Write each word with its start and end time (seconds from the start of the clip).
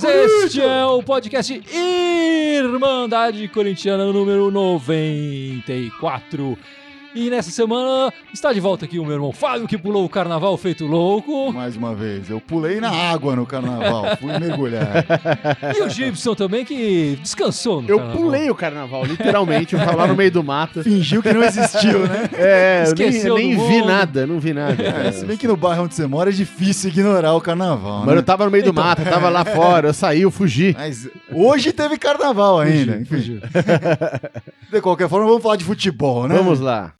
Corinthians! 0.00 0.44
Este 0.44 0.62
é 0.62 0.84
o 0.84 1.02
podcast 1.02 1.62
Irmandade 1.72 3.46
Corintiana 3.48 4.04
número 4.12 4.50
94. 4.50 6.58
E 7.14 7.30
nessa 7.30 7.50
semana 7.50 8.12
está 8.32 8.52
de 8.52 8.58
volta 8.58 8.84
aqui 8.84 8.98
o 8.98 9.04
meu 9.04 9.12
irmão 9.14 9.32
Fábio, 9.32 9.68
que 9.68 9.78
pulou 9.78 10.04
o 10.04 10.08
carnaval 10.08 10.56
feito 10.56 10.84
louco. 10.84 11.52
Mais 11.52 11.76
uma 11.76 11.94
vez, 11.94 12.28
eu 12.28 12.40
pulei 12.40 12.80
na 12.80 12.90
água 12.90 13.36
no 13.36 13.46
carnaval, 13.46 14.16
fui 14.20 14.36
mergulhar. 14.38 15.04
E 15.78 15.82
o 15.82 15.88
Gibson 15.88 16.34
também, 16.34 16.64
que 16.64 17.16
descansou 17.22 17.80
no 17.80 17.88
Eu 17.88 17.98
carnaval. 17.98 18.20
pulei 18.22 18.50
o 18.50 18.54
carnaval, 18.54 19.04
literalmente. 19.04 19.74
Eu 19.74 19.78
tava 19.80 19.94
lá 19.96 20.06
no 20.08 20.16
meio 20.16 20.32
do 20.32 20.42
mato. 20.42 20.82
Fingiu 20.82 21.22
que 21.22 21.32
não 21.32 21.44
existiu, 21.44 22.00
né? 22.00 22.28
É, 22.36 22.84
eu 22.86 22.94
nem, 22.94 23.08
Esqueceu 23.08 23.34
nem 23.36 23.50
vi 23.50 23.56
mundo. 23.56 23.86
nada, 23.86 24.26
não 24.26 24.40
vi 24.40 24.52
nada. 24.52 24.82
É, 24.82 25.12
se 25.12 25.24
bem 25.24 25.36
que 25.36 25.46
no 25.46 25.56
bairro 25.56 25.84
onde 25.84 25.94
você 25.94 26.06
mora 26.08 26.30
é 26.30 26.32
difícil 26.32 26.90
ignorar 26.90 27.32
o 27.34 27.40
carnaval, 27.40 28.00
Mano, 28.00 28.12
né? 28.12 28.18
eu 28.18 28.22
tava 28.24 28.44
no 28.44 28.50
meio 28.50 28.64
do 28.64 28.74
mato, 28.74 29.02
eu 29.02 29.10
tava 29.10 29.28
lá 29.28 29.44
fora, 29.44 29.88
eu 29.90 29.94
saí, 29.94 30.22
eu 30.22 30.32
fugi. 30.32 30.74
Mas 30.76 31.08
hoje 31.32 31.72
teve 31.72 31.96
carnaval 31.96 32.58
ainda. 32.58 33.04
Fugiu. 33.06 33.40
De 34.72 34.80
qualquer 34.80 35.08
forma, 35.08 35.26
vamos 35.28 35.42
falar 35.42 35.54
de 35.54 35.64
futebol, 35.64 36.26
né? 36.26 36.34
Vamos 36.36 36.58
lá. 36.58 36.92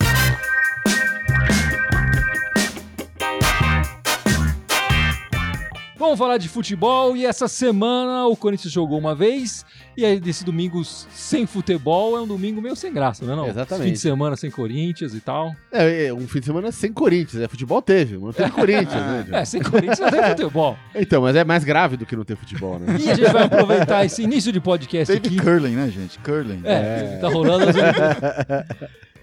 Vamos 6.05 6.19
falar 6.19 6.37
de 6.37 6.51
futebol 6.51 7.17
e 7.17 7.25
essa 7.25 7.49
semana 7.49 8.27
o 8.27 8.37
Corinthians 8.37 8.71
jogou 8.71 8.99
uma 8.99 9.15
vez 9.15 9.65
e 9.97 10.05
aí 10.05 10.21
desse 10.21 10.45
domingo 10.45 10.85
sem 10.85 11.47
futebol 11.47 12.15
é 12.15 12.21
um 12.21 12.27
domingo 12.27 12.61
meio 12.61 12.77
sem 12.77 12.93
graça, 12.93 13.25
né? 13.25 13.35
Não? 13.35 13.49
Exatamente. 13.49 13.87
Fim 13.87 13.93
de 13.95 13.99
semana 13.99 14.37
sem 14.37 14.51
Corinthians 14.51 15.15
e 15.15 15.21
tal. 15.21 15.57
É, 15.73 16.09
é, 16.09 16.13
um 16.13 16.29
fim 16.29 16.41
de 16.41 16.45
semana 16.45 16.71
sem 16.71 16.93
Corinthians, 16.93 17.43
é 17.43 17.49
futebol 17.49 17.81
teve, 17.81 18.19
mas 18.19 18.23
não 18.23 18.33
teve 18.35 18.51
Corinthians, 18.51 18.93
né? 18.93 19.27
É, 19.33 19.45
sem 19.47 19.63
Corinthians 19.63 19.99
não 19.99 20.11
tem 20.11 20.23
futebol. 20.29 20.77
Então, 20.95 21.23
mas 21.23 21.35
é 21.37 21.43
mais 21.43 21.65
grave 21.65 21.97
do 21.97 22.05
que 22.05 22.15
não 22.15 22.23
ter 22.23 22.37
futebol, 22.37 22.79
né? 22.79 22.99
E 23.01 23.11
a 23.11 23.15
gente 23.15 23.33
vai 23.33 23.45
aproveitar 23.45 24.05
esse 24.05 24.23
início 24.23 24.53
de 24.53 24.61
podcast 24.61 25.11
Teve 25.11 25.35
aqui. 25.35 25.43
curling, 25.43 25.75
né, 25.75 25.89
gente? 25.89 26.19
Curling. 26.19 26.61
É, 26.65 27.17
tá 27.19 27.29
rolando. 27.29 27.65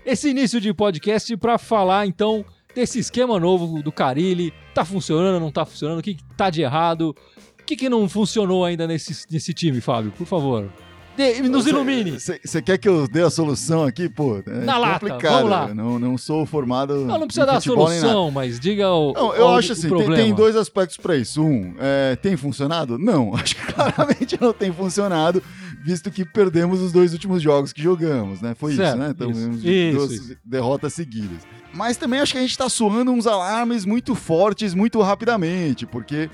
Esse 0.04 0.30
início 0.30 0.60
de 0.60 0.74
podcast 0.74 1.38
para 1.38 1.60
falar 1.60 2.08
então 2.08 2.44
desse 2.76 3.00
esquema 3.00 3.40
novo 3.40 3.82
do 3.82 3.92
Carilli. 3.92 4.54
Tá 4.74 4.86
funcionando, 4.86 5.40
não 5.40 5.52
tá 5.52 5.66
funcionando? 5.66 6.00
O 6.00 6.02
que, 6.02 6.16
que 6.16 6.24
tá 6.38 6.50
de 6.50 6.62
errado? 6.62 7.16
O 7.60 7.64
que, 7.66 7.76
que 7.76 7.90
não 7.90 8.08
funcionou 8.10 8.66
ainda 8.66 8.88
nesse, 8.88 9.26
nesse 9.32 9.54
time, 9.54 9.80
Fábio? 9.82 10.12
Por 10.18 10.26
favor. 10.26 10.68
Dê- 11.16 11.42
nos 11.42 11.68
ilumine. 11.68 12.12
Você 12.18 12.62
quer 12.62 12.78
que 12.78 12.88
eu 12.88 13.06
dê 13.06 13.22
a 13.22 13.30
solução 13.30 13.84
aqui, 13.84 14.08
pô? 14.08 14.42
É 14.48 14.64
Na 14.64 14.78
lata, 14.78 15.18
vamos 15.22 15.50
lá. 15.50 15.74
Não, 15.74 16.00
não 16.00 16.18
sou 16.18 16.46
formado. 16.46 16.96
Não, 17.06 17.20
não 17.20 17.28
precisa 17.28 17.46
dar 17.46 17.58
a 17.58 17.62
solução, 17.62 18.32
mas 18.32 18.58
diga 18.58 18.90
o. 18.90 19.12
Não, 19.12 19.36
eu 19.36 19.46
o- 19.48 19.56
acho 19.58 19.74
assim, 19.74 19.90
tem, 19.90 20.10
tem 20.10 20.34
dois 20.34 20.56
aspectos 20.56 20.96
pra 20.96 21.18
isso. 21.18 21.44
Um, 21.44 21.76
é, 21.80 22.16
tem 22.16 22.38
funcionado? 22.38 22.98
Não, 22.98 23.36
acho 23.36 23.56
que 23.58 23.74
claramente 23.74 24.38
não 24.40 24.54
tem 24.54 24.72
funcionado, 24.72 25.44
visto 25.84 26.10
que 26.10 26.24
perdemos 26.24 26.80
os 26.80 26.94
dois 26.94 27.12
últimos 27.12 27.42
jogos 27.44 27.74
que 27.74 27.82
jogamos, 27.84 28.42
né? 28.42 28.56
Foi 28.58 28.74
Certo, 28.74 28.90
isso, 28.92 28.98
né? 28.98 29.10
Então, 29.12 29.32
Isso, 29.32 29.98
duas 29.98 30.12
isso. 30.14 30.38
derrotas 30.46 30.94
seguidas. 30.94 31.40
Mas 31.74 31.98
também 31.98 32.20
acho 32.20 32.34
que 32.34 32.38
a 32.38 32.42
gente 32.42 32.58
tá 32.58 32.70
soando 32.70 33.12
uns 33.12 33.26
alarmes 33.26 33.86
muito 33.86 34.14
fortes, 34.14 34.74
muito 34.74 35.02
rapidamente, 35.02 35.86
porque 35.86 36.30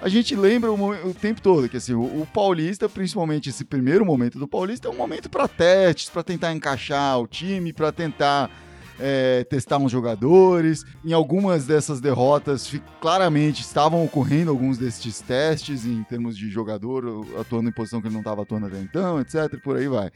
a 0.00 0.08
gente 0.08 0.36
lembra 0.36 0.70
o, 0.70 1.08
o 1.08 1.14
tempo 1.14 1.40
todo 1.40 1.68
que 1.68 1.76
assim, 1.76 1.94
o, 1.94 2.02
o 2.02 2.28
Paulista, 2.32 2.88
principalmente 2.88 3.48
esse 3.48 3.64
primeiro 3.64 4.04
momento 4.04 4.38
do 4.38 4.46
Paulista, 4.46 4.88
é 4.88 4.90
um 4.90 4.96
momento 4.96 5.28
para 5.28 5.48
testes, 5.48 6.10
para 6.10 6.22
tentar 6.22 6.52
encaixar 6.52 7.18
o 7.18 7.26
time, 7.26 7.72
para 7.72 7.90
tentar 7.90 8.50
é, 8.98 9.44
testar 9.44 9.78
uns 9.78 9.92
jogadores. 9.92 10.84
Em 11.04 11.12
algumas 11.12 11.66
dessas 11.66 12.00
derrotas, 12.00 12.72
claramente 13.00 13.60
estavam 13.62 14.04
ocorrendo 14.04 14.50
alguns 14.50 14.78
desses 14.78 15.20
testes 15.20 15.84
em 15.86 16.02
termos 16.04 16.36
de 16.36 16.48
jogador 16.50 17.26
atuando 17.38 17.68
em 17.68 17.72
posição 17.72 18.00
que 18.00 18.06
ele 18.08 18.14
não 18.14 18.20
estava 18.20 18.42
atuando 18.42 18.66
até 18.66 18.78
então, 18.80 19.20
etc. 19.20 19.52
e 19.54 19.56
Por 19.58 19.76
aí 19.76 19.88
vai. 19.88 20.10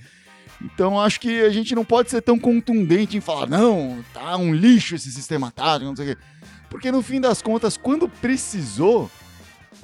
Então 0.63 1.01
acho 1.01 1.21
que 1.21 1.41
a 1.43 1.51
gente 1.51 1.75
não 1.75 1.85
pode 1.85 2.11
ser 2.11 2.21
tão 2.21 2.39
contundente 2.39 3.17
em 3.17 3.21
falar, 3.21 3.49
não, 3.49 3.99
tá 4.13 4.37
um 4.37 4.55
lixo 4.55 4.95
esse 4.95 5.11
sistema 5.11 5.51
tático, 5.51 5.87
não 5.87 5.97
sei 5.97 6.13
o 6.13 6.17
quê. 6.17 6.23
Porque 6.69 6.93
no 6.93 7.01
fim 7.03 7.21
das 7.21 7.41
contas, 7.41 7.77
quando 7.79 8.09
precisou, 8.09 9.11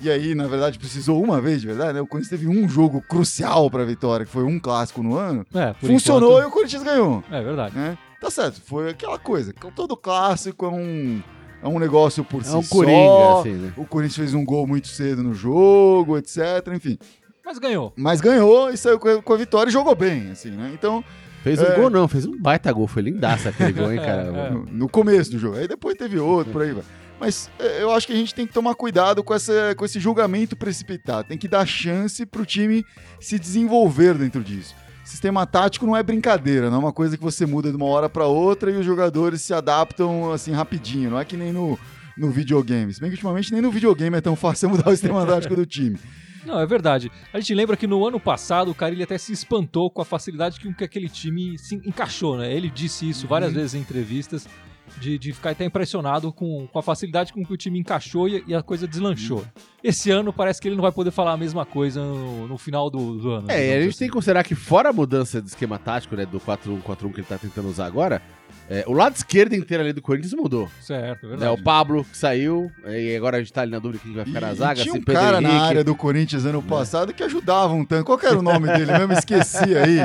e 0.03 0.11
aí 0.11 0.35
na 0.35 0.47
verdade 0.47 0.79
precisou 0.79 1.23
uma 1.23 1.41
vez 1.41 1.61
de 1.63 1.67
verdade, 1.67 1.95
né? 1.95 2.01
O 2.01 2.07
Corinthians 2.07 2.31
teve 2.41 2.47
um 2.49 2.69
jogo 2.69 3.01
crucial 3.01 3.71
para 3.71 3.83
a 3.83 3.87
vitória, 3.87 4.27
que 4.27 4.33
foi 4.33 4.45
um 4.45 4.59
clássico 4.59 5.03
no 5.03 5.17
ano, 5.17 5.47
É, 5.55 5.73
funcionou 5.81 6.33
enquanto- 6.33 6.45
e 6.45 6.47
o 6.47 6.51
Corinthians 6.53 6.83
ganhou 6.83 7.25
É 7.31 7.43
verdade. 7.43 7.75
né? 7.75 7.97
Tá 8.27 8.31
certo, 8.31 8.61
foi 8.61 8.91
aquela 8.91 9.21
coisa. 9.21 9.53
Todo 9.53 9.97
clássico 9.97 10.67
é 10.67 10.69
um, 10.69 11.23
é 11.63 11.69
um 11.69 11.79
negócio 11.79 12.25
por 12.25 12.41
É 12.41 12.45
si 12.45 12.57
um 12.57 12.61
só. 12.63 12.75
coringa, 12.75 13.39
assim, 13.39 13.53
né? 13.53 13.73
O 13.77 13.85
Corinthians 13.87 14.17
fez 14.17 14.35
um 14.35 14.45
gol 14.45 14.67
muito 14.67 14.89
cedo 14.89 15.23
no 15.23 15.33
jogo, 15.33 16.19
etc. 16.19 16.41
Enfim. 16.75 16.99
Mas 17.45 17.57
ganhou. 17.61 17.93
Mas 17.97 18.21
ganhou 18.21 18.69
e 18.71 18.77
saiu 18.77 18.99
com 18.99 19.33
a, 19.33 19.37
vitória 19.37 19.71
e 19.71 19.73
jogou 19.73 19.95
bem, 19.95 20.33
assim, 20.33 20.51
né? 20.51 20.73
Então, 20.75 21.05
Fez 21.45 21.61
um 21.61 21.67
É. 21.67 21.77
gol 21.77 21.89
não, 21.89 22.09
fez 22.09 22.27
um 22.27 22.37
baita 22.37 22.73
gol, 22.73 22.89
foi 22.89 23.03
lindaça 23.03 23.51
aquele 23.51 23.73
gol, 23.73 23.93
hein, 23.93 24.01
cara? 24.01 24.23
É. 24.35 24.51
no, 24.51 24.65
no 24.67 24.89
começo 24.89 25.31
do 25.31 25.39
jogo. 25.39 25.57
Aí 25.57 25.69
depois 25.69 25.95
teve 25.97 26.19
outro, 26.19 26.53
por 26.53 26.63
aí 26.63 26.73
vai. 26.73 26.83
Mas 27.21 27.49
é, 27.61 27.81
eu 27.81 27.93
acho 27.93 28.09
que 28.09 28.13
a 28.13 28.17
gente 28.17 28.35
tem 28.35 28.45
que 28.45 28.53
tomar 28.53 28.75
cuidado 28.75 29.23
com, 29.23 29.33
essa, 29.33 29.73
com 29.77 29.85
esse 29.85 30.01
julgamento 30.01 30.57
precipitado. 30.57 31.29
Tem 31.29 31.39
que 31.39 31.47
dar 31.47 31.65
chance 31.65 32.27
pro 32.27 32.45
time 32.45 32.85
se 33.21 33.39
desenvolver 33.39 34.15
dentro 34.15 34.43
disso. 34.43 34.75
Sistema 35.07 35.47
tático 35.47 35.87
não 35.87 35.97
é 35.97 36.03
brincadeira, 36.03 36.69
não 36.69 36.79
é 36.79 36.81
uma 36.81 36.93
coisa 36.93 37.17
que 37.17 37.23
você 37.23 37.47
muda 37.47 37.71
de 37.71 37.77
uma 37.77 37.87
hora 37.87 38.09
para 38.09 38.27
outra 38.27 38.73
e 38.73 38.77
os 38.77 38.85
jogadores 38.85 39.41
se 39.41 39.55
adaptam 39.55 40.33
assim 40.33 40.51
rapidinho. 40.51 41.11
Não 41.11 41.21
é 41.21 41.25
que 41.25 41.37
nem 41.37 41.53
no, 41.53 41.79
no 42.19 42.29
videogame. 42.29 42.93
Se 42.93 43.01
bem 43.01 43.09
que 43.09 43.15
ultimamente 43.15 43.53
nem 43.53 43.63
no 43.63 43.71
videogame 43.71 44.17
é 44.17 44.21
tão 44.21 44.35
fácil 44.35 44.69
mudar 44.71 44.89
o 44.89 44.91
sistema 44.91 45.25
tático 45.25 45.55
do 45.55 45.65
time. 45.65 45.97
Não, 46.45 46.59
é 46.59 46.67
verdade. 46.67 47.11
A 47.33 47.39
gente 47.39 47.55
lembra 47.55 47.77
que 47.77 47.87
no 47.87 48.05
ano 48.05 48.19
passado 48.19 48.73
o 48.73 48.75
Carilli 48.75 49.05
até 49.05 49.17
se 49.17 49.33
espantou 49.33 49.89
com 49.89 50.03
a 50.03 50.05
facilidade 50.05 50.59
com 50.59 50.75
que 50.75 50.83
aquele 50.83 51.09
time 51.09 51.57
se 51.57 51.77
encaixou, 51.77 52.37
né? 52.37 52.53
Ele 52.53 52.69
disse 52.69 53.09
isso 53.09 53.29
várias 53.29 53.53
vezes 53.53 53.75
em 53.75 53.81
entrevistas, 53.81 54.49
de, 54.99 55.19
de 55.19 55.33
ficar 55.33 55.51
até 55.51 55.65
impressionado 55.65 56.33
com, 56.33 56.67
com 56.67 56.79
a 56.79 56.83
facilidade 56.83 57.33
com 57.33 57.45
que 57.45 57.53
o 57.53 57.57
time 57.57 57.79
encaixou 57.79 58.29
e, 58.29 58.43
e 58.47 58.55
a 58.55 58.63
coisa 58.63 58.87
deslanchou. 58.87 59.45
Esse 59.83 60.11
ano 60.11 60.33
parece 60.33 60.61
que 60.61 60.69
ele 60.69 60.75
não 60.77 60.83
vai 60.83 60.93
poder 60.93 61.11
falar 61.11 61.33
a 61.33 61.37
mesma 61.37 61.65
coisa 61.65 62.01
no, 62.03 62.49
no 62.49 62.59
final 62.59 62.91
do, 62.91 63.19
do 63.19 63.31
ano. 63.31 63.51
É, 63.51 63.69
e 63.69 63.73
a 63.73 63.81
gente 63.81 63.91
assim. 63.91 63.99
tem 64.01 64.09
que 64.09 64.15
considerar 64.15 64.43
que 64.45 64.55
fora 64.55 64.89
a 64.91 64.93
mudança 64.93 65.41
de 65.41 65.49
esquema 65.49 65.79
tático, 65.79 66.17
né, 66.17 66.27
do 66.27 66.41
4-1-4-1 66.41 67.13
que 67.13 67.21
ele 67.21 67.27
tá 67.27 67.39
tentando 67.39 67.69
usar 67.69 67.87
agora, 67.87 68.21
é, 68.69 68.83
o 68.89 68.93
lado 68.93 69.15
esquerdo 69.15 69.53
inteiro 69.55 69.85
ali 69.85 69.93
do 69.93 70.03
Corinthians 70.03 70.33
mudou. 70.35 70.69
Certo, 70.81 71.27
é 71.27 71.29
Né, 71.29 71.37
verdade. 71.37 71.61
o 71.61 71.63
Pablo 71.63 72.05
que 72.05 72.17
saiu, 72.17 72.69
e 72.85 73.15
agora 73.15 73.37
a 73.37 73.41
gente 73.41 73.53
tá 73.53 73.63
ali 73.63 73.71
na 73.71 73.79
dúvida 73.79 74.03
quem 74.03 74.13
vai 74.13 74.25
ficar 74.25 74.41
na 74.41 74.53
E- 74.53 74.57
zaga, 74.57 74.81
e 74.81 74.83
tinha 74.83 74.95
um 74.95 75.01
Pedro 75.03 75.21
cara 75.23 75.41
na 75.41 75.49
Henrique. 75.51 75.65
área 75.67 75.85
do 75.85 75.95
Corinthians 75.95 76.45
ano 76.45 76.61
passado 76.63 77.13
que 77.15 77.23
ajudava 77.23 77.73
um 77.75 77.85
tanto. 77.85 78.05
Qual 78.05 78.19
que 78.19 78.27
era 78.27 78.37
o 78.39 78.43
nome 78.43 78.67
dele? 78.67 78.91
Eu 78.91 78.99
mesmo 78.99 79.13
esqueci 79.13 79.77
aí. 79.77 79.99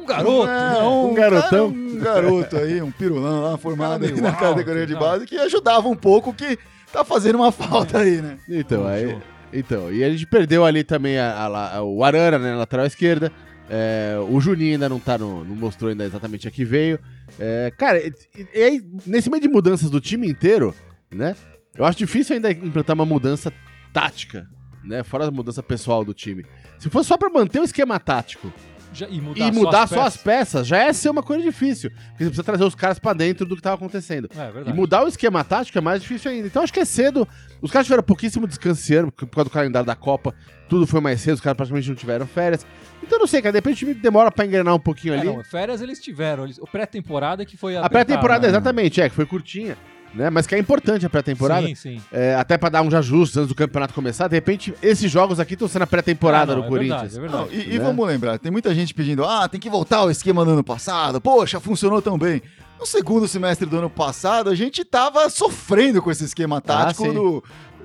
Um 0.00 0.06
garoto, 0.06 0.48
É, 0.48 0.72
né? 0.74 0.78
um, 0.82 1.10
Um 1.10 1.14
garotão. 1.14 1.72
cara, 1.72 1.90
um 1.90 1.98
garoto 1.98 2.56
aí, 2.56 2.82
um 2.82 2.90
pirulão 2.92 3.43
lá, 3.50 3.58
formado 3.58 4.06
na 4.20 4.30
alto, 4.30 4.38
categoria 4.40 4.86
de 4.86 4.94
base, 4.94 5.26
que 5.26 5.36
ajudava 5.36 5.88
um 5.88 5.96
pouco, 5.96 6.32
que 6.34 6.58
tá 6.92 7.04
fazendo 7.04 7.36
uma 7.36 7.52
falta 7.52 7.98
aí, 7.98 8.20
né? 8.22 8.38
Então, 8.48 8.86
aí, 8.86 9.16
então, 9.52 9.92
e 9.92 10.02
a 10.04 10.10
gente 10.10 10.26
perdeu 10.26 10.64
ali 10.64 10.82
também 10.84 11.18
a- 11.18 11.32
a- 11.32 11.76
a- 11.78 11.82
o 11.82 12.02
Arana, 12.04 12.38
né, 12.38 12.50
na 12.52 12.58
lateral 12.58 12.86
esquerda. 12.86 13.30
É, 13.70 14.16
o 14.28 14.38
Juninho 14.40 14.72
ainda 14.74 14.88
não 14.90 15.00
tá 15.00 15.16
no, 15.16 15.42
não 15.44 15.56
mostrou 15.56 15.88
ainda 15.90 16.04
exatamente 16.04 16.46
a 16.46 16.50
que 16.50 16.64
veio. 16.64 16.98
É, 17.40 17.72
cara, 17.78 17.98
e, 17.98 18.12
e 18.54 18.62
aí, 18.62 18.82
nesse 19.06 19.30
meio 19.30 19.40
de 19.42 19.48
mudanças 19.48 19.88
do 19.88 20.00
time 20.00 20.28
inteiro, 20.28 20.74
né? 21.10 21.34
Eu 21.74 21.84
acho 21.84 21.96
difícil 21.98 22.36
ainda 22.36 22.52
implantar 22.52 22.94
uma 22.94 23.06
mudança 23.06 23.50
tática, 23.92 24.46
né? 24.84 25.02
Fora 25.02 25.26
a 25.26 25.30
mudança 25.30 25.62
pessoal 25.62 26.04
do 26.04 26.12
time. 26.12 26.44
Se 26.78 26.90
fosse 26.90 27.08
só 27.08 27.16
pra 27.16 27.30
manter 27.30 27.58
o 27.60 27.64
esquema 27.64 27.98
tático 27.98 28.52
Já- 28.94 29.08
e 29.08 29.20
mudar, 29.20 29.40
e 29.48 29.50
mudar 29.52 29.86
só 29.88 29.96
só 29.96 30.00
as 30.02 30.14
as 30.14 30.22
peças, 30.22 30.66
já 30.66 30.78
é 30.78 30.92
ser 30.92 31.10
uma 31.10 31.22
coisa 31.22 31.42
difícil. 31.42 31.90
Porque 31.90 32.24
você 32.24 32.30
precisa 32.30 32.42
trazer 32.44 32.64
os 32.64 32.74
caras 32.74 32.98
pra 32.98 33.12
dentro 33.12 33.44
do 33.44 33.56
que 33.56 33.60
tava 33.62 33.74
acontecendo. 33.76 34.28
peças. 34.28 34.66
É 34.66 34.70
E 34.70 34.72
mudar 34.72 35.04
o 35.04 35.08
esquema 35.08 35.42
tático 35.44 35.76
é 35.76 35.80
mais 35.80 36.00
difícil 36.00 36.30
ainda. 36.30 36.46
Então 36.46 36.62
acho 36.62 36.72
que 36.72 36.80
é 36.80 36.84
cedo. 36.84 37.26
Os 37.60 37.70
caras 37.70 37.86
tiveram 37.86 38.02
pouquíssimo 38.02 38.46
ano, 38.94 39.10
por 39.12 39.26
causa 39.26 39.50
do 39.50 39.52
calendário 39.52 39.86
da 39.86 39.96
Copa. 39.96 40.34
Tudo 40.68 40.86
foi 40.86 41.00
mais 41.00 41.20
cedo, 41.20 41.34
os 41.34 41.40
caras 41.40 41.56
praticamente 41.56 41.88
não 41.88 41.96
tiveram 41.96 42.26
férias. 42.26 42.66
Então 43.02 43.18
não 43.18 43.26
sei, 43.26 43.42
cara. 43.42 43.52
De 43.52 43.58
repente 43.58 43.74
o 43.74 43.78
time 43.78 43.94
demora 43.94 44.30
pra 44.30 44.46
engrenar 44.46 44.74
um 44.74 44.78
pouquinho 44.80 45.14
É, 45.14 45.18
ali. 45.18 45.26
não, 45.26 45.42
férias 45.44 45.82
eles 45.82 46.00
tiveram. 46.00 46.44
Eles, 46.44 46.58
o 46.58 46.66
pré-temporada 46.66 47.44
que 47.44 47.56
foi 47.56 47.76
a 47.76 47.88
pré-temporada, 47.88 48.42
né? 48.42 48.48
exatamente, 48.48 49.00
é, 49.00 49.08
que 49.08 49.14
foi 49.14 49.26
curtinha. 49.26 49.76
Né? 50.14 50.30
Mas 50.30 50.46
que 50.46 50.54
é 50.54 50.58
importante 50.58 51.04
a 51.04 51.10
pré-temporada. 51.10 51.66
Sim, 51.66 51.74
sim. 51.74 52.00
É, 52.12 52.34
até 52.36 52.56
pra 52.56 52.68
dar 52.68 52.82
uns 52.82 52.94
ajustes 52.94 53.36
antes 53.36 53.48
do 53.48 53.54
campeonato 53.54 53.92
começar. 53.92 54.28
De 54.28 54.36
repente, 54.36 54.72
esses 54.80 55.10
jogos 55.10 55.40
aqui 55.40 55.54
estão 55.54 55.66
sendo 55.66 55.82
a 55.82 55.86
pré-temporada 55.86 56.52
Ah, 56.52 56.56
não, 56.56 56.62
do 56.62 56.66
é 56.66 56.70
Corinthians. 56.70 57.16
Verdade, 57.16 57.34
é 57.34 57.36
Não, 57.38 57.46
verdade. 57.46 57.68
e, 57.70 57.74
e 57.74 57.78
Né? 57.78 57.84
vamos 57.84 58.06
lembrar, 58.06 58.38
tem 58.38 58.52
muita 58.52 58.74
gente 58.74 58.94
pedindo, 58.94 59.24
ah, 59.24 59.48
tem 59.48 59.60
que 59.60 59.68
voltar 59.68 59.98
ao 59.98 60.10
esquema 60.10 60.44
do 60.44 60.52
ano 60.52 60.62
passado, 60.64 61.20
poxa, 61.20 61.58
funcionou 61.58 62.00
tão 62.00 62.16
bem. 62.16 62.40
No 62.78 62.86
segundo 62.86 63.26
semestre 63.26 63.66
do 63.66 63.78
ano 63.78 63.88
passado, 63.90 64.50
a 64.50 64.54
gente 64.54 64.84
tava 64.84 65.28
sofrendo 65.30 66.02
com 66.02 66.10
esse 66.10 66.24
esquema 66.24 66.60
tático 66.60 67.04
sim. 67.04 67.12
do, 67.14 67.42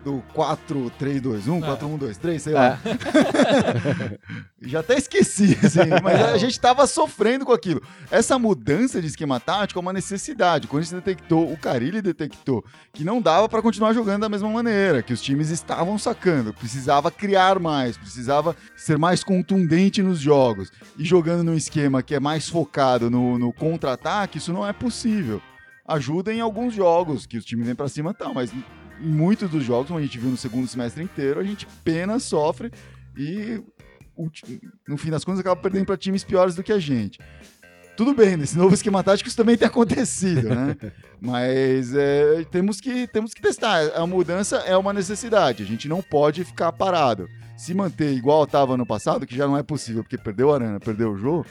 do 0.10 0.24
4-3-2-1, 0.34 1.64
É. 1.64 1.76
4-1-2-3, 1.78 2.40
sei 2.40 2.54
lá. 2.54 2.80
Já 4.62 4.80
até 4.80 4.98
esqueci, 4.98 5.58
assim, 5.64 5.80
mas 6.04 6.22
a 6.22 6.38
gente 6.38 6.60
tava 6.60 6.86
sofrendo 6.88 7.46
com 7.46 7.54
aquilo. 7.54 7.82
Essa 8.10 8.40
mudança 8.40 9.00
de 9.02 9.08
esquema 9.08 9.40
tático 9.40 9.80
é 9.80 9.82
uma 9.82 9.94
necessidade. 9.94 10.68
Quando 10.68 10.82
a 10.82 10.86
gente 10.86 10.96
detectou, 10.96 11.52
o 11.52 11.58
Carilli 11.58 12.02
detectou 12.02 12.64
que 12.92 13.04
não 13.04 13.22
dava 13.22 13.48
pra 13.48 13.62
continuar 13.62 13.94
jogando 13.94 14.22
da 14.22 14.30
mesma 14.30 14.50
maneira, 14.50 15.04
que 15.04 15.14
os 15.14 15.22
times 15.22 15.50
estavam 15.50 15.98
sacando, 15.98 16.54
precisava 16.54 17.12
criar 17.12 17.60
mais, 17.60 17.98
precisava 17.98 18.56
ser 18.76 18.98
mais 18.98 19.24
contundente 19.24 20.02
nos 20.02 20.20
jogos. 20.20 20.72
E 20.98 21.06
jogando 21.06 21.44
num 21.44 21.56
esquema 21.56 22.02
que 22.02 22.16
é 22.16 22.20
mais 22.20 22.50
focado 22.50 23.10
no, 23.10 23.38
no 23.38 23.54
contra-ataque, 23.54 24.40
isso 24.40 24.52
não 24.52 24.68
é 24.68 24.74
possível. 24.74 25.42
Ajuda 25.88 26.32
em 26.34 26.40
alguns 26.40 26.74
jogos, 26.74 27.26
que 27.26 27.38
os 27.38 27.46
times 27.46 27.66
vêm 27.66 27.76
pra 27.76 27.90
cima 27.90 28.12
e 28.12 28.14
tal, 28.14 28.34
mas 28.34 28.52
muitos 29.00 29.50
dos 29.50 29.64
jogos, 29.64 29.88
como 29.88 30.00
a 30.00 30.02
gente 30.02 30.18
viu 30.18 30.30
no 30.30 30.38
segundo 30.38 30.68
semestre 30.68 31.04
inteiro, 31.04 31.40
a 31.40 31.44
gente 31.44 31.68
apenas 31.80 32.24
sofre 32.24 32.72
e 33.18 33.62
no 34.88 34.98
fim 34.98 35.10
das 35.10 35.24
contas 35.24 35.40
acaba 35.40 35.56
perdendo 35.56 35.86
para 35.86 35.98
times 35.98 36.24
piores 36.24 36.56
do 36.56 36.64
que 36.64 36.72
a 36.72 36.80
gente. 36.80 37.20
Tudo 37.96 38.14
bem, 38.14 38.38
nesse 38.38 38.58
novo 38.58 38.74
esquema 38.74 39.04
tático 39.04 39.28
isso 39.28 39.36
também 39.36 39.58
tem 39.58 39.68
acontecido, 39.68 40.50
né? 40.50 40.76
Mas 41.20 41.94
é, 41.94 42.46
temos, 42.50 42.80
que, 42.80 43.08
temos 43.08 43.34
que 43.34 43.42
testar. 43.42 43.92
A 43.94 44.08
mudança 44.08 44.58
é 44.60 44.78
uma 44.78 44.94
necessidade, 44.94 45.64
a 45.64 45.66
gente 45.66 45.88
não 45.90 46.02
pode 46.02 46.46
ficar 46.46 46.72
parado. 46.72 47.28
Se 47.58 47.74
manter 47.74 48.14
igual 48.14 48.46
estava 48.46 48.76
ano 48.76 48.86
passado, 48.86 49.28
que 49.28 49.36
já 49.36 49.46
não 49.46 49.58
é 49.58 49.64
possível, 49.64 50.02
porque 50.02 50.18
perdeu 50.18 50.52
a 50.52 50.56
Arana, 50.56 50.80
perdeu 50.80 51.12
o 51.12 51.18
jogo, 51.18 51.46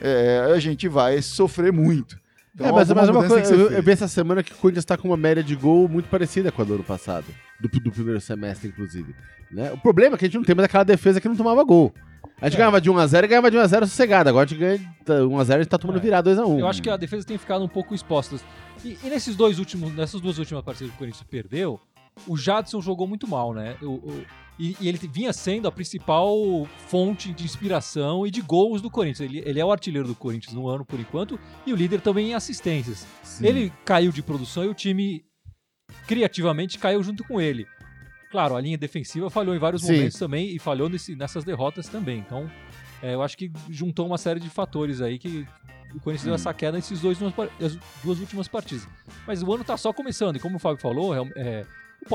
é, 0.00 0.50
a 0.52 0.58
gente 0.58 0.88
vai 0.88 1.22
sofrer 1.22 1.72
muito. 1.72 2.18
Então, 2.54 2.66
é, 2.68 2.72
mas, 2.72 2.88
mas 2.90 3.08
uma 3.08 3.22
mudança 3.22 3.34
tem 3.34 3.44
coisa, 3.44 3.54
eu, 3.54 3.70
eu 3.78 3.82
vi 3.82 3.90
essa 3.90 4.06
semana 4.06 4.42
que 4.42 4.52
o 4.52 4.56
Corinthians 4.56 4.84
tá 4.84 4.96
com 4.96 5.08
uma 5.08 5.16
média 5.16 5.42
de 5.42 5.56
gol 5.56 5.88
muito 5.88 6.08
parecida 6.08 6.52
com 6.52 6.62
a 6.62 6.64
do 6.64 6.74
ano 6.74 6.84
passado. 6.84 7.26
Do, 7.60 7.68
do 7.68 7.90
primeiro 7.90 8.20
semestre, 8.20 8.68
inclusive. 8.68 9.14
Né? 9.50 9.72
O 9.72 9.78
problema 9.78 10.14
é 10.14 10.18
que 10.18 10.24
a 10.24 10.28
gente 10.28 10.36
não 10.36 10.44
tem 10.44 10.54
mais 10.54 10.64
aquela 10.66 10.84
defesa 10.84 11.20
que 11.20 11.28
não 11.28 11.34
tomava 11.36 11.62
gol. 11.64 11.92
A 12.40 12.46
gente 12.48 12.54
É. 12.54 12.58
ganhava 12.58 12.80
de 12.80 12.90
1x0 12.90 13.24
e 13.24 13.26
ganhava 13.28 13.50
de 13.50 13.56
1x0 13.56 13.80
sossegado. 13.86 14.28
Agora 14.28 14.44
a 14.44 14.48
gente 14.48 14.58
ganha 14.58 14.78
de 14.78 14.84
1x0 15.12 15.48
e 15.50 15.54
a 15.54 15.58
gente 15.58 15.68
tá 15.68 15.78
tomando 15.78 15.96
É. 15.98 16.00
virado 16.00 16.30
2x1. 16.30 16.58
Eu 16.60 16.68
acho 16.68 16.82
que 16.82 16.90
a 16.90 16.96
defesa 16.96 17.26
tem 17.26 17.38
ficado 17.38 17.64
um 17.64 17.68
pouco 17.68 17.94
exposta. 17.94 18.36
E, 18.84 18.98
e 19.02 19.08
nesses 19.08 19.34
dois 19.36 19.58
últimos, 19.58 19.92
nessas 19.94 20.20
duas 20.20 20.38
últimas 20.38 20.62
partidas 20.64 20.90
que 20.90 20.96
o 20.96 20.98
Corinthians 20.98 21.26
perdeu, 21.28 21.80
o 22.26 22.36
Jadson 22.36 22.80
jogou 22.80 23.06
muito 23.08 23.26
mal, 23.26 23.52
né? 23.54 23.76
O- 23.82 23.86
o- 23.86 24.24
e, 24.58 24.76
e 24.80 24.88
ele 24.88 24.98
vinha 24.98 25.32
sendo 25.32 25.66
a 25.66 25.72
principal 25.72 26.36
fonte 26.86 27.32
de 27.32 27.44
inspiração 27.44 28.26
e 28.26 28.30
de 28.30 28.40
gols 28.40 28.80
do 28.80 28.90
Corinthians. 28.90 29.20
Ele, 29.28 29.42
ele 29.44 29.58
é 29.60 29.64
o 29.64 29.72
artilheiro 29.72 30.06
do 30.06 30.14
Corinthians 30.14 30.54
no 30.54 30.68
ano, 30.68 30.84
por 30.84 30.98
enquanto, 31.00 31.38
e 31.66 31.72
o 31.72 31.76
líder 31.76 32.00
também 32.00 32.28
em 32.30 32.34
assistências. 32.34 33.06
Sim. 33.22 33.46
Ele 33.46 33.72
caiu 33.84 34.12
de 34.12 34.22
produção 34.22 34.64
e 34.64 34.68
o 34.68 34.74
time 34.74 35.24
criativamente 36.06 36.78
caiu 36.78 37.02
junto 37.02 37.24
com 37.24 37.40
ele. 37.40 37.66
Claro, 38.30 38.56
a 38.56 38.60
linha 38.60 38.76
defensiva 38.76 39.30
falhou 39.30 39.54
em 39.54 39.58
vários 39.58 39.82
Sim. 39.82 39.92
momentos 39.94 40.18
também 40.18 40.54
e 40.54 40.58
falhou 40.58 40.88
nesse- 40.88 41.14
nessas 41.14 41.44
derrotas 41.44 41.88
também. 41.88 42.18
Então, 42.18 42.50
é, 43.02 43.14
eu 43.14 43.22
acho 43.22 43.36
que 43.36 43.50
juntou 43.70 44.06
uma 44.06 44.18
série 44.18 44.40
de 44.40 44.50
fatores 44.50 45.00
aí 45.00 45.18
que 45.18 45.46
o 45.94 46.00
Corinthians 46.00 46.24
deu 46.24 46.34
essa 46.34 46.52
queda 46.52 46.76
nesses 46.76 47.00
dois 47.00 47.16
as 47.62 47.78
duas 48.02 48.18
últimas 48.18 48.48
partidas. 48.48 48.88
Mas 49.26 49.42
o 49.42 49.52
ano 49.52 49.62
tá 49.62 49.76
só 49.76 49.92
começando 49.92 50.36
e 50.36 50.40
como 50.40 50.56
o 50.56 50.58
Fábio 50.58 50.80
falou, 50.82 51.14
é, 51.14 51.30
é, 51.36 51.66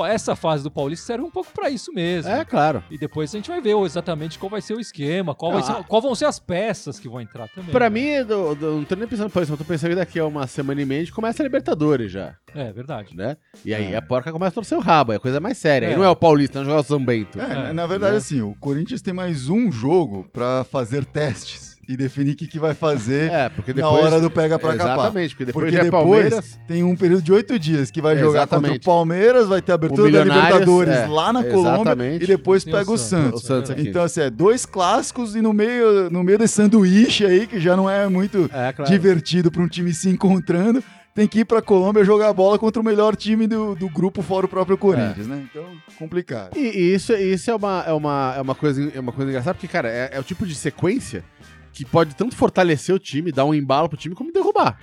essa 0.06 0.34
fase 0.36 0.62
do 0.62 0.70
Paulista 0.70 1.06
serve 1.06 1.24
um 1.24 1.30
pouco 1.30 1.50
pra 1.52 1.68
isso 1.70 1.92
mesmo. 1.92 2.30
É, 2.30 2.44
claro. 2.44 2.82
E 2.90 2.96
depois 2.98 3.34
a 3.34 3.38
gente 3.38 3.48
vai 3.50 3.60
ver 3.60 3.76
exatamente 3.84 4.38
qual 4.38 4.50
vai 4.50 4.60
ser 4.60 4.74
o 4.74 4.80
esquema, 4.80 5.34
qual, 5.34 5.52
vai 5.52 5.62
Ah. 5.62 5.64
ser- 5.64 5.84
qual 5.84 6.00
vão 6.02 6.14
ser 6.14 6.24
as 6.26 6.38
peças 6.38 6.98
que 6.98 7.08
vão 7.08 7.20
entrar 7.20 7.48
também. 7.48 7.70
Pra 7.70 7.88
né? 7.90 8.00
mim, 8.00 8.06
eu, 8.30 8.56
eu 8.60 8.76
não 8.76 8.84
tô 8.84 8.94
nem 8.94 9.06
pensando 9.08 9.30
por 9.30 9.42
isso, 9.42 9.52
eu 9.52 9.56
tô 9.56 9.64
pensando 9.64 9.90
que 9.90 9.96
daqui 9.96 10.18
a 10.18 10.26
uma 10.26 10.46
semana 10.46 10.80
e 10.80 10.84
meia 10.84 11.00
a 11.00 11.04
gente 11.04 11.12
começa 11.14 11.42
a 11.42 11.44
Libertadores 11.44 12.12
já, 12.12 12.34
É 12.54 12.72
verdade. 12.72 13.16
né? 13.16 13.36
E 13.64 13.74
aí 13.74 13.92
É. 13.92 13.96
a 13.96 14.02
porca 14.02 14.30
começa 14.32 14.50
a 14.50 14.54
torcer 14.54 14.76
o 14.76 14.80
rabo, 14.80 15.12
é 15.12 15.18
coisa 15.18 15.40
mais 15.40 15.58
séria. 15.58 15.88
Aí 15.88 15.94
É. 15.94 15.96
não 15.96 16.04
é 16.04 16.08
o 16.08 16.16
Paulista, 16.16 16.58
não 16.58 16.64
jogar 16.66 16.80
o 16.80 16.84
São 16.84 17.04
Bento. 17.04 17.40
É, 17.40 17.70
É, 17.70 17.72
na 17.72 17.86
verdade, 17.86 18.12
né? 18.12 18.18
assim, 18.18 18.40
o 18.40 18.54
Corinthians 18.60 19.02
tem 19.02 19.14
mais 19.14 19.48
um 19.48 19.70
jogo 19.72 20.28
pra 20.32 20.64
fazer 20.64 21.04
testes 21.04 21.69
e 21.90 21.96
definir 21.96 22.32
o 22.32 22.36
que, 22.36 22.46
que 22.46 22.58
vai 22.58 22.72
fazer 22.72 23.30
É, 23.30 23.48
porque 23.48 23.72
na 23.72 23.82
depois... 23.82 24.04
hora 24.04 24.20
do 24.20 24.30
pega 24.30 24.58
pra 24.58 24.76
capar. 24.76 24.94
Exatamente, 24.94 25.30
porque 25.34 25.44
depois 25.44 25.64
Porque 25.64 25.76
é 25.76 25.84
depois 25.84 26.04
Palmeiras... 26.04 26.58
tem 26.68 26.84
um 26.84 26.94
período 26.94 27.22
de 27.22 27.32
oito 27.32 27.58
dias 27.58 27.90
que 27.90 28.00
vai 28.00 28.16
jogar 28.16 28.46
contra 28.46 28.58
o 28.58 28.60
Exatamente. 28.60 28.84
Palmeiras, 28.84 29.48
vai 29.48 29.60
ter 29.60 29.72
a 29.72 29.74
abertura 29.74 30.10
da 30.10 30.24
Libertadores 30.24 30.94
é, 30.94 31.06
lá 31.06 31.32
na 31.32 31.42
Colômbia 31.42 31.80
exatamente. 31.80 32.24
e 32.24 32.26
depois 32.26 32.62
Tem 32.62 32.72
o 32.72 32.76
pega 32.76 32.92
o 32.92 32.98
Santos. 32.98 33.20
Santos. 33.20 33.42
O 33.42 33.46
Santos 33.46 33.70
aqui. 33.72 33.88
Então, 33.88 34.02
assim, 34.02 34.20
é 34.20 34.30
dois 34.30 34.64
clássicos 34.64 35.34
e 35.34 35.42
no 35.42 35.52
meio, 35.52 36.08
no 36.10 36.22
meio 36.22 36.38
desse 36.38 36.54
sanduíche 36.54 37.26
aí, 37.26 37.46
que 37.46 37.58
já 37.58 37.76
não 37.76 37.90
é 37.90 38.08
muito 38.08 38.48
É, 38.52 38.72
claro. 38.72 38.90
divertido 38.90 39.50
pra 39.50 39.62
um 39.62 39.68
time 39.68 39.92
se 39.92 40.08
encontrando, 40.08 40.82
tem 41.14 41.26
que 41.26 41.40
ir 41.40 41.44
pra 41.44 41.60
Colômbia 41.60 42.04
jogar 42.04 42.32
bola 42.32 42.58
contra 42.58 42.80
o 42.80 42.84
melhor 42.84 43.16
time 43.16 43.46
do, 43.46 43.74
do 43.74 43.88
grupo, 43.88 44.22
fora 44.22 44.46
o 44.46 44.48
próprio 44.48 44.78
Corinthians, 44.78 45.26
né? 45.26 45.44
Então, 45.50 45.64
complicado. 45.98 46.56
E, 46.56 46.60
e 46.60 46.94
isso, 46.94 47.12
isso 47.14 47.50
é, 47.50 47.54
uma, 47.54 47.84
é, 47.86 47.92
uma, 47.92 48.34
é, 48.36 48.40
uma 48.40 48.54
coisa, 48.54 48.92
é 48.94 49.00
uma 49.00 49.12
coisa 49.12 49.28
engraçada, 49.30 49.54
porque, 49.54 49.66
cara, 49.68 49.88
é, 49.88 50.10
é 50.12 50.20
o 50.20 50.22
tipo 50.22 50.46
de 50.46 50.54
sequência 50.54 51.24
que 51.72 51.84
pode 51.84 52.14
tanto 52.14 52.36
fortalecer 52.36 52.94
o 52.94 52.98
time, 52.98 53.32
dar 53.32 53.44
um 53.44 53.54
embalo 53.54 53.88
pro 53.88 53.98
time, 53.98 54.14
como 54.14 54.32
derrubar. 54.32 54.78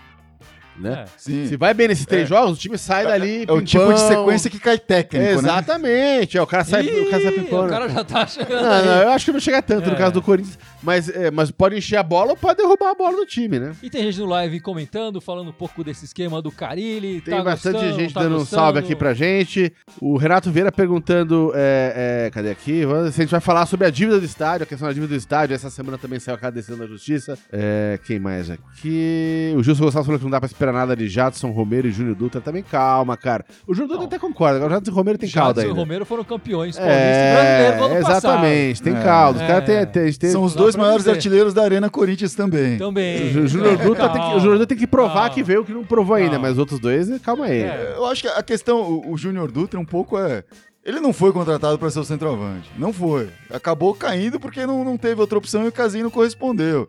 Né? 0.80 1.04
É. 1.04 1.06
Sim. 1.18 1.48
Se 1.48 1.58
vai 1.58 1.74
bem 1.74 1.88
nesses 1.88 2.06
três 2.06 2.24
É. 2.24 2.26
jogos, 2.28 2.58
o 2.58 2.60
time 2.60 2.78
sai 2.78 3.06
dali. 3.06 3.46
É 3.48 3.52
o 3.52 3.62
tipo 3.62 3.92
de 3.94 4.00
sequência 4.00 4.50
que 4.50 4.60
cai 4.60 4.78
técnico, 4.78 5.26
né? 5.26 5.32
Exatamente. 5.34 6.38
É, 6.38 6.42
o 6.42 6.48
cara 6.48 6.64
sai, 6.64 6.86
o 6.86 7.10
cara 7.10 7.24
sai 7.24 7.32
Ih, 7.34 7.40
pimpando. 7.40 7.66
o 7.66 7.70
cara 7.70 7.90
já 7.90 8.04
tá 8.04 8.28
chegando 8.28 8.64
Não, 8.64 8.72
aí. 8.72 8.86
não, 8.86 9.02
eu 9.04 9.10
acho 9.10 9.26
que 9.26 9.32
não 9.32 9.40
chega 9.40 9.62
tanto 9.62 9.88
no 9.90 9.96
É. 9.96 9.98
caso 9.98 10.14
do 10.14 10.22
Corinthians, 10.22 10.58
mas, 10.84 11.10
é, 11.10 11.32
mas 11.32 11.50
pode 11.52 11.76
encher 11.78 11.98
a 11.98 12.04
bola 12.04 12.32
ou 12.32 12.38
pode 12.38 12.58
derrubar 12.58 12.92
a 12.92 12.96
bola 12.96 13.18
do 13.18 13.26
time, 13.26 13.60
né? 13.60 13.72
E 13.82 13.90
tem 13.90 14.04
gente 14.04 14.20
no 14.20 14.26
live 14.28 14.60
comentando, 14.60 15.20
falando 15.20 15.50
um 15.50 15.54
pouco 15.54 15.84
desse 15.84 16.06
esquema 16.06 16.42
do 16.42 16.52
Carilli. 16.52 17.22
Tem 17.22 17.36
tá 17.36 17.44
bastante 17.44 17.74
gostando, 17.76 18.00
gente 18.00 18.14
tá 18.14 18.22
dando 18.22 18.36
um 18.36 18.40
gostando. 18.40 18.62
salve 18.62 18.80
aqui 18.80 18.96
pra 18.96 19.14
gente. 19.14 19.74
O 20.02 20.18
Renato 20.18 20.52
Vieira 20.52 20.72
perguntando: 20.72 21.52
é, 21.56 22.26
é, 22.28 22.30
cadê 22.32 22.52
aqui? 22.52 22.82
Se 23.12 23.22
a 23.22 23.24
gente 23.24 23.32
vai 23.32 23.40
falar 23.42 23.66
sobre 23.66 23.88
a 23.88 23.90
dívida 23.90 24.20
do 24.20 24.26
estádio, 24.26 24.64
a 24.64 24.68
questão 24.68 24.88
da 24.88 24.94
dívida 24.94 25.14
do 25.14 25.18
estádio. 25.18 25.56
Essa 25.56 25.70
semana 25.70 25.98
também 25.98 26.20
saiu 26.20 26.36
aquela 26.36 26.52
decisão 26.52 26.78
da 26.78 26.86
justiça. 26.86 27.38
É, 27.52 28.00
quem 28.06 28.20
mais 28.20 28.50
aqui? 28.50 29.54
O 29.58 29.64
Gilson 29.64 29.84
Gonçalves 29.86 30.06
falou 30.06 30.20
que 30.20 30.26
não 30.26 30.32
dá 30.32 30.40
pra 30.40 30.48
esperar 30.48 30.67
nada 30.72 30.96
de 30.96 31.08
Jadson, 31.08 31.52
Romero 31.52 31.88
e 31.88 31.92
Júnior 31.92 32.16
Dutra. 32.16 32.40
Também 32.42 32.64
calma, 32.64 33.16
cara. 33.18 33.46
O 33.68 33.74
Júnior 33.74 33.92
Dutra 34.00 34.06
até 34.08 34.20
concorda. 34.20 34.58
Agora 34.58 34.72
o 34.72 34.76
Jadson 34.76 34.92
e 34.92 34.94
Romero 34.94 35.18
tem 35.18 35.30
calda 35.30 35.62
Jadson 35.62 35.62
e 35.62 35.70
ainda. 35.72 35.80
Romero 35.80 36.06
foram 36.06 36.24
campeões 36.24 36.78
É, 36.78 37.78
ano 37.82 37.96
exatamente, 37.98 38.82
tem 38.82 38.96
É. 38.96 39.02
caldo. 39.04 39.38
Os 39.38 39.42
É. 39.44 39.48
caras 39.48 39.66
têm- 39.66 39.86
têm- 39.88 40.02
a 40.02 40.06
gente 40.06 40.20
tem- 40.20 40.30
São 40.32 40.44
os 40.44 40.54
dois 40.56 40.76
maiores 40.76 41.04
dizer. 41.04 41.12
artilheiros 41.12 41.54
da 41.54 41.64
Arena 41.64 41.90
Corinthians 41.90 42.34
também. 42.36 42.78
Também. 42.78 43.38
O 43.38 43.48
Júnior 43.48 43.78
Dutra, 43.78 44.10
tem 44.10 44.22
que, 44.22 44.28
o 44.36 44.40
Júnior 44.40 44.54
Dutra 44.60 44.68
tem 44.68 44.78
que 44.78 44.88
provar 44.88 45.14
Calma. 45.14 45.30
que 45.32 45.44
veio 45.44 45.62
o 45.62 45.66
que 45.66 45.74
não 45.74 45.84
provou 45.84 46.16
ainda, 46.16 46.32
Calma. 46.32 46.44
mas 46.48 46.54
os 46.54 46.60
outros 46.60 46.80
dois, 46.80 47.08
calma 47.22 47.46
aí. 47.46 47.62
É. 47.62 47.94
Eu 47.96 48.06
acho 48.06 48.22
que 48.24 48.28
a 48.28 48.44
questão, 48.44 48.82
o, 48.82 49.12
o 49.14 49.18
Júnior 49.18 49.52
Dutra, 49.52 49.80
um 49.80 49.86
pouco 49.86 50.18
é. 50.18 50.44
Ele 50.86 51.02
não 51.02 51.12
foi 51.12 51.34
contratado 51.34 51.78
para 51.78 51.90
ser 51.90 52.00
o 52.00 52.04
centroavante. 52.06 52.70
Não 52.78 52.94
foi. 52.94 53.28
Acabou 53.52 53.94
caindo 53.94 54.40
porque 54.40 54.66
não, 54.66 54.86
não 54.86 54.98
teve 54.98 55.20
outra 55.20 55.38
opção 55.38 55.66
e 55.66 55.68
o 55.68 55.72
Casinho 55.72 56.06
não 56.06 56.12
correspondeu. 56.12 56.88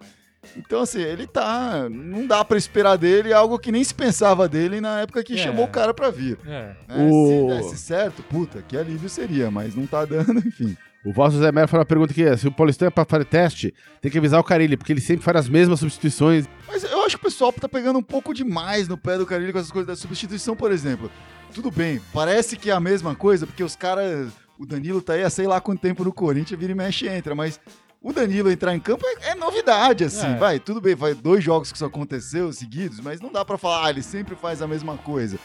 Então, 0.56 0.80
assim, 0.82 1.00
ele 1.00 1.26
tá. 1.26 1.88
Não 1.90 2.26
dá 2.26 2.44
para 2.44 2.56
esperar 2.58 2.96
dele 2.96 3.32
algo 3.32 3.58
que 3.58 3.70
nem 3.72 3.82
se 3.84 3.94
pensava 3.94 4.48
dele 4.48 4.80
na 4.80 5.00
época 5.00 5.22
que 5.22 5.34
É. 5.34 5.42
chamou 5.42 5.64
o 5.66 5.68
cara 5.68 5.92
para 5.92 6.10
vir. 6.10 6.38
É. 6.46 6.74
né? 6.88 7.08
O- 7.10 7.50
Se 7.50 7.56
desse 7.62 7.78
certo, 7.78 8.22
puta, 8.22 8.62
que 8.66 8.76
alívio 8.76 9.08
seria, 9.08 9.50
mas 9.50 9.74
não 9.74 9.86
tá 9.86 10.04
dando, 10.04 10.38
enfim. 10.46 10.76
O 11.04 11.12
Vosso 11.12 11.36
José 11.36 11.52
Melo 11.52 11.68
faz 11.68 11.78
uma 11.80 11.86
pergunta 11.86 12.12
aqui: 12.12 12.36
se 12.36 12.48
o 12.48 12.52
Paulistão 12.52 12.88
é 12.88 12.90
pra 12.90 13.04
fazer 13.04 13.24
teste, 13.24 13.74
tem 14.00 14.10
que 14.10 14.18
avisar 14.18 14.40
o 14.40 14.44
Carilli, 14.44 14.76
porque 14.76 14.92
ele 14.92 15.00
sempre 15.00 15.24
faz 15.24 15.36
as 15.36 15.48
mesmas 15.48 15.80
substituições. 15.80 16.46
Mas 16.66 16.82
eu 16.82 17.04
acho 17.04 17.16
que 17.16 17.22
o 17.26 17.30
pessoal 17.30 17.52
tá 17.52 17.68
pegando 17.68 17.98
um 17.98 18.02
pouco 18.02 18.34
demais 18.34 18.88
no 18.88 18.96
pé 18.98 19.16
do 19.16 19.24
Carilli 19.26 19.52
com 19.52 19.58
essas 19.58 19.70
coisas 19.72 19.86
da 19.86 19.96
substituição, 19.96 20.56
por 20.56 20.72
exemplo. 20.72 21.10
Tudo 21.54 21.70
bem, 21.70 22.00
parece 22.12 22.56
que 22.56 22.68
é 22.70 22.72
a 22.74 22.80
mesma 22.80 23.14
coisa, 23.14 23.46
porque 23.46 23.62
os 23.62 23.76
caras. 23.76 24.28
O 24.58 24.66
Danilo 24.66 25.00
tá 25.00 25.12
aí 25.12 25.22
há 25.22 25.30
sei 25.30 25.46
lá 25.46 25.60
quanto 25.60 25.80
tempo 25.80 26.02
no 26.02 26.12
Corinthians, 26.12 26.58
vira 26.58 26.72
e 26.72 26.74
mexe 26.74 27.06
e 27.06 27.08
entra, 27.08 27.32
mas 27.32 27.60
o 28.00 28.12
Danilo 28.12 28.50
entrar 28.50 28.74
em 28.74 28.80
campo 28.80 29.04
é, 29.04 29.30
é 29.30 29.34
novidade, 29.34 30.04
assim. 30.04 30.26
É. 30.26 30.36
Vai, 30.36 30.58
tudo 30.58 30.80
bem, 30.80 30.96
faz 30.96 31.16
dois 31.16 31.42
jogos 31.42 31.70
que 31.70 31.76
isso 31.76 31.84
aconteceu 31.84 32.52
seguidos, 32.52 33.00
mas 33.00 33.20
não 33.20 33.32
dá 33.32 33.44
pra 33.44 33.58
falar, 33.58 33.86
ah, 33.86 33.90
ele 33.90 34.02
sempre 34.02 34.36
faz 34.36 34.62
a 34.62 34.66
mesma 34.66 34.96
coisa. 34.96 35.38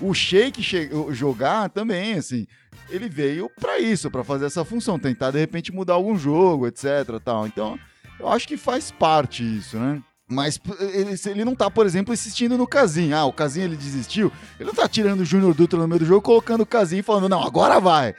O 0.00 0.14
Sheik 0.14 0.62
jogar 1.10 1.68
também, 1.68 2.14
assim, 2.14 2.46
ele 2.88 3.08
veio 3.08 3.50
pra 3.60 3.78
isso, 3.78 4.10
pra 4.10 4.22
fazer 4.22 4.46
essa 4.46 4.64
função, 4.64 4.98
tentar 4.98 5.32
de 5.32 5.38
repente 5.38 5.72
mudar 5.72 5.94
algum 5.94 6.16
jogo, 6.16 6.66
etc, 6.66 7.20
tal. 7.22 7.46
Então, 7.46 7.78
eu 8.18 8.28
acho 8.28 8.46
que 8.46 8.56
faz 8.56 8.90
parte 8.90 9.42
isso, 9.42 9.76
né? 9.76 10.00
Mas 10.30 10.60
ele, 10.78 11.14
ele 11.26 11.44
não 11.44 11.54
tá, 11.54 11.70
por 11.70 11.86
exemplo, 11.86 12.12
insistindo 12.12 12.58
no 12.58 12.66
Casim. 12.66 13.12
Ah, 13.12 13.24
o 13.24 13.32
Casim 13.32 13.62
ele 13.62 13.76
desistiu. 13.76 14.30
Ele 14.60 14.66
não 14.66 14.74
tá 14.74 14.86
tirando 14.86 15.20
o 15.20 15.24
Júnior 15.24 15.54
Dutra 15.54 15.78
no 15.78 15.88
meio 15.88 16.00
do 16.00 16.04
jogo, 16.04 16.20
colocando 16.20 16.60
o 16.60 16.66
Casim 16.66 16.98
e 16.98 17.02
falando, 17.02 17.30
não, 17.30 17.42
agora 17.42 17.80
vai. 17.80 18.14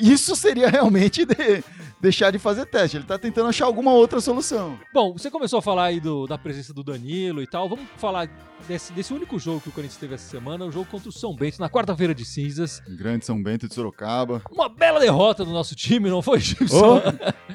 Isso 0.00 0.34
seria 0.36 0.68
realmente 0.68 1.24
de- 1.24 1.62
deixar 2.00 2.30
de 2.30 2.38
fazer 2.38 2.66
teste, 2.66 2.96
ele 2.96 3.04
tá 3.04 3.18
tentando 3.18 3.48
achar 3.48 3.64
alguma 3.66 3.92
outra 3.92 4.20
solução. 4.20 4.78
Bom, 4.92 5.12
você 5.14 5.30
começou 5.30 5.58
a 5.58 5.62
falar 5.62 5.84
aí 5.86 6.00
do- 6.00 6.26
da 6.26 6.38
presença 6.38 6.72
do 6.72 6.84
Danilo 6.84 7.42
e 7.42 7.46
tal. 7.46 7.68
Vamos 7.68 7.86
falar 7.96 8.28
desse, 8.66 8.92
desse 8.92 9.12
único 9.12 9.38
jogo 9.38 9.60
que 9.60 9.68
o 9.68 9.72
Corinthians 9.72 9.98
teve 9.98 10.14
essa 10.14 10.28
semana, 10.28 10.64
o 10.64 10.72
jogo 10.72 10.86
contra 10.90 11.08
o 11.08 11.12
São 11.12 11.34
Bento, 11.34 11.60
na 11.60 11.68
quarta-feira 11.68 12.14
de 12.14 12.24
cinzas. 12.24 12.82
Grande 12.88 13.24
São 13.24 13.42
Bento 13.42 13.68
de 13.68 13.74
Sorocaba. 13.74 14.42
Uma 14.50 14.68
bela 14.68 14.98
derrota 15.00 15.44
do 15.44 15.50
nosso 15.50 15.74
time, 15.74 16.08
não 16.08 16.22
foi, 16.22 16.40
Gilson? 16.40 16.98
Ô, 16.98 17.00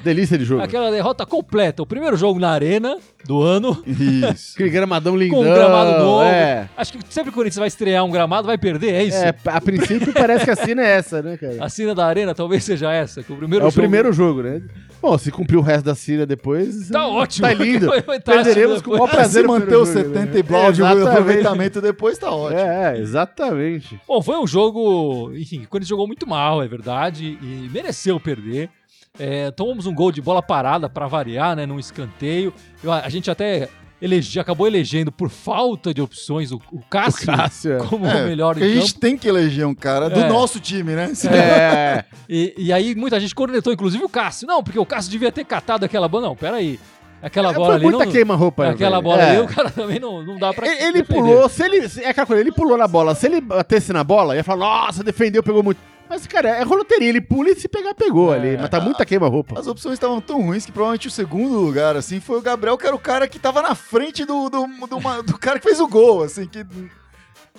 delícia 0.02 0.38
de 0.38 0.44
jogo. 0.44 0.62
Aquela 0.62 0.90
derrota 0.90 1.26
completa. 1.26 1.82
O 1.82 1.86
primeiro 1.86 2.16
jogo 2.16 2.38
na 2.38 2.50
arena 2.50 2.98
do 3.24 3.42
ano. 3.42 3.82
Isso. 3.86 4.54
Aquele 4.54 4.70
gramadão 4.70 5.16
lindão. 5.16 5.38
Com 5.38 5.50
um 5.50 5.54
gramado 5.54 5.98
novo. 6.04 6.24
É. 6.24 6.68
Acho 6.76 6.92
que 6.92 6.98
sempre 7.08 7.30
que 7.30 7.36
o 7.36 7.40
Corinthians 7.40 7.58
vai 7.58 7.68
estrear 7.68 8.04
um 8.04 8.10
gramado, 8.10 8.46
vai 8.46 8.58
perder, 8.58 8.94
é 8.94 9.04
isso? 9.04 9.16
É, 9.16 9.34
a 9.46 9.60
princípio 9.60 10.12
parece 10.12 10.44
que 10.44 10.50
a 10.50 10.56
cena 10.56 10.82
é 10.82 10.90
essa, 10.90 11.22
né, 11.22 11.36
cara? 11.36 11.64
A 11.64 11.68
cena 11.68 11.94
da 11.94 12.06
arena 12.06 12.34
talvez 12.34 12.64
seja 12.64 12.92
essa, 12.92 13.22
que 13.22 13.32
o 13.32 13.36
primeiro 13.36 13.64
é 13.64 13.68
o 13.68 13.70
jogo... 13.70 13.80
primeiro 13.80 14.12
jogo, 14.12 14.42
né? 14.42 14.62
Bom, 15.04 15.18
se 15.18 15.30
cumprir 15.30 15.58
o 15.58 15.60
resto 15.60 15.84
da 15.84 15.94
Síria 15.94 16.24
depois. 16.24 16.88
Tá 16.88 17.06
ótimo. 17.06 17.46
Tá 17.46 17.52
lindo. 17.52 17.90
Tá 18.24 18.32
Perderemos 18.32 18.80
com 18.80 18.90
o 18.90 18.92
maior 18.94 19.04
depois. 19.06 19.20
prazer. 19.20 19.46
Manter 19.46 19.76
o 19.76 19.84
primeiro 19.84 19.86
jogo, 19.86 20.14
70 20.14 20.32
né? 20.32 20.38
e 20.38 20.42
blau 20.42 20.72
de 20.72 20.80
Exatamente. 20.80 21.08
aproveitamento 21.08 21.80
depois, 21.82 22.16
tá 22.16 22.30
ótimo. 22.30 22.58
É, 22.58 22.96
é, 22.96 23.00
exatamente. 23.00 24.00
Bom, 24.08 24.22
foi 24.22 24.38
um 24.38 24.46
jogo, 24.46 25.30
enfim, 25.34 25.62
o 25.64 25.68
Corinthians 25.68 25.88
jogou 25.90 26.06
muito 26.06 26.26
mal, 26.26 26.62
é 26.62 26.66
verdade, 26.66 27.38
e 27.42 27.68
mereceu 27.70 28.18
perder. 28.18 28.70
É, 29.18 29.50
tomamos 29.50 29.84
um 29.84 29.94
gol 29.94 30.10
de 30.10 30.22
bola 30.22 30.42
parada 30.42 30.88
pra 30.88 31.06
variar, 31.06 31.54
né, 31.54 31.66
num 31.66 31.78
escanteio. 31.78 32.52
Eu- 32.82 32.90
a 32.90 33.08
gente 33.10 33.30
até 33.30 33.68
elege, 34.04 34.38
acabou 34.38 34.66
elegendo 34.66 35.10
por 35.10 35.30
falta 35.30 35.92
de 35.94 36.00
opções 36.02 36.52
o, 36.52 36.60
o 36.72 36.80
Cássio, 36.90 37.26
Cássio, 37.26 37.72
é. 37.74 37.76
como 37.86 38.06
É, 38.06 38.22
o 38.22 38.26
melhor 38.26 38.54
porque 38.54 38.64
a 38.66 38.70
em 38.70 38.74
gente 38.80 38.88
campo. 38.92 39.00
tem 39.00 39.16
que 39.16 39.28
eleger 39.28 39.66
um 39.66 39.74
cara 39.74 40.08
do 40.10 40.20
É. 40.20 40.28
nosso 40.28 40.60
time, 40.60 40.92
né? 40.92 41.10
É, 41.30 42.04
E, 42.28 42.54
e 42.58 42.72
aí 42.72 42.94
muita 42.94 43.18
gente 43.18 43.34
cornetou, 43.34 43.72
inclusive 43.72 44.04
o 44.04 44.08
Cássio. 44.08 44.46
Não, 44.46 44.62
porque 44.62 44.78
o 44.78 44.86
Cássio 44.86 45.10
devia 45.10 45.32
ter 45.32 45.44
catado 45.44 45.84
aquela 45.84 46.06
bola. 46.08 46.28
Não, 46.28 46.36
peraí. 46.36 46.78
Aquela 47.22 47.54
bola 47.54 47.66
foi 47.68 47.74
ali 47.76 47.84
muita 47.86 48.04
não... 48.04 48.12
queima-roupa. 48.12 48.68
Aquela 48.68 48.96
velho. 48.96 49.02
bola 49.02 49.22
É. 49.22 49.30
ali, 49.30 49.40
o 49.40 49.46
cara 49.48 49.70
também 49.72 49.98
não, 49.98 50.22
não 50.22 50.36
dá 50.36 50.52
pra 50.52 50.66
Ele, 50.66 50.76
ele 50.82 50.92
defender. 51.02 51.20
pulou, 51.20 51.48
se 51.48 51.62
ele. 51.64 51.78
É 52.02 52.10
aquela 52.10 52.26
coisa, 52.26 52.42
ele 52.42 52.52
pulou 52.52 52.76
na 52.76 52.86
bola. 52.86 53.14
Se 53.14 53.26
ele 53.26 53.40
batesse 53.40 53.92
na 53.94 54.04
bola, 54.04 54.36
ia 54.36 54.44
falar, 54.44 54.58
nossa, 54.86 55.02
defendeu, 55.02 55.42
pegou 55.42 55.62
muito. 55.62 55.80
Mas, 56.08 56.26
cara, 56.26 56.50
é 56.50 56.62
roloteria. 56.62 57.08
Ele 57.08 57.20
pula 57.20 57.50
e 57.50 57.54
se 57.56 57.68
pegar, 57.68 57.94
pegou 57.94 58.32
É. 58.34 58.38
ali. 58.38 58.56
Mas 58.56 58.68
tá 58.70 58.80
muita 58.80 59.04
queima-roupa. 59.06 59.58
As 59.58 59.66
opções 59.66 59.94
estavam 59.94 60.20
tão 60.20 60.40
ruins 60.42 60.66
que 60.66 60.72
provavelmente 60.72 61.08
o 61.08 61.10
segundo 61.10 61.58
lugar, 61.58 61.96
assim, 61.96 62.20
foi 62.20 62.38
o 62.38 62.42
Gabriel, 62.42 62.76
que 62.78 62.86
era 62.86 62.94
o 62.94 62.98
cara 62.98 63.26
que 63.26 63.38
tava 63.38 63.62
na 63.62 63.74
frente 63.74 64.24
do, 64.24 64.48
do, 64.50 64.66
do, 64.86 64.96
uma- 64.98 65.22
do 65.22 65.38
cara 65.38 65.58
que 65.58 65.66
fez 65.66 65.80
o 65.80 65.88
gol, 65.88 66.22
assim, 66.22 66.46
que 66.46 66.64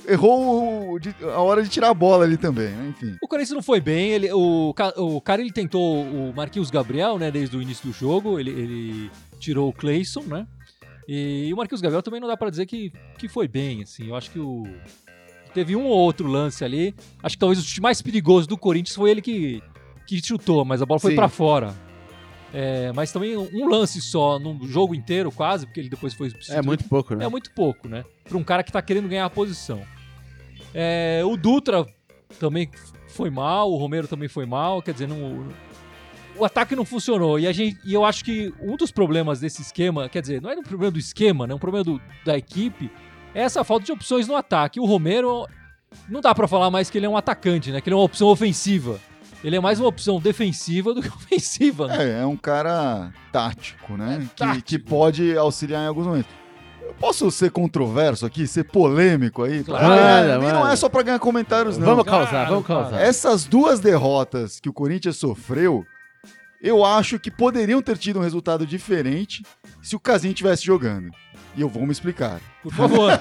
errou 0.08 0.94
o- 0.94 1.00
de- 1.00 1.16
a 1.24 1.40
hora 1.42 1.64
de 1.64 1.70
tirar 1.70 1.90
a 1.90 1.94
bola 1.94 2.24
ali 2.26 2.38
também, 2.38 2.70
né? 2.70 2.90
Enfim. 2.96 3.16
O 3.22 3.28
Corinthians 3.28 3.56
não 3.56 3.64
foi 3.64 3.80
bem, 3.82 4.12
ele, 4.12 4.32
o, 4.32 4.74
o 4.98 5.22
cara 5.22 5.42
ele 5.42 5.52
tentou 5.52 6.04
o 6.04 6.34
Marquinhos 6.36 6.70
Gabriel, 6.70 7.18
né, 7.18 7.32
desde 7.32 7.58
o 7.58 7.62
início 7.62 7.88
do 7.88 7.94
jogo, 7.94 8.40
ele, 8.40 8.52
ele 8.52 9.12
tirou 9.40 9.70
o 9.70 9.74
Cleison, 9.74 10.22
né, 10.24 10.46
e, 11.08 11.52
o 11.52 11.58
Marquinhos 11.58 11.82
Gabriel 11.82 12.04
também 12.04 12.20
não 12.20 12.28
dá 12.28 12.38
pra 12.38 12.50
dizer 12.50 12.66
que, 12.68 12.92
que 13.18 13.28
foi 13.28 13.48
bem, 13.48 13.82
assim, 13.84 14.10
eu 14.10 14.16
acho 14.16 14.30
que 14.30 14.40
o... 14.40 14.64
Teve 15.56 15.76
um 15.76 15.86
ou 15.86 15.98
outro 15.98 16.28
lance 16.28 16.64
ali, 16.64 16.94
acho 17.24 17.36
que 17.36 17.40
talvez 17.40 17.58
o 17.60 17.64
chute 17.66 17.82
mais 17.82 18.00
perigoso 18.02 18.48
do 18.48 18.58
Corinthians 18.58 18.94
foi 18.96 19.10
ele 19.10 19.22
que, 19.22 19.64
que 20.06 20.24
chutou, 20.24 20.64
mas 20.66 20.82
a 20.82 20.86
bola 20.86 21.00
foi 21.00 21.12
pra 21.16 21.30
fora. 21.30 21.74
É, 22.54 22.92
mas 22.94 23.12
também 23.12 23.36
um 23.36 23.68
lance 23.68 24.02
só, 24.02 24.38
num 24.38 24.68
jogo 24.68 24.94
inteiro 24.94 25.32
quase, 25.32 25.66
porque 25.66 25.80
ele 25.80 25.90
depois 25.90 26.14
foi 26.14 26.32
É 26.50 26.62
muito 26.62 26.84
pouco, 26.84 27.16
né? 27.16 27.26
É 27.26 27.28
muito 27.30 27.52
pouco, 27.52 27.88
né? 27.88 28.04
Pra 28.24 28.38
um 28.38 28.44
cara 28.44 28.64
que 28.64 28.72
tá 28.72 28.82
querendo 28.82 29.08
ganhar 29.08 29.26
a 29.26 29.30
posição. 29.30 29.82
É, 30.74 31.22
o 31.26 31.36
Dutra 31.38 31.86
também 32.40 32.70
foi 33.08 33.30
mal, 33.30 33.72
o 33.72 33.78
Romero 33.78 34.08
também 34.10 34.28
foi 34.28 34.46
mal, 34.46 34.82
quer 34.82 34.92
dizer, 34.92 35.08
não, 35.08 35.48
o 36.38 36.44
ataque 36.44 36.76
não 36.76 36.84
funcionou. 36.86 37.40
E, 37.40 37.48
a 37.48 37.54
gente, 37.54 37.78
e 37.86 37.94
eu 37.94 38.04
acho 38.04 38.24
que 38.26 38.54
um 38.62 38.76
dos 38.76 38.92
problemas 38.92 39.40
desse 39.40 39.62
esquema, 39.62 40.10
quer 40.10 40.22
dizer, 40.22 40.42
não 40.42 40.50
é 40.50 40.56
um 40.56 40.64
problema 40.64 40.92
do 40.92 41.00
esquema, 41.00 41.48
né? 41.48 41.54
É 41.54 41.56
um 41.56 41.60
problema 41.60 41.84
do- 41.84 42.02
da 42.26 42.38
equipe, 42.38 42.92
essa 43.44 43.64
falta 43.64 43.86
de 43.86 43.92
opções 43.92 44.28
no 44.28 44.36
ataque. 44.36 44.80
O 44.80 44.86
Romero, 44.86 45.46
não 46.10 46.22
dá 46.22 46.34
pra 46.34 46.48
falar 46.48 46.72
mais 46.72 46.90
que 46.90 46.98
ele 46.98 47.06
é 47.06 47.10
um 47.10 47.18
atacante, 47.18 47.72
né? 47.72 47.82
Que 47.82 47.90
ele 47.90 47.94
é 47.94 47.98
uma 47.98 48.06
opção 48.06 48.28
ofensiva. 48.30 49.00
Ele 49.44 49.56
é 49.56 49.60
mais 49.60 49.80
uma 49.80 49.88
opção 49.90 50.20
defensiva 50.20 50.94
do 50.94 51.02
que 51.02 51.08
ofensiva, 51.14 51.88
né? 51.88 51.98
É, 52.20 52.22
é 52.22 52.26
um 52.26 52.38
cara 52.38 53.12
tático, 53.32 53.96
né? 53.96 54.16
É 54.16 54.26
que, 54.26 54.36
tático. 54.36 54.66
que 54.66 54.80
pode 54.80 55.38
auxiliar 55.38 55.84
em 55.84 55.88
alguns 55.88 56.08
momentos. 56.08 56.32
Eu 56.82 56.94
posso 57.00 57.30
ser 57.30 57.52
controverso 57.52 58.26
aqui, 58.26 58.48
ser 58.48 58.64
polêmico 58.64 59.44
aí? 59.44 59.64
Claro. 59.64 59.86
Pra 59.86 59.96
ganhar- 59.96 60.40
Manda, 60.40 60.50
e 60.50 60.54
não 60.54 60.68
é 60.68 60.76
só 60.76 60.88
pra 60.90 61.04
ganhar 61.04 61.20
comentários, 61.20 61.78
não. 61.78 61.86
Vamos 61.86 62.06
Claro, 62.06 62.26
causar, 62.26 62.46
vamos 62.50 62.66
claro. 62.66 62.84
causar. 62.90 63.02
Essas 63.02 63.46
duas 63.46 63.80
derrotas 63.80 64.60
que 64.60 64.70
o 64.70 64.74
Corinthians 64.74 65.18
sofreu, 65.18 65.86
eu 66.62 66.84
acho 66.86 67.20
que 67.20 67.30
poderiam 67.30 67.82
ter 67.82 67.98
tido 67.98 68.20
um 68.20 68.22
resultado 68.24 68.66
diferente 68.66 69.44
se 69.82 69.96
o 69.96 70.00
Casim 70.00 70.30
estivesse 70.30 70.64
jogando. 70.66 71.12
E 71.56 71.62
eu 71.62 71.70
vou 71.70 71.86
me 71.86 71.92
explicar. 71.92 72.40
Por 72.62 72.74
favor. 72.74 73.12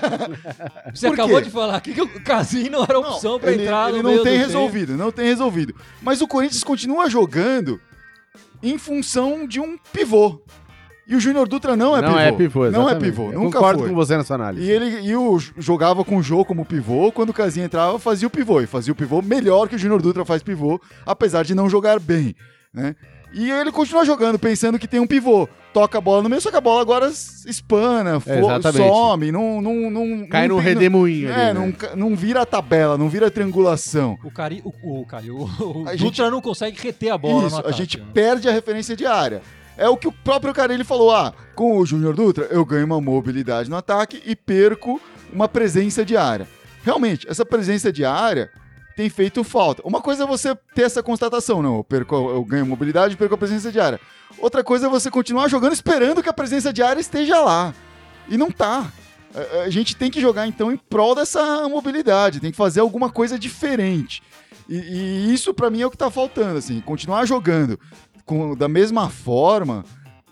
Você 0.94 1.06
Por 1.08 1.14
acabou 1.14 1.40
de 1.40 1.50
falar 1.50 1.76
aqui 1.76 1.92
que 1.94 2.02
o 2.02 2.22
Casim 2.22 2.68
não 2.68 2.82
era 2.82 2.98
opção 2.98 3.38
pra 3.38 3.52
ele, 3.52 3.62
entrar 3.62 3.88
ele 3.90 3.98
no 3.98 4.02
não 4.02 4.10
meio 4.10 4.22
tem 4.24 4.38
do 4.38 4.44
resolvido, 4.44 4.96
não 4.96 5.12
tem 5.12 5.26
resolvido. 5.26 5.74
Mas 6.02 6.20
o 6.20 6.26
Corinthians 6.26 6.64
continua 6.64 7.08
jogando 7.08 7.80
em 8.62 8.76
função 8.78 9.46
de 9.46 9.60
um 9.60 9.76
pivô. 9.92 10.40
E 11.06 11.14
o 11.14 11.20
Júnior 11.20 11.46
Dutra 11.46 11.76
não 11.76 11.94
é 11.94 12.00
não 12.00 12.08
pivô. 12.14 12.18
é 12.20 12.32
pivô, 12.32 12.70
Não 12.70 12.88
é 12.88 12.94
pivô, 12.94 13.30
Eu 13.30 13.40
nunca 13.40 13.58
Concordo 13.58 13.80
foi. 13.80 13.90
com 13.90 13.94
você 13.94 14.16
nessa 14.16 14.34
análise. 14.34 14.66
E 14.66 14.70
ele 14.70 15.06
e 15.06 15.14
o, 15.14 15.38
jogava 15.58 16.02
com 16.02 16.16
o 16.16 16.22
Jô 16.22 16.44
como 16.46 16.64
pivô, 16.64 17.12
quando 17.12 17.28
o 17.28 17.34
Casinha 17.34 17.66
entrava, 17.66 17.98
fazia 17.98 18.26
o 18.26 18.30
pivô. 18.30 18.62
E 18.62 18.66
fazia 18.66 18.90
o 18.92 18.96
pivô 18.96 19.20
melhor 19.20 19.68
que 19.68 19.74
o 19.76 19.78
Júnior 19.78 20.00
Dutra 20.00 20.24
faz 20.24 20.42
pivô, 20.42 20.80
apesar 21.04 21.44
de 21.44 21.54
não 21.54 21.68
jogar 21.68 22.00
bem, 22.00 22.34
né? 22.72 22.96
E 23.34 23.50
ele 23.50 23.72
continua 23.72 24.04
jogando, 24.04 24.38
pensando 24.38 24.78
que 24.78 24.86
tem 24.88 25.00
um 25.00 25.06
pivô. 25.06 25.48
Toca 25.72 25.98
a 25.98 26.00
bola 26.00 26.22
no 26.22 26.28
meio, 26.28 26.40
só 26.40 26.52
que 26.52 26.56
a 26.56 26.60
bola 26.60 26.80
agora 26.80 27.08
espana, 27.08 28.22
É, 28.26 28.72
some, 28.72 29.32
não, 29.32 29.60
não, 29.60 29.90
não, 29.90 30.26
Cai 30.28 30.46
não 30.46 30.56
tem- 30.56 30.64
redemoinho 30.66 31.28
É, 31.28 31.46
ali, 31.46 31.54
não, 31.58 31.66
né? 31.66 31.72
ca- 31.76 31.96
não 31.96 32.14
vira 32.14 32.42
a 32.42 32.46
tabela, 32.46 32.96
não 32.96 33.08
vira 33.08 33.26
a 33.26 33.30
triangulação. 33.30 34.16
O 34.22 34.30
Cari, 34.30 34.62
o, 34.64 35.00
o, 35.00 35.04
Cari, 35.04 35.32
o, 35.32 35.42
o 35.42 35.48
Dutra 35.84 35.96
gente- 35.96 36.20
não 36.30 36.40
consegue 36.40 36.80
reter 36.80 37.10
a 37.10 37.18
bola 37.18 37.46
Isso, 37.48 37.50
no 37.50 37.56
a 37.56 37.60
ataque, 37.60 37.76
gente 37.76 37.98
né? 37.98 38.04
perde 38.14 38.48
a 38.48 38.52
referência 38.52 38.94
de 38.96 39.04
área. 39.04 39.42
É 39.76 39.88
o 39.88 39.96
que 39.96 40.06
o 40.06 40.12
próprio 40.12 40.54
Carilli 40.54 40.84
falou, 40.84 41.10
ah, 41.12 41.34
com 41.56 41.78
o 41.78 41.84
Júnior 41.84 42.14
Dutra 42.14 42.44
eu 42.52 42.64
ganho 42.64 42.86
uma 42.86 43.00
mobilidade 43.00 43.68
no 43.68 43.74
ataque 43.76 44.22
e 44.24 44.36
perco 44.36 45.00
uma 45.32 45.48
presença 45.48 46.04
de 46.04 46.16
área. 46.16 46.46
Realmente, 46.84 47.26
essa 47.28 47.44
presença 47.44 47.92
de 47.92 48.04
área 48.04 48.48
tem 48.96 49.08
feito 49.08 49.42
falta. 49.44 49.82
Uma 49.84 50.00
coisa 50.00 50.24
é 50.24 50.26
você 50.26 50.54
ter 50.74 50.82
essa 50.82 51.02
constatação, 51.02 51.62
não, 51.62 51.76
eu, 51.78 51.84
perco, 51.84 52.14
eu 52.14 52.44
ganho 52.44 52.64
mobilidade 52.66 53.16
perco 53.16 53.34
a 53.34 53.38
presença 53.38 53.70
de 53.72 53.80
área. 53.80 54.00
Outra 54.38 54.62
coisa 54.64 54.86
é 54.86 54.90
você 54.90 55.10
continuar 55.10 55.48
jogando 55.48 55.72
esperando 55.72 56.22
que 56.22 56.28
a 56.28 56.32
presença 56.32 56.72
de 56.72 56.82
área 56.82 57.00
esteja 57.00 57.40
lá. 57.40 57.74
E 58.28 58.36
não 58.36 58.50
tá. 58.50 58.92
A- 59.64 59.68
gente 59.70 59.96
tem 59.96 60.10
que 60.10 60.20
jogar, 60.20 60.46
então, 60.46 60.70
em 60.72 60.76
prol 60.76 61.14
dessa 61.14 61.68
mobilidade, 61.68 62.40
tem 62.40 62.50
que 62.50 62.56
fazer 62.56 62.80
alguma 62.80 63.10
coisa 63.10 63.38
diferente. 63.38 64.22
E, 64.68 64.76
e 64.76 65.34
isso, 65.34 65.52
pra 65.52 65.70
mim, 65.70 65.82
é 65.82 65.86
o 65.86 65.90
que 65.90 65.96
tá 65.96 66.10
faltando, 66.10 66.56
assim, 66.58 66.80
continuar 66.80 67.26
jogando 67.26 67.78
com, 68.24 68.54
da 68.56 68.68
mesma 68.68 69.10
forma 69.10 69.84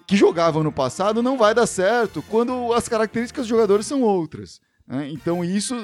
que 0.07 0.17
jogava 0.17 0.63
no 0.63 0.73
passado 0.73 1.23
não 1.23 1.37
vai 1.37 1.55
dar 1.55 1.67
certo 1.67 2.23
quando 2.29 2.73
as 2.73 2.89
características 2.89 3.43
dos 3.43 3.49
jogadores 3.49 3.87
são 3.87 4.03
outras. 4.03 4.61
né? 4.87 5.09
Então, 5.11 5.45
isso, 5.45 5.75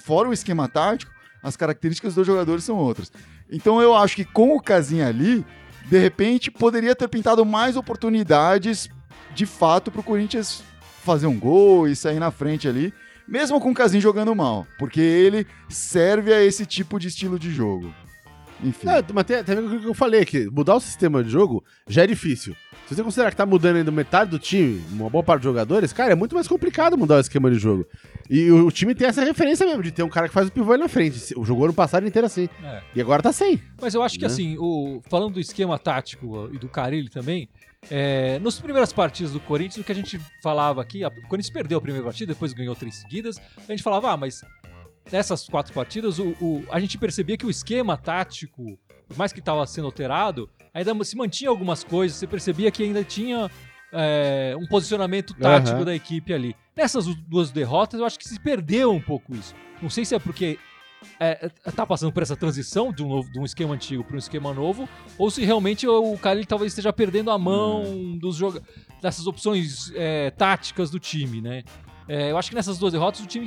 fora 0.00 0.28
o 0.28 0.32
esquema 0.32 0.68
tático, 0.68 1.10
as 1.46 1.56
características 1.56 2.12
dos 2.12 2.26
jogadores 2.26 2.64
são 2.64 2.76
outras. 2.76 3.12
Então, 3.48 3.80
eu 3.80 3.94
acho 3.94 4.16
que 4.16 4.24
com 4.24 4.56
o 4.56 4.60
Casinha 4.60 5.06
ali, 5.06 5.46
de 5.88 5.96
repente, 5.96 6.50
poderia 6.50 6.96
ter 6.96 7.08
pintado 7.08 7.46
mais 7.46 7.76
oportunidades 7.76 8.90
de 9.32 9.46
fato 9.46 9.92
pro 9.92 10.02
Corinthians 10.02 10.64
fazer 11.04 11.28
um 11.28 11.38
gol 11.38 11.86
e 11.86 11.94
sair 11.94 12.18
na 12.18 12.32
frente 12.32 12.66
ali, 12.66 12.92
mesmo 13.28 13.60
com 13.60 13.70
o 13.70 13.74
Casinha 13.74 14.00
jogando 14.00 14.34
mal, 14.34 14.66
porque 14.76 15.00
ele 15.00 15.46
serve 15.68 16.34
a 16.34 16.44
esse 16.44 16.66
tipo 16.66 16.98
de 16.98 17.06
estilo 17.06 17.38
de 17.38 17.52
jogo. 17.52 17.94
Enfim. 18.64 18.86
Não, 18.86 18.94
mas 19.14 19.24
tem, 19.24 19.42
tem 19.44 19.58
o 19.58 19.80
que 19.80 19.86
eu 19.86 19.94
falei 19.94 20.20
aqui. 20.20 20.48
Mudar 20.50 20.76
o 20.76 20.80
sistema 20.80 21.22
de 21.22 21.30
jogo 21.30 21.62
já 21.86 22.04
é 22.04 22.06
difícil. 22.06 22.54
Se 22.88 22.94
você 22.94 23.02
considerar 23.02 23.30
que 23.30 23.36
tá 23.36 23.44
mudando 23.44 23.76
ainda 23.76 23.90
metade 23.90 24.30
do 24.30 24.38
time, 24.38 24.80
uma 24.92 25.10
boa 25.10 25.22
parte 25.22 25.40
dos 25.42 25.50
jogadores, 25.50 25.92
cara, 25.92 26.12
é 26.12 26.14
muito 26.14 26.34
mais 26.34 26.46
complicado 26.46 26.96
mudar 26.96 27.16
o 27.16 27.20
esquema 27.20 27.50
de 27.50 27.58
jogo. 27.58 27.84
E 28.30 28.50
o, 28.50 28.66
o 28.66 28.70
time 28.70 28.94
tem 28.94 29.08
essa 29.08 29.24
referência 29.24 29.66
mesmo, 29.66 29.82
de 29.82 29.90
ter 29.90 30.02
um 30.04 30.08
cara 30.08 30.28
que 30.28 30.34
faz 30.34 30.48
o 30.48 30.52
pivô 30.52 30.72
aí 30.72 30.78
na 30.78 30.88
frente. 30.88 31.34
O 31.36 31.44
jogou 31.44 31.64
ano 31.64 31.74
passado 31.74 32.06
inteiro 32.06 32.26
assim. 32.26 32.48
É. 32.62 32.82
E 32.94 33.00
agora 33.00 33.22
tá 33.22 33.32
sem. 33.32 33.60
Mas 33.80 33.94
eu 33.94 34.02
acho 34.02 34.14
que 34.16 34.22
Né? 34.24 34.28
assim, 34.28 34.56
o, 34.58 35.00
falando 35.10 35.34
do 35.34 35.40
esquema 35.40 35.78
tático 35.78 36.48
e 36.52 36.58
do 36.58 36.68
Carilli 36.68 37.08
também, 37.10 37.48
é, 37.90 38.38
nas 38.38 38.58
primeiras 38.60 38.92
partidas 38.92 39.32
do 39.32 39.40
Corinthians, 39.40 39.78
o 39.78 39.84
que 39.84 39.92
a 39.92 39.94
gente 39.94 40.20
falava 40.42 40.80
aqui, 40.80 41.02
a- 41.04 41.08
o 41.08 41.28
Corinthians 41.28 41.50
perdeu 41.50 41.78
a 41.78 41.80
primeira 41.80 42.04
partida, 42.04 42.32
depois 42.32 42.52
ganhou 42.52 42.74
três 42.76 42.94
seguidas, 42.96 43.36
a 43.68 43.72
gente 43.72 43.82
falava, 43.82 44.12
ah, 44.12 44.16
mas 44.16 44.42
nessas 45.10 45.48
quatro 45.48 45.72
partidas, 45.72 46.18
o, 46.18 46.28
o- 46.40 46.64
a 46.70 46.80
gente 46.80 46.98
percebia 46.98 47.36
que 47.36 47.46
o 47.46 47.50
esquema 47.50 47.96
tático, 47.96 48.78
por 49.08 49.16
mais 49.16 49.32
que 49.32 49.38
estava 49.40 49.66
sendo 49.66 49.86
alterado, 49.86 50.48
ainda 50.74 50.92
se 51.04 51.16
mantinha 51.16 51.50
algumas 51.50 51.84
coisas, 51.84 52.16
você 52.18 52.26
percebia 52.26 52.70
que 52.70 52.82
ainda 52.82 53.02
tinha 53.04 53.50
é, 53.92 54.54
um 54.58 54.66
posicionamento 54.66 55.32
tático 55.34 55.76
Aham. 55.76 55.84
da 55.84 55.94
equipe 55.94 56.32
ali. 56.34 56.54
Nessas 56.76 57.06
duas 57.06 57.50
derrotas, 57.50 58.00
eu 58.00 58.06
acho 58.06 58.18
que 58.18 58.28
se 58.28 58.38
perdeu 58.40 58.92
um 58.92 59.00
pouco 59.00 59.34
isso. 59.34 59.54
Não 59.80 59.88
sei 59.88 60.04
se 60.04 60.14
é 60.14 60.18
porque 60.18 60.58
é, 61.20 61.48
tá 61.74 61.86
passando 61.86 62.12
por 62.12 62.22
essa 62.22 62.34
transição 62.36 62.92
de 62.92 63.02
um, 63.02 63.08
novo, 63.08 63.30
de 63.30 63.38
um 63.38 63.44
esquema 63.44 63.74
antigo 63.74 64.02
para 64.02 64.16
um 64.16 64.18
esquema 64.18 64.52
novo, 64.52 64.88
ou 65.16 65.30
se 65.30 65.44
realmente 65.44 65.86
o 65.86 66.18
ele 66.26 66.44
talvez 66.44 66.72
esteja 66.72 66.92
perdendo 66.92 67.30
a 67.30 67.38
mão 67.38 67.84
Hum. 67.84 68.18
dos 68.18 68.38
dessas 69.00 69.26
opções 69.26 69.92
é, 69.94 70.30
táticas 70.32 70.90
do 70.90 70.98
time, 70.98 71.40
né? 71.40 71.62
É, 72.08 72.30
eu 72.30 72.38
acho 72.38 72.48
que 72.50 72.54
nessas 72.54 72.78
duas 72.78 72.92
derrotas 72.92 73.20
o 73.20 73.26
time 73.26 73.46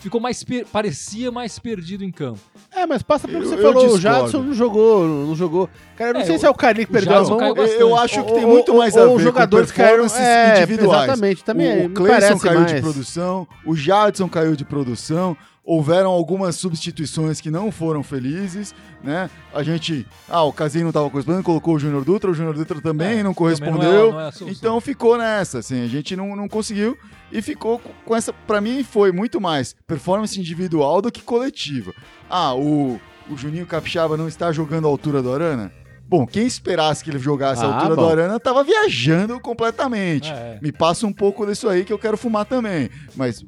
ficou 0.00 0.20
mais 0.20 0.44
parecia 0.70 1.32
mais 1.32 1.58
perdido 1.58 2.04
em 2.04 2.10
campo. 2.12 2.38
É, 2.74 2.86
mas 2.86 3.02
passa 3.02 3.26
pelo 3.26 3.40
que 3.42 3.48
você 3.48 3.54
eu 3.56 3.72
falou, 3.72 3.94
o. 3.94 3.98
Jadson 3.98 4.42
não 4.42 4.54
jogou, 4.54 5.04
não 5.08 5.34
jogou. 5.34 5.68
Cara, 5.96 6.10
eu 6.10 6.14
não 6.14 6.20
É, 6.20 6.24
sei 6.24 6.36
o- 6.36 6.38
se 6.38 6.46
é 6.46 6.50
o 6.50 6.54
Carlinhos 6.54 6.86
que 6.86 6.92
o 6.92 6.94
perdeu 6.94 7.12
a 7.12 7.16
Jadson 7.18 7.30
mão. 7.30 7.38
caiu 7.40 7.50
ou- 7.50 7.56
bastante. 7.56 7.80
Eu 7.80 7.96
acho 7.98 8.24
que 8.24 8.32
tem 8.32 8.44
ou- 8.44 8.50
muito 8.50 8.72
ou- 8.72 8.78
mais 8.78 8.96
a 8.96 9.00
ou 9.00 9.06
ver 9.06 9.12
os 9.12 9.16
com 9.16 9.22
jogadores 9.24 9.72
caíram 9.72 9.90
performances 10.08 10.20
é, 10.20 10.56
individuais. 10.62 11.02
Exatamente, 11.04 11.44
também 11.44 11.86
o 11.86 11.88
me 11.88 11.94
Cleison 11.96 12.38
caiu 12.38 12.60
mais. 12.60 12.72
de 12.74 12.80
produção, 12.80 13.48
o 13.64 13.74
Jadson 13.74 14.28
caiu 14.28 14.54
de 14.54 14.64
produção, 14.64 15.36
houveram 15.66 16.10
algumas 16.10 16.54
substituições 16.56 17.40
que 17.40 17.50
não 17.50 17.72
foram 17.72 18.02
felizes, 18.02 18.72
né? 19.02 19.28
A 19.52 19.62
gente, 19.64 20.06
ah, 20.28 20.44
o 20.44 20.52
Casinho 20.52 20.84
não 20.84 20.90
estava 20.90 21.10
correspondendo, 21.10 21.42
colocou 21.42 21.74
o 21.74 21.78
Júnior 21.78 22.04
Dutra, 22.04 22.30
o 22.30 22.34
Júnior 22.34 22.54
Dutra 22.54 22.80
também 22.80 23.08
É, 23.18 23.22
não 23.22 23.34
também 23.34 23.34
correspondeu. 23.34 23.90
não 23.90 24.08
é- 24.08 24.12
não 24.12 24.20
é 24.20 24.28
a 24.28 24.50
então 24.52 24.80
ficou 24.80 25.18
nessa, 25.18 25.58
assim, 25.58 25.82
a 25.84 25.88
gente 25.88 26.14
não, 26.14 26.36
não 26.36 26.48
conseguiu 26.48 26.96
e 27.32 27.42
ficou 27.42 27.80
com- 28.04 28.14
essa, 28.14 28.32
Pra 28.32 28.60
mim 28.60 28.84
foi 28.84 29.10
muito 29.10 29.40
mais 29.40 29.74
performance 29.86 30.38
individual 30.38 31.02
do 31.02 31.10
que 31.10 31.20
coletiva. 31.20 31.92
Ah, 32.30 32.54
o, 32.54 33.00
o 33.28 33.36
Juninho 33.36 33.66
Capixaba 33.66 34.16
não 34.16 34.28
está 34.28 34.52
jogando 34.52 34.86
à 34.86 34.88
altura 34.90 35.20
do 35.20 35.32
Arana? 35.34 35.72
Bom, 36.08 36.24
quem 36.24 36.46
esperasse 36.46 37.02
que 37.02 37.10
ele 37.10 37.18
jogasse 37.18 37.64
à 37.64 37.66
Ah, 37.66 37.74
altura 37.74 37.96
bom. 37.96 38.02
do 38.02 38.08
Arana 38.08 38.38
tava 38.38 38.62
viajando 38.62 39.40
completamente. 39.40 40.30
É, 40.30 40.60
Me 40.62 40.70
passa 40.70 41.04
um 41.04 41.12
pouco 41.12 41.44
disso 41.44 41.68
aí 41.68 41.84
que 41.84 41.92
eu 41.92 41.98
quero 41.98 42.16
fumar 42.16 42.44
também. 42.44 42.88
Mas 43.16 43.44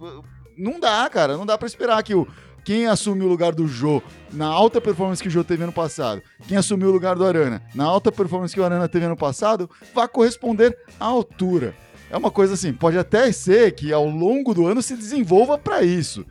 não 0.58 0.80
dá, 0.80 1.08
cara. 1.08 1.36
Não 1.36 1.46
dá 1.46 1.56
pra 1.56 1.66
esperar 1.66 2.02
que 2.02 2.14
o, 2.14 2.26
quem 2.64 2.86
assume 2.86 3.24
o 3.24 3.28
lugar 3.28 3.54
do 3.54 3.66
Jô 3.66 4.02
na 4.32 4.46
alta 4.46 4.80
performance 4.80 5.22
que 5.22 5.28
o 5.28 5.30
Jô 5.30 5.42
teve 5.42 5.62
ano 5.62 5.72
passado, 5.72 6.22
quem 6.46 6.56
assumiu 6.56 6.88
o 6.88 6.92
lugar 6.92 7.16
do 7.16 7.24
Arana 7.24 7.62
na 7.74 7.84
alta 7.84 8.12
performance 8.12 8.52
que 8.52 8.60
o 8.60 8.64
Arana 8.64 8.86
teve 8.88 9.06
ano 9.06 9.16
passado, 9.16 9.70
vá 9.94 10.06
corresponder 10.06 10.76
à 11.00 11.06
altura. 11.06 11.74
É 12.10 12.16
uma 12.16 12.30
coisa 12.30 12.54
assim, 12.54 12.72
pode 12.72 12.98
até 12.98 13.30
ser 13.32 13.72
que 13.72 13.92
ao 13.92 14.06
longo 14.06 14.52
do 14.52 14.66
ano 14.66 14.82
se 14.82 14.94
desenvolva 14.96 15.56
pra 15.56 15.82
isso, 15.82 16.26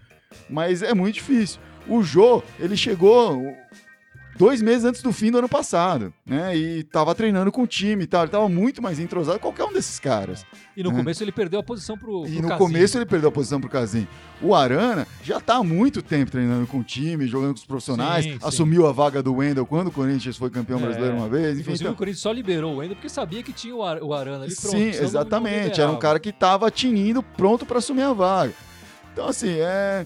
mas 0.50 0.84
é 0.84 0.93
muito 0.93 1.15
difícil. 1.15 1.60
O 1.88 2.03
Jô, 2.03 2.43
ele 2.60 2.77
chegou 2.77 3.55
dois 4.38 4.62
meses 4.62 4.86
antes 4.86 5.01
do 5.01 5.12
fim 5.12 5.32
do 5.32 5.38
ano 5.39 5.50
passado, 5.50 6.13
né? 6.25 6.56
E 6.56 6.84
tava 6.84 7.13
treinando 7.15 7.51
com 7.51 7.63
o 7.63 7.67
time 7.67 8.03
e 8.03 8.08
tal. 8.08 8.24
Ele 8.24 8.32
tava 8.32 8.48
muito 8.48 8.82
mais 8.82 9.00
entrosado 9.00 9.38
que 9.38 9.41
qualquer 9.44 9.63
um 9.65 9.74
desses 9.74 10.00
caras. 10.00 10.46
E 10.75 10.84
no 10.84 10.91
É. 10.91 10.94
começo 10.94 11.24
ele 11.24 11.32
perdeu 11.32 11.60
a 11.60 11.63
posição 11.63 11.98
pro, 11.98 12.22
pro 12.24 12.29
E 12.32 12.41
no 12.41 12.48
Casim. 12.50 12.58
começo 12.63 12.98
ele 12.98 13.06
perdeu 13.06 13.29
a 13.29 13.32
posição 13.32 13.60
pro 13.60 13.70
Casim. 13.70 14.08
O 14.41 14.53
Arana 14.53 15.08
já 15.24 15.39
tá 15.39 15.56
há 15.56 15.63
muito 15.63 16.01
tempo 16.01 16.29
treinando 16.29 16.67
com 16.67 16.79
o 16.79 16.84
time, 16.84 17.25
jogando 17.27 17.53
com 17.53 17.60
os 17.60 17.65
profissionais, 17.65 18.24
Sim, 18.25 18.34
sim. 18.34 18.38
assumiu 18.44 18.86
a 18.86 18.91
vaga 18.91 19.24
do 19.24 19.34
Wendel 19.34 19.65
quando 19.65 19.88
o 19.88 19.91
Corinthians 19.91 20.38
foi 20.38 20.50
campeão 20.51 20.77
É. 20.79 20.84
brasileiro 20.84 21.15
uma 21.17 21.27
vez. 21.27 21.53
Enfim, 21.53 21.62
Inclusive 21.62 21.84
então- 21.86 21.94
o 21.94 21.98
Corinthians 21.98 22.22
só 22.22 22.32
liberou 22.32 22.74
o 22.75 22.77
Wendel 22.77 22.96
porque 22.96 23.10
sabia 23.10 23.41
que 23.41 23.51
tinha 23.51 23.75
o, 23.75 23.82
Ar- 23.84 24.03
o 24.03 24.13
Arana 24.13 24.44
ali 24.46 24.56
pronto. 24.56 24.77
Sim, 24.77 24.89
exatamente. 24.89 25.82
Era 25.82 25.91
um 25.91 25.98
cara 25.98 26.20
que 26.20 26.32
tava 26.32 26.70
tinindo, 26.70 27.24
pronto 27.24 27.65
para 27.65 27.79
assumir 27.79 28.03
a 28.03 28.13
vaga. 28.13 28.53
Então, 29.17 29.29
assim, 29.29 29.55
é. 29.57 30.05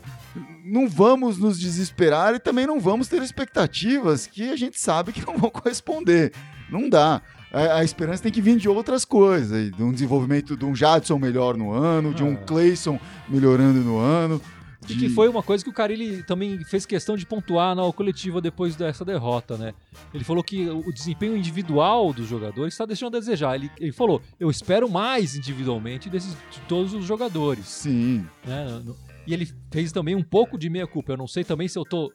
Não 0.63 0.87
vamos 0.87 1.37
nos 1.37 1.59
desesperar 1.59 2.33
e 2.33 2.39
também 2.39 2.65
não 2.65 2.79
vamos 2.79 3.09
ter 3.09 3.21
expectativas 3.21 4.25
que 4.25 4.49
a 4.49 4.55
gente 4.55 4.79
sabe 4.79 5.11
que 5.11 5.25
não 5.27 5.37
vão 5.37 5.49
corresponder. 5.51 6.31
Não 6.69 6.89
dá. 6.89 7.21
A, 7.51 7.79
a 7.79 7.83
esperança 7.83 8.23
tem 8.23 8.31
que 8.31 8.39
vir 8.39 8.55
de 8.55 8.69
outras 8.69 9.03
coisas, 9.03 9.69
de 9.69 9.83
um 9.83 9.91
desenvolvimento 9.91 10.55
de 10.55 10.63
um 10.63 10.73
Jadson 10.73 11.19
melhor 11.19 11.57
no 11.57 11.73
ano, 11.73 12.13
de 12.13 12.23
um 12.23 12.35
É. 12.35 12.35
Cleison 12.37 12.97
melhorando 13.27 13.81
no 13.81 13.97
ano. 13.97 14.41
E 14.89 14.93
de- 14.95 14.95
que 14.95 15.09
foi 15.09 15.27
uma 15.29 15.43
coisa 15.43 15.63
que 15.63 15.69
o 15.69 15.73
Carilli 15.73 16.23
também 16.23 16.63
fez 16.63 16.85
questão 16.85 17.15
de 17.15 17.25
pontuar 17.25 17.75
na 17.75 17.83
coletiva 17.93 18.41
depois 18.41 18.75
dessa 18.75 19.05
derrota, 19.05 19.55
né? 19.57 19.73
Ele 20.13 20.23
falou 20.23 20.43
que 20.43 20.67
o 20.69 20.91
desempenho 20.91 21.37
individual 21.37 22.11
dos 22.11 22.27
jogadores 22.27 22.73
está 22.73 22.85
deixando 22.85 23.15
a 23.15 23.19
desejar. 23.19 23.55
Ele, 23.55 23.69
ele 23.79 23.91
falou, 23.91 24.21
eu 24.39 24.49
espero 24.49 24.89
mais 24.89 25.35
individualmente 25.35 26.09
desses, 26.09 26.33
de 26.51 26.59
todos 26.67 26.93
os 26.93 27.05
jogadores. 27.05 27.65
Sim. 27.67 28.25
né? 28.45 28.81
E 29.27 29.33
ele 29.33 29.47
fez 29.71 29.91
também 29.91 30.15
um 30.15 30.23
pouco 30.23 30.57
de 30.57 30.67
meia-culpa. 30.69 31.13
Eu 31.13 31.17
não 31.17 31.27
sei 31.27 31.43
também 31.43 31.67
se 31.67 31.77
eu 31.77 31.85
tô 31.85 32.11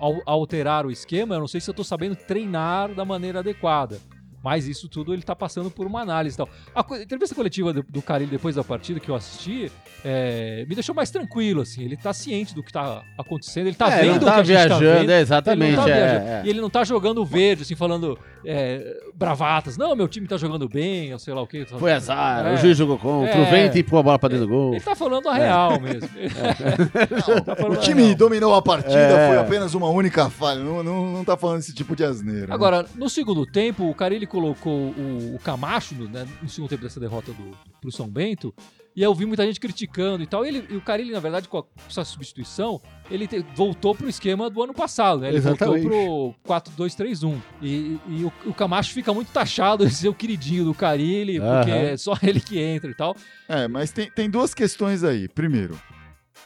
ao 0.00 0.20
alterar 0.26 0.86
o 0.86 0.90
esquema, 0.90 1.36
eu 1.36 1.40
não 1.40 1.48
sei 1.48 1.60
se 1.60 1.70
eu 1.70 1.74
tô 1.74 1.84
sabendo 1.84 2.16
treinar 2.16 2.92
da 2.94 3.04
maneira 3.04 3.38
adequada. 3.40 4.00
Mas 4.42 4.68
isso 4.68 4.88
tudo 4.88 5.12
ele 5.12 5.22
tá 5.22 5.34
passando 5.34 5.70
por 5.70 5.86
uma 5.86 6.00
análise 6.00 6.34
e 6.34 6.38
tal. 6.38 6.48
A 6.74 6.82
co- 6.84 6.96
entrevista 6.96 7.34
coletiva 7.34 7.72
do, 7.72 7.82
do 7.88 8.00
Carilli 8.00 8.30
depois 8.30 8.54
da 8.54 8.62
partida 8.62 9.00
que 9.00 9.08
eu 9.10 9.14
assisti 9.14 9.70
é, 10.04 10.64
me 10.68 10.74
deixou 10.74 10.94
mais 10.94 11.10
tranquilo, 11.10 11.62
assim. 11.62 11.82
Ele 11.84 11.96
tá 11.96 12.12
ciente 12.12 12.54
do 12.54 12.62
que 12.62 12.72
tá 12.72 13.02
acontecendo, 13.18 13.66
ele 13.66 13.76
tá 13.76 13.90
É, 13.92 14.02
vendo 14.02 14.10
não 14.10 14.16
o 14.16 14.18
que 14.20 14.24
tá 14.26 14.34
a 14.36 14.42
gente 14.44 14.56
tá 14.56 14.78
viajando, 14.78 14.80
vendo. 14.80 14.90
é, 14.92 14.98
Ele 15.00 15.06
não 15.12 15.14
exatamente. 15.20 15.76
tá 15.76 15.82
é, 15.82 15.84
viajando. 15.86 16.26
é. 16.28 16.42
E 16.44 16.48
ele 16.50 16.60
não 16.60 16.70
tá 16.70 16.84
jogando 16.84 17.24
verde, 17.24 17.62
assim, 17.62 17.74
falando 17.74 18.18
é, 18.44 18.96
bravatas. 19.14 19.76
Não, 19.76 19.96
meu 19.96 20.06
time 20.06 20.26
tá 20.28 20.36
jogando 20.36 20.68
bem, 20.68 21.12
ou 21.12 21.18
sei 21.18 21.34
lá 21.34 21.42
o 21.42 21.46
que. 21.46 21.64
Foi 21.66 21.92
azar, 21.92 22.46
É. 22.46 22.54
o 22.54 22.56
juiz 22.58 22.76
jogou 22.78 22.96
contra, 22.96 23.36
o 23.38 23.42
É. 23.44 23.50
vento 23.50 23.76
empurrou 23.78 24.00
a 24.00 24.02
bola 24.04 24.18
pra 24.18 24.28
dentro 24.28 24.46
do 24.46 24.50
gol. 24.52 24.72
Ele 24.74 24.80
tá 24.80 24.94
falando 24.94 25.28
a 25.28 25.34
real 25.34 25.80
mesmo. 25.80 26.08
Tá 27.44 27.66
O 27.68 27.76
time 27.76 28.02
real. 28.04 28.14
dominou 28.14 28.54
a 28.54 28.62
partida, 28.62 28.94
É. 28.98 29.28
foi 29.28 29.38
apenas 29.38 29.74
uma 29.74 29.88
única 29.88 30.28
falha. 30.30 30.60
Não, 30.60 30.82
não, 30.82 31.12
não 31.12 31.24
tá 31.24 31.36
falando 31.36 31.58
esse 31.60 31.74
tipo 31.74 31.94
de 31.96 32.04
asneira. 32.04 32.46
né? 32.48 32.54
Agora, 32.54 32.86
no 32.94 33.08
segundo 33.08 33.44
tempo, 33.46 33.88
o 33.88 33.94
Carilli 33.94 34.26
colocou 34.40 34.90
o, 34.90 35.34
o 35.34 35.38
Camacho 35.40 35.94
no, 35.94 36.08
né, 36.08 36.26
no 36.42 36.48
segundo 36.48 36.70
tempo 36.70 36.82
dessa 36.82 37.00
derrota 37.00 37.32
do, 37.32 37.50
pro 37.80 37.90
São 37.90 38.08
Bento, 38.08 38.54
e 38.94 39.02
eu 39.02 39.14
vi 39.14 39.26
muita 39.26 39.44
gente 39.46 39.60
criticando 39.60 40.22
e 40.22 40.26
tal. 40.26 40.44
E, 40.44 40.48
ele- 40.48 40.66
e 40.70 40.76
o 40.76 40.80
Carilli, 40.80 41.12
na 41.12 41.20
verdade, 41.20 41.48
com 41.48 41.58
a, 41.58 41.62
com 41.62 41.70
essa 41.88 42.04
substituição, 42.04 42.80
ele 43.10 43.26
te- 43.28 43.44
voltou 43.54 43.94
pro 43.94 44.08
esquema 44.08 44.48
do 44.50 44.62
ano 44.62 44.74
passado, 44.74 45.20
né? 45.20 45.28
Ele 45.28 45.36
Exatamente. 45.38 45.86
voltou 45.88 46.34
pro 46.44 46.54
4-2-3-1. 46.60 47.36
E, 47.62 47.98
e 48.08 48.24
o, 48.24 48.32
o 48.50 48.54
Camacho 48.54 48.92
fica 48.92 49.12
muito 49.14 49.30
taxado 49.30 49.86
de 49.86 49.94
ser 49.94 50.08
o 50.08 50.14
queridinho 50.14 50.64
do 50.64 50.74
Carilli, 50.74 51.38
porque 51.38 51.70
Aham. 51.70 51.80
é 51.80 51.96
só 51.96 52.14
ele 52.22 52.40
que 52.40 52.58
entra 52.60 52.90
e 52.90 52.94
tal. 52.94 53.16
É, 53.48 53.68
mas 53.68 53.90
tem, 53.92 54.10
tem 54.10 54.28
duas 54.28 54.52
questões 54.54 55.04
aí. 55.04 55.28
Primeiro, 55.28 55.78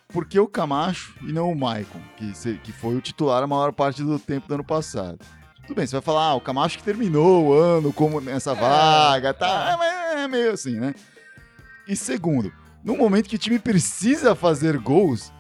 por 0.09 0.27
que 0.27 0.39
o 0.39 0.47
Camacho 0.47 1.15
e 1.23 1.33
não 1.33 1.51
o 1.51 1.57
Maicon, 1.59 2.01
que, 2.19 2.33
que 2.59 2.73
foi 2.73 2.95
o 2.97 3.01
titular 3.01 3.43
a 3.43 3.47
maior 3.47 3.73
parte 3.73 4.03
do 4.03 4.19
tempo 4.19 4.47
do 4.47 4.55
ano 4.55 4.65
passado? 4.65 5.19
Tudo 5.67 5.77
bem, 5.77 5.87
você 5.87 5.93
vai 5.93 6.03
falar, 6.03 6.25
ah, 6.27 6.35
o 6.35 6.41
Camacho 6.41 6.79
que 6.79 6.85
terminou 6.85 7.47
o 7.47 7.53
ano 7.53 7.93
como 7.93 8.21
nessa 8.21 8.55
vaga, 8.55 9.33
tá? 9.33 9.71
É, 9.73 9.77
mas 9.77 10.21
é 10.25 10.29
meio 10.29 10.53
assim, 10.53 10.79
né? 10.79 10.95
E 11.87 11.95
segundo, 11.97 12.53
no 12.85 12.97
momento 12.97 13.29
que 13.29 13.37
o 13.37 13.39
time 13.39 13.59
precisa 13.59 14.35
fazer 14.35 14.77
gols, 14.79 15.33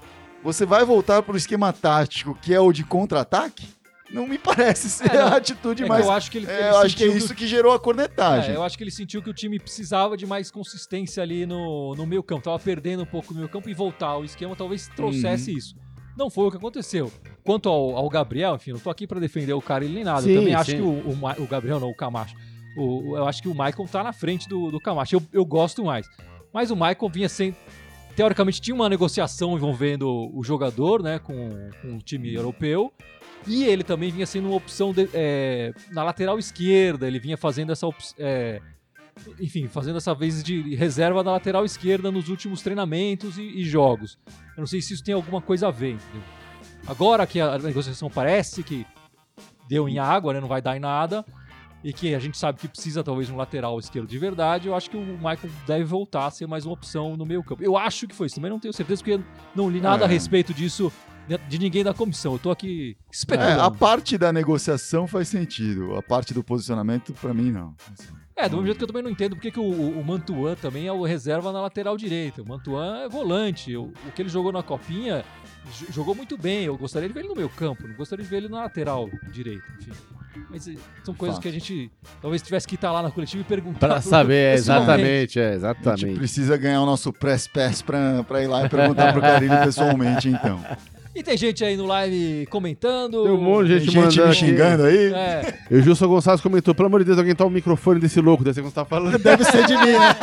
você 0.42 0.64
vai 0.64 0.84
voltar 0.84 1.22
pro 1.22 1.36
esquema 1.36 1.72
tático, 1.72 2.34
que 2.40 2.54
é 2.54 2.60
o 2.60 2.72
de 2.72 2.84
contra-ataque? 2.84 3.66
Não 4.10 4.26
me 4.28 4.36
parece 4.38 4.90
ser 4.90 5.10
É, 5.12 5.20
a 5.22 5.36
atitude 5.36 5.82
É 5.82 5.86
que 5.86 5.88
mais. 5.88 6.04
eu 6.04 6.12
acho 6.12 6.30
que 6.30 6.38
ele, 6.38 6.46
É, 6.46 6.58
ele 6.60 6.68
eu 6.68 6.76
acho 6.78 6.96
que 6.96 7.02
é 7.04 7.06
isso 7.06 7.34
que 7.34 7.46
gerou 7.46 7.72
a 7.72 7.80
cornetagem. 7.80 8.52
É, 8.52 8.56
eu 8.56 8.62
acho 8.62 8.76
que 8.76 8.84
ele 8.84 8.90
sentiu 8.90 9.22
que 9.22 9.30
o 9.30 9.34
time 9.34 9.58
precisava 9.58 10.16
de 10.18 10.26
mais 10.26 10.50
consistência 10.50 11.22
ali 11.22 11.46
no, 11.46 11.94
no 11.96 12.04
meio 12.06 12.22
campo. 12.22 12.42
Tava 12.42 12.58
perdendo 12.58 13.04
um 13.04 13.06
pouco 13.06 13.32
no 13.32 13.38
meio 13.40 13.48
campo 13.48 13.70
e 13.70 13.74
voltar 13.74 14.08
ao 14.08 14.24
esquema 14.24 14.54
talvez 14.54 14.86
trouxesse 14.94 15.50
Uhum. 15.52 15.56
isso. 15.58 15.74
Não 16.16 16.28
foi 16.28 16.46
o 16.46 16.50
que 16.50 16.58
aconteceu. 16.58 17.10
Quanto 17.44 17.68
ao, 17.68 17.96
ao 17.96 18.08
Gabriel, 18.08 18.54
enfim, 18.54 18.72
não 18.72 18.78
tô 18.78 18.88
aqui 18.90 19.06
pra 19.06 19.18
defender 19.18 19.52
o 19.52 19.60
cara 19.60 19.84
ele 19.84 19.94
nem 19.94 20.04
nada. 20.04 20.22
Sim, 20.22 20.30
eu 20.30 20.40
também 20.40 20.54
acho 20.54 20.70
sim. 20.70 20.76
que 20.76 20.82
o, 20.82 20.90
o, 20.90 21.42
o 21.42 21.46
Gabriel, 21.46 21.80
não, 21.80 21.90
o 21.90 21.94
Camacho. 21.94 22.34
O, 22.76 23.16
eu 23.16 23.26
acho 23.26 23.42
que 23.42 23.48
o 23.48 23.52
Michael 23.52 23.88
tá 23.90 24.02
na 24.02 24.12
frente 24.12 24.48
do, 24.48 24.70
do 24.70 24.80
Camacho. 24.80 25.16
Eu, 25.16 25.22
eu 25.32 25.44
gosto 25.44 25.84
mais. 25.84 26.06
Mas 26.52 26.70
o 26.70 26.74
Michael 26.76 27.08
vinha 27.12 27.28
sem. 27.28 27.54
Teoricamente 28.14 28.60
tinha 28.60 28.74
uma 28.74 28.88
negociação 28.88 29.56
envolvendo 29.56 30.30
o 30.36 30.44
jogador, 30.44 31.02
né, 31.02 31.18
com, 31.18 31.48
com 31.80 31.96
o 31.96 31.98
time 31.98 32.32
europeu. 32.34 32.92
E 33.46 33.64
ele 33.64 33.82
também 33.82 34.10
vinha 34.12 34.26
sendo 34.26 34.46
uma 34.48 34.56
opção 34.56 34.92
de- 34.92 35.08
é, 35.12 35.72
na 35.90 36.04
lateral 36.04 36.38
esquerda. 36.38 37.06
Ele 37.08 37.18
vinha 37.18 37.36
fazendo 37.36 37.72
essa 37.72 37.86
opção. 37.86 38.16
enfim, 39.40 39.66
fazendo 39.66 39.96
essa 39.96 40.14
vez 40.14 40.42
de 40.42 40.74
reserva 40.76 41.22
na 41.22 41.32
lateral 41.32 41.64
esquerda 41.64 42.10
nos 42.12 42.28
últimos 42.28 42.62
treinamentos 42.62 43.36
e, 43.38 43.42
e 43.42 43.64
jogos. 43.64 44.18
Eu 44.56 44.60
não 44.60 44.66
sei 44.66 44.80
se 44.80 44.94
isso 44.94 45.02
tem 45.02 45.14
alguma 45.14 45.40
coisa 45.40 45.68
a 45.68 45.70
ver. 45.70 45.92
entendeu? 45.94 46.22
Agora 46.86 47.26
que 47.26 47.40
a 47.40 47.58
negociação 47.58 48.10
parece 48.10 48.62
que 48.62 48.86
deu 49.68 49.88
em 49.88 49.98
água, 49.98 50.32
né, 50.34 50.40
não 50.40 50.48
vai 50.48 50.60
dar 50.60 50.76
em 50.76 50.80
nada, 50.80 51.24
e 51.84 51.92
que 51.92 52.14
a 52.14 52.18
gente 52.18 52.36
sabe 52.36 52.58
que 52.58 52.68
precisa 52.68 53.02
talvez 53.02 53.30
um 53.30 53.36
lateral 53.36 53.78
esquerdo 53.78 54.06
de 54.08 54.18
verdade, 54.18 54.68
eu 54.68 54.74
acho 54.74 54.90
que 54.90 54.96
o 54.96 55.00
Michael 55.04 55.50
deve 55.66 55.84
voltar 55.84 56.26
a 56.26 56.30
ser 56.30 56.46
mais 56.46 56.64
uma 56.64 56.74
opção 56.74 57.16
no 57.16 57.24
meio 57.26 57.42
campo. 57.42 57.62
Eu 57.62 57.76
acho 57.76 58.06
que 58.06 58.14
foi 58.14 58.26
isso, 58.26 58.36
também 58.36 58.50
não 58.50 58.58
tenho 58.60 58.72
certeza, 58.74 59.02
porque 59.02 59.20
não 59.54 59.68
li 59.70 59.80
nada 59.80 60.04
É. 60.04 60.06
a 60.06 60.08
respeito 60.08 60.52
disso 60.54 60.92
de- 61.28 61.38
de 61.38 61.58
ninguém 61.58 61.82
da 61.84 61.94
comissão. 61.94 62.32
Eu 62.34 62.38
tô 62.38 62.50
aqui 62.50 62.96
É, 62.98 63.04
especulando. 63.12 63.62
a 63.62 63.70
parte 63.70 64.18
da 64.18 64.32
negociação 64.32 65.06
faz 65.06 65.28
sentido, 65.28 65.96
a 65.96 66.02
parte 66.02 66.34
do 66.34 66.42
posicionamento, 66.44 67.12
pra 67.14 67.32
mim, 67.32 67.50
não. 67.50 67.74
Assim. 67.92 68.12
É, 68.34 68.48
do 68.48 68.56
mesmo 68.56 68.66
jeito 68.66 68.78
que 68.78 68.84
eu 68.84 68.88
também 68.88 69.02
não 69.02 69.10
entendo 69.10 69.36
porque 69.36 69.50
que 69.50 69.60
o, 69.60 69.62
o, 70.00 70.04
Mantuan 70.04 70.54
também 70.56 70.86
é 70.86 70.92
o 70.92 71.02
reserva 71.04 71.52
na 71.52 71.60
lateral 71.60 71.96
direita. 71.96 72.42
O 72.42 72.48
Mantuan 72.48 73.02
é 73.04 73.08
volante. 73.08 73.76
O, 73.76 73.92
o 74.06 74.12
que 74.14 74.22
ele 74.22 74.28
jogou 74.28 74.50
na 74.50 74.62
copinha, 74.62 75.24
jogou 75.90 76.14
muito 76.14 76.36
bem. 76.36 76.64
Eu 76.64 76.76
gostaria 76.76 77.08
de 77.08 77.14
ver 77.14 77.20
ele 77.20 77.28
no 77.28 77.34
meio 77.36 77.48
campo, 77.48 77.86
não 77.86 77.94
gostaria 77.94 78.24
de 78.24 78.30
ver 78.30 78.38
ele 78.38 78.48
na 78.48 78.62
lateral 78.62 79.08
direita, 79.30 79.64
enfim. 79.80 79.92
Mas 80.48 80.66
eh, 80.66 80.74
são 81.04 81.12
coisas 81.14 81.36
Fato. 81.36 81.42
que 81.42 81.48
a 81.48 81.52
gente 81.52 81.90
talvez 82.20 82.40
tivesse 82.40 82.66
que 82.66 82.74
estar 82.74 82.90
lá 82.90 83.02
na 83.02 83.10
coletiva 83.10 83.42
e 83.42 83.44
perguntar. 83.44 83.78
Pra 83.86 84.00
pro- 84.00 84.08
saber, 84.08 84.54
exatamente, 84.54 85.38
é, 85.38 85.42
A 85.48 85.50
gente 85.52 85.56
exatamente. 85.56 86.18
precisa 86.18 86.56
ganhar 86.56 86.80
o 86.80 86.86
nosso 86.86 87.12
press 87.12 87.46
pass 87.46 87.82
pra, 87.82 88.22
pra 88.24 88.42
ir 88.42 88.46
lá 88.46 88.64
e 88.64 88.68
perguntar 88.68 89.12
pro 89.12 89.20
Carilho 89.20 89.58
pessoalmente, 89.62 90.28
então. 90.28 90.58
E 91.14 91.22
tem 91.22 91.36
gente 91.36 91.62
aí 91.62 91.76
no 91.76 91.84
live 91.86 92.46
comentando. 92.46 93.22
Tem 93.24 93.32
um 93.32 93.36
monte 93.40 93.66
de 93.68 93.74
Tem 93.74 93.80
gente, 93.80 93.92
gente 93.92 93.96
mandando 93.96 94.22
me 94.22 94.30
aqui. 94.30 94.38
xingando 94.38 94.82
aí. 94.84 95.12
É, 95.12 95.54
E 95.70 95.74
o 95.76 95.82
Gilson 95.82 96.08
Gonçalves 96.08 96.40
comentou: 96.42 96.74
pelo 96.74 96.86
amor 96.86 97.00
de 97.00 97.06
Deus, 97.06 97.18
alguém 97.18 97.34
toma 97.34 97.50
o 97.50 97.52
microfone 97.52 98.00
desse 98.00 98.18
louco, 98.20 98.42
desse 98.42 98.60
que 98.62 98.66
você 98.68 98.74
tá 98.74 98.84
falando. 98.86 99.18
Deve 99.18 99.44
ser 99.44 99.66
de 99.66 99.76
mim, 99.76 99.92
né? 99.92 100.16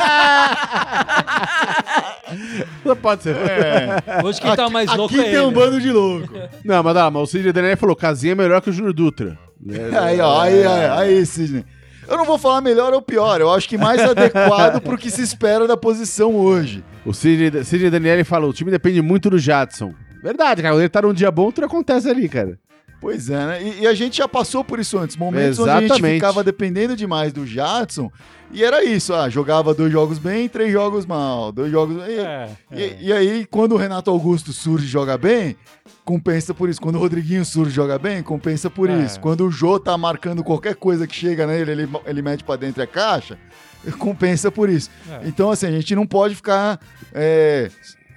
Não 2.84 2.96
pode 2.96 3.22
ser. 3.22 3.36
É. 3.36 4.20
hoje 4.24 4.40
quem 4.40 4.54
tá 4.54 4.68
mais 4.68 4.88
aqui 4.88 4.98
louco 4.98 5.14
tem 5.14 5.24
é 5.24 5.28
ele. 5.34 5.40
um 5.42 5.52
bando 5.52 5.80
de 5.80 5.90
louco. 5.92 6.32
Não, 6.64 6.82
mas, 6.82 6.94
dá, 6.94 7.10
mas 7.10 7.22
o 7.22 7.26
Sidney 7.26 7.52
Daniel 7.52 7.76
falou: 7.76 7.94
Casinha 7.96 8.32
é 8.32 8.34
melhor 8.36 8.60
que 8.60 8.70
o 8.70 8.72
Júnior 8.72 8.92
Dutra. 8.94 9.38
É, 9.68 9.98
Aí, 9.98 10.18
ó, 10.20 10.40
aí, 10.40 10.66
aí, 10.66 10.86
aí, 11.18 11.26
Sidney. 11.26 11.66
Eu 12.08 12.16
não 12.16 12.24
vou 12.24 12.38
falar 12.38 12.62
melhor 12.62 12.94
ou 12.94 13.02
pior, 13.02 13.42
eu 13.42 13.52
acho 13.52 13.68
que 13.68 13.76
mais 13.76 14.00
adequado 14.00 14.80
pro 14.80 14.96
que 14.96 15.10
se 15.10 15.20
espera 15.22 15.68
da 15.68 15.76
posição 15.76 16.34
hoje. 16.34 16.82
O 17.04 17.12
Sidney, 17.12 17.62
Sidney 17.62 17.90
Daniel 17.90 18.24
falou: 18.24 18.48
o 18.50 18.52
time 18.54 18.70
depende 18.70 19.02
muito 19.02 19.28
do 19.28 19.38
Jadson. 19.38 19.92
Verdade, 20.22 20.62
cara. 20.62 20.74
Quando 20.74 20.80
ele 20.82 20.88
tá 20.88 21.02
num 21.02 21.12
dia 21.14 21.30
bom, 21.30 21.50
tudo 21.50 21.64
acontece 21.64 22.08
ali, 22.08 22.28
cara. 22.28 22.58
Pois 23.00 23.30
é, 23.30 23.46
né? 23.46 23.62
E, 23.62 23.80
e 23.82 23.86
a 23.86 23.94
gente 23.94 24.18
já 24.18 24.28
passou 24.28 24.62
por 24.62 24.78
isso 24.78 24.98
antes. 24.98 25.16
Momentos 25.16 25.58
onde 25.58 25.70
a 25.70 25.74
gente 25.80 25.84
Exatamente. 25.86 26.14
ficava 26.16 26.44
dependendo 26.44 26.94
demais 26.94 27.32
do 27.32 27.46
Jadson. 27.46 28.10
E 28.52 28.62
era 28.62 28.84
isso, 28.84 29.14
ah, 29.14 29.28
jogava 29.30 29.72
dois 29.72 29.90
jogos 29.90 30.18
bem, 30.18 30.48
três 30.48 30.70
jogos 30.70 31.06
mal. 31.06 31.50
Dois 31.50 31.70
jogos. 31.72 31.96
E, 32.06 32.18
É, 32.18 32.50
e- 32.72 32.82
é. 32.82 32.98
e 33.00 33.12
aí, 33.12 33.46
quando 33.46 33.72
o 33.72 33.78
Renato 33.78 34.10
Augusto 34.10 34.52
surge 34.52 34.84
e 34.84 34.88
joga 34.88 35.16
bem, 35.16 35.56
compensa 36.04 36.52
por 36.52 36.68
isso. 36.68 36.80
Quando 36.80 36.96
o 36.96 36.98
Rodriguinho 36.98 37.42
surge 37.44 37.70
e 37.70 37.74
joga 37.74 37.98
bem, 37.98 38.22
compensa 38.22 38.68
por 38.68 38.90
É. 38.90 38.98
isso. 39.02 39.18
Quando 39.20 39.46
o 39.46 39.50
Jô 39.50 39.80
tá 39.80 39.96
marcando 39.96 40.44
qualquer 40.44 40.74
coisa 40.74 41.06
que 41.06 41.14
chega 41.14 41.46
nele, 41.46 41.70
ele, 41.70 41.88
ele 42.04 42.20
mete 42.20 42.44
pra 42.44 42.56
dentro 42.56 42.82
a 42.82 42.86
caixa, 42.86 43.38
compensa 43.98 44.50
por 44.50 44.68
isso. 44.68 44.90
É. 45.10 45.20
Então, 45.26 45.50
assim, 45.50 45.66
a 45.66 45.70
gente 45.70 45.94
não 45.94 46.06
pode 46.06 46.34
ficar 46.34 46.78
é, 47.14 47.70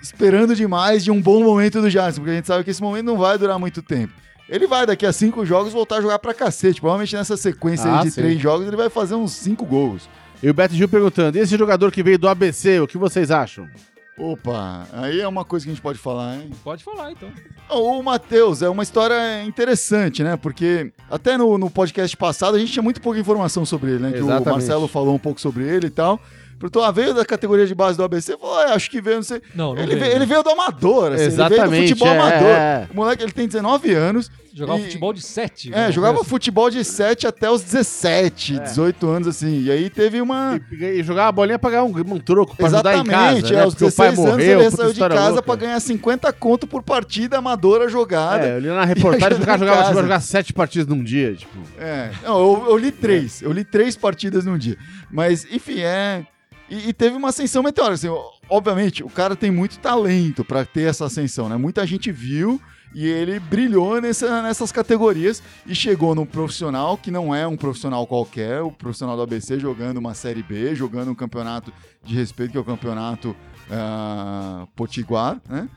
esperando 0.03 0.53
demais 0.55 1.03
de 1.03 1.09
um 1.09 1.19
bom 1.21 1.41
momento 1.43 1.81
do 1.81 1.89
Jadson, 1.89 2.19
porque 2.21 2.31
a 2.31 2.35
gente 2.35 2.47
sabe 2.47 2.63
que 2.63 2.69
esse 2.69 2.81
momento 2.81 3.05
não 3.05 3.17
vai 3.17 3.37
durar 3.37 3.57
muito 3.57 3.81
tempo. 3.81 4.13
Ele 4.49 4.67
vai, 4.67 4.85
daqui 4.85 5.05
a 5.05 5.13
cinco 5.13 5.45
jogos, 5.45 5.71
voltar 5.71 5.95
a 5.97 6.01
jogar 6.01 6.19
pra 6.19 6.33
cacete. 6.33 6.81
Provavelmente 6.81 7.15
nessa 7.15 7.37
sequência 7.37 7.89
aí 7.89 7.97
Ah, 7.99 8.03
de 8.03 8.11
sim. 8.11 8.21
três 8.21 8.39
jogos, 8.39 8.67
ele 8.67 8.75
vai 8.75 8.89
fazer 8.89 9.15
uns 9.15 9.31
cinco 9.31 9.65
gols. 9.65 10.07
E 10.43 10.49
o 10.49 10.53
Beto 10.53 10.75
Gil 10.75 10.89
perguntando: 10.89 11.37
e 11.37 11.41
esse 11.41 11.57
jogador 11.57 11.89
que 11.91 12.03
veio 12.03 12.19
do 12.19 12.27
ABC, 12.27 12.79
o 12.81 12.87
que 12.87 12.97
vocês 12.97 13.31
acham? 13.31 13.67
Opa, 14.15 14.85
aí 14.93 15.21
é 15.21 15.27
uma 15.27 15.43
coisa 15.43 15.65
que 15.65 15.71
a 15.71 15.73
gente 15.73 15.81
pode 15.81 15.97
falar, 15.97 16.35
hein? 16.35 16.51
Pode 16.63 16.83
falar, 16.83 17.11
então. 17.11 17.29
O 17.71 18.03
Matheus 18.03 18.61
é 18.61 18.69
uma 18.69 18.83
história 18.83 19.43
interessante, 19.43 20.21
né? 20.21 20.37
Porque 20.37 20.91
até 21.09 21.35
no, 21.35 21.57
no 21.57 21.67
podcast 21.69 22.15
passado 22.15 22.55
a 22.55 22.59
gente 22.59 22.71
tinha 22.71 22.83
muito 22.83 23.01
pouca 23.01 23.17
informação 23.19 23.65
sobre 23.65 23.91
ele, 23.91 24.03
né? 24.03 24.11
Que 24.11 24.19
o 24.19 24.25
Exatamente. 24.25 24.49
Marcelo 24.51 24.87
falou 24.87 25.15
um 25.15 25.19
pouco 25.19 25.41
sobre 25.41 25.63
ele 25.63 25.87
e 25.87 25.89
tal. 25.89 26.19
Perguntou, 26.63 26.81
ah, 26.81 26.91
veio 26.91 27.13
da 27.13 27.25
categoria 27.25 27.67
de 27.67 27.75
base 27.75 27.97
do 27.97 28.05
ABC? 28.05 28.37
Falou, 28.37 28.61
é, 28.61 28.71
acho 28.73 28.89
que 28.89 29.01
veio, 29.01 29.17
não 29.17 29.23
sei. 29.23 29.41
Não, 29.53 29.73
não 29.75 29.81
ele, 29.83 29.87
veio, 29.87 29.99
veio, 29.99 30.11
né? 30.11 30.15
ele 30.15 30.25
veio 30.25 30.43
do 30.43 30.49
amador, 30.49 31.11
assim, 31.11 31.23
ele 31.23 31.31
veio 31.31 31.49
do 31.49 31.53
Exatamente, 31.53 31.87
futebol 31.89 32.07
é, 32.07 32.17
amador. 32.17 32.47
é. 32.47 32.87
O 32.89 32.95
moleque, 32.95 33.23
ele 33.23 33.31
tem 33.33 33.47
19 33.47 33.93
anos. 33.93 34.31
Jogava 34.55 34.79
E- 34.79 34.83
futebol 34.83 35.11
de 35.11 35.21
7. 35.21 35.73
É, 35.73 35.91
jogava 35.91 36.23
futebol 36.23 36.69
de 36.69 36.85
7 36.85 37.27
até 37.27 37.49
os 37.51 37.63
17, 37.63 38.59
18 38.59 39.09
anos, 39.09 39.27
assim. 39.27 39.63
E 39.63 39.71
aí 39.71 39.89
teve 39.89 40.21
uma... 40.21 40.61
E, 40.71 40.85
e 40.85 41.03
jogar 41.03 41.27
a 41.27 41.31
bolinha 41.33 41.59
pra 41.59 41.69
ganhar 41.71 41.83
um, 41.83 41.89
um 41.89 42.19
troco 42.19 42.55
pra 42.55 42.67
ajudar 42.67 42.97
em 42.97 43.03
casa. 43.03 43.39
Exatamente, 43.39 43.53
né? 43.53 43.59
é, 43.59 43.63
aos 43.63 43.73
o 43.73 43.77
pai 43.77 43.89
16 43.89 44.19
anos 44.19 44.31
morreu, 44.31 44.61
ele 44.61 44.71
saiu 44.71 44.93
de 44.93 44.99
casa 45.01 45.27
louca. 45.31 45.41
pra 45.41 45.55
ganhar 45.55 45.79
50 45.81 46.31
conto 46.33 46.65
por 46.65 46.81
partida 46.81 47.39
amadora 47.39 47.89
jogada. 47.89 48.45
É, 48.45 48.55
eu 48.55 48.59
li 48.59 48.67
na 48.67 48.85
reportagem 48.85 49.37
que 49.37 49.43
o 49.43 49.45
cara 49.45 49.57
jogava, 49.57 49.89
a 49.89 49.93
jogar 50.01 50.19
sete 50.21 50.53
partidas 50.53 50.87
num 50.87 51.03
dia, 51.03 51.33
tipo. 51.35 51.57
É, 51.77 52.11
não, 52.23 52.39
eu, 52.39 52.65
eu 52.69 52.77
li 52.77 52.91
três. 52.91 53.41
Eu 53.41 53.51
li 53.51 53.65
três 53.65 53.97
partidas 53.97 54.45
num 54.45 54.57
dia. 54.57 54.77
Mas, 55.11 55.45
enfim, 55.51 55.79
é. 55.79 56.25
E, 56.73 56.89
e 56.89 56.93
teve 56.93 57.15
uma 57.15 57.29
ascensão 57.29 57.61
meteórica. 57.61 57.93
Assim, 57.93 58.09
obviamente, 58.49 59.03
o 59.03 59.09
cara 59.09 59.35
tem 59.35 59.51
muito 59.51 59.77
talento 59.77 60.43
pra 60.43 60.65
ter 60.65 60.89
essa 60.89 61.05
ascensão, 61.05 61.47
né? 61.47 61.55
Muita 61.55 61.85
gente 61.85 62.11
viu 62.11 62.59
e 62.95 63.07
ele 63.07 63.39
brilhou 63.39 64.01
nessa, 64.01 64.41
nessas 64.41 64.71
categorias 64.71 65.41
e 65.67 65.75
chegou 65.75 66.13
num 66.15 66.25
profissional 66.25 66.97
que 66.97 67.11
não 67.11 67.33
é 67.33 67.45
um 67.47 67.55
profissional 67.57 68.05
qualquer, 68.07 68.61
o 68.61 68.71
profissional 68.71 69.15
do 69.15 69.21
ABC 69.21 69.59
jogando 69.59 69.97
uma 69.97 70.13
Série 70.13 70.43
B, 70.43 70.75
jogando 70.75 71.11
um 71.11 71.15
campeonato 71.15 71.71
de 72.03 72.15
respeito, 72.15 72.51
que 72.51 72.57
é 72.57 72.61
o 72.61 72.63
campeonato 72.63 73.35
ah, 73.71 74.67
Potiguar, 74.75 75.39
né? 75.49 75.67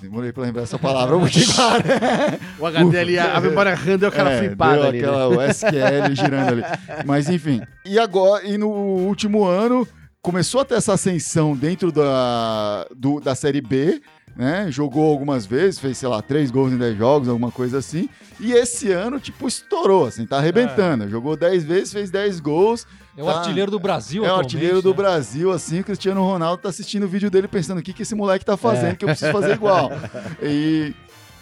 Demorei 0.00 0.32
pra 0.32 0.44
lembrar 0.44 0.62
essa 0.62 0.78
palavra, 0.78 1.18
Potiguar. 1.18 1.82
O 2.58 2.66
HD 2.66 2.98
ali, 2.98 3.18
a, 3.18 3.40
memória 3.40 3.74
RAM 3.74 3.98
deu 3.98 4.08
aquela 4.08 4.30
É, 4.30 4.38
flipada 4.38 4.74
deu 4.76 4.88
ali. 4.88 5.00
né? 5.00 5.08
aquela 5.08 5.28
o 5.28 5.42
SQL 5.42 6.14
girando 6.14 6.48
ali. 6.52 6.62
Mas 7.04 7.28
enfim. 7.28 7.60
E 7.84 7.98
agora, 7.98 8.44
e 8.46 8.56
no 8.56 8.68
último 8.68 9.44
ano, 9.44 9.86
começou 10.24 10.62
a 10.62 10.64
ter 10.64 10.74
essa 10.76 10.94
ascensão 10.94 11.54
dentro 11.54 11.92
da, 11.92 12.86
do- 12.96 13.20
da 13.20 13.34
Série 13.34 13.60
B, 13.60 14.00
né? 14.34 14.66
Jogou 14.70 15.10
algumas 15.10 15.44
vezes, 15.44 15.78
fez, 15.78 15.98
sei 15.98 16.08
lá, 16.08 16.22
três 16.22 16.50
gols 16.50 16.72
em 16.72 16.78
10 16.78 16.96
jogos, 16.96 17.28
alguma 17.28 17.50
coisa 17.52 17.76
assim. 17.78 18.08
E 18.40 18.52
esse 18.52 18.90
ano, 18.90 19.20
tipo, 19.20 19.46
estourou, 19.46 20.06
assim, 20.06 20.26
tá 20.26 20.38
arrebentando. 20.38 21.08
Jogou 21.10 21.36
10 21.36 21.62
vezes, 21.64 21.92
fez 21.92 22.10
10 22.10 22.40
gols. 22.40 22.86
É 23.16 23.22
o 23.22 23.26
Tá. 23.26 23.38
artilheiro 23.38 23.70
do 23.70 23.78
Brasil 23.78 24.24
É 24.24 24.32
o 24.32 24.36
artilheiro 24.36 24.80
do 24.82 24.90
né? 24.90 24.96
Brasil, 24.96 25.52
assim, 25.52 25.80
o 25.80 25.84
Cristiano 25.84 26.20
Ronaldo 26.22 26.62
tá 26.62 26.70
assistindo 26.70 27.04
o 27.04 27.08
vídeo 27.08 27.30
dele 27.30 27.46
pensando 27.46 27.78
o 27.78 27.82
que, 27.82 27.92
que 27.92 28.02
esse 28.02 28.14
moleque 28.14 28.44
tá 28.46 28.56
fazendo, 28.56 28.96
que 28.96 29.04
eu 29.04 29.08
preciso 29.10 29.30
fazer 29.30 29.52
igual. 29.52 29.90
E, 30.42 30.92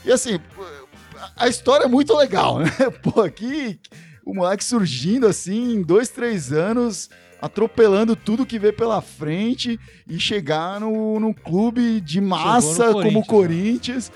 e 0.05 0.11
assim, 0.13 0.39
a 1.37 1.47
história 1.49 1.85
é 1.85 1.89
muito 1.89 2.15
legal, 2.17 2.59
né? 2.59 2.71
Pô, 3.03 3.23
aqui 3.23 3.79
o 4.27 4.35
moleque 4.35 4.65
surgindo 4.65 5.27
assim, 5.27 5.77
em 5.77 5.83
dois, 5.83 6.09
três 6.11 6.53
anos, 6.53 7.09
atropelando 7.43 8.15
tudo 8.15 8.47
que 8.47 8.57
vê 8.57 8.73
pela 8.73 9.03
frente 9.03 9.79
e 10.07 10.21
chegar 10.21 10.79
no, 10.79 11.19
no 11.19 11.35
clube 11.35 12.01
de 12.01 12.21
massa 12.21 12.93
no 12.93 13.03
como 13.03 13.19
o 13.19 13.27
Corinthians, 13.27 14.09
Corinthians. 14.09 14.13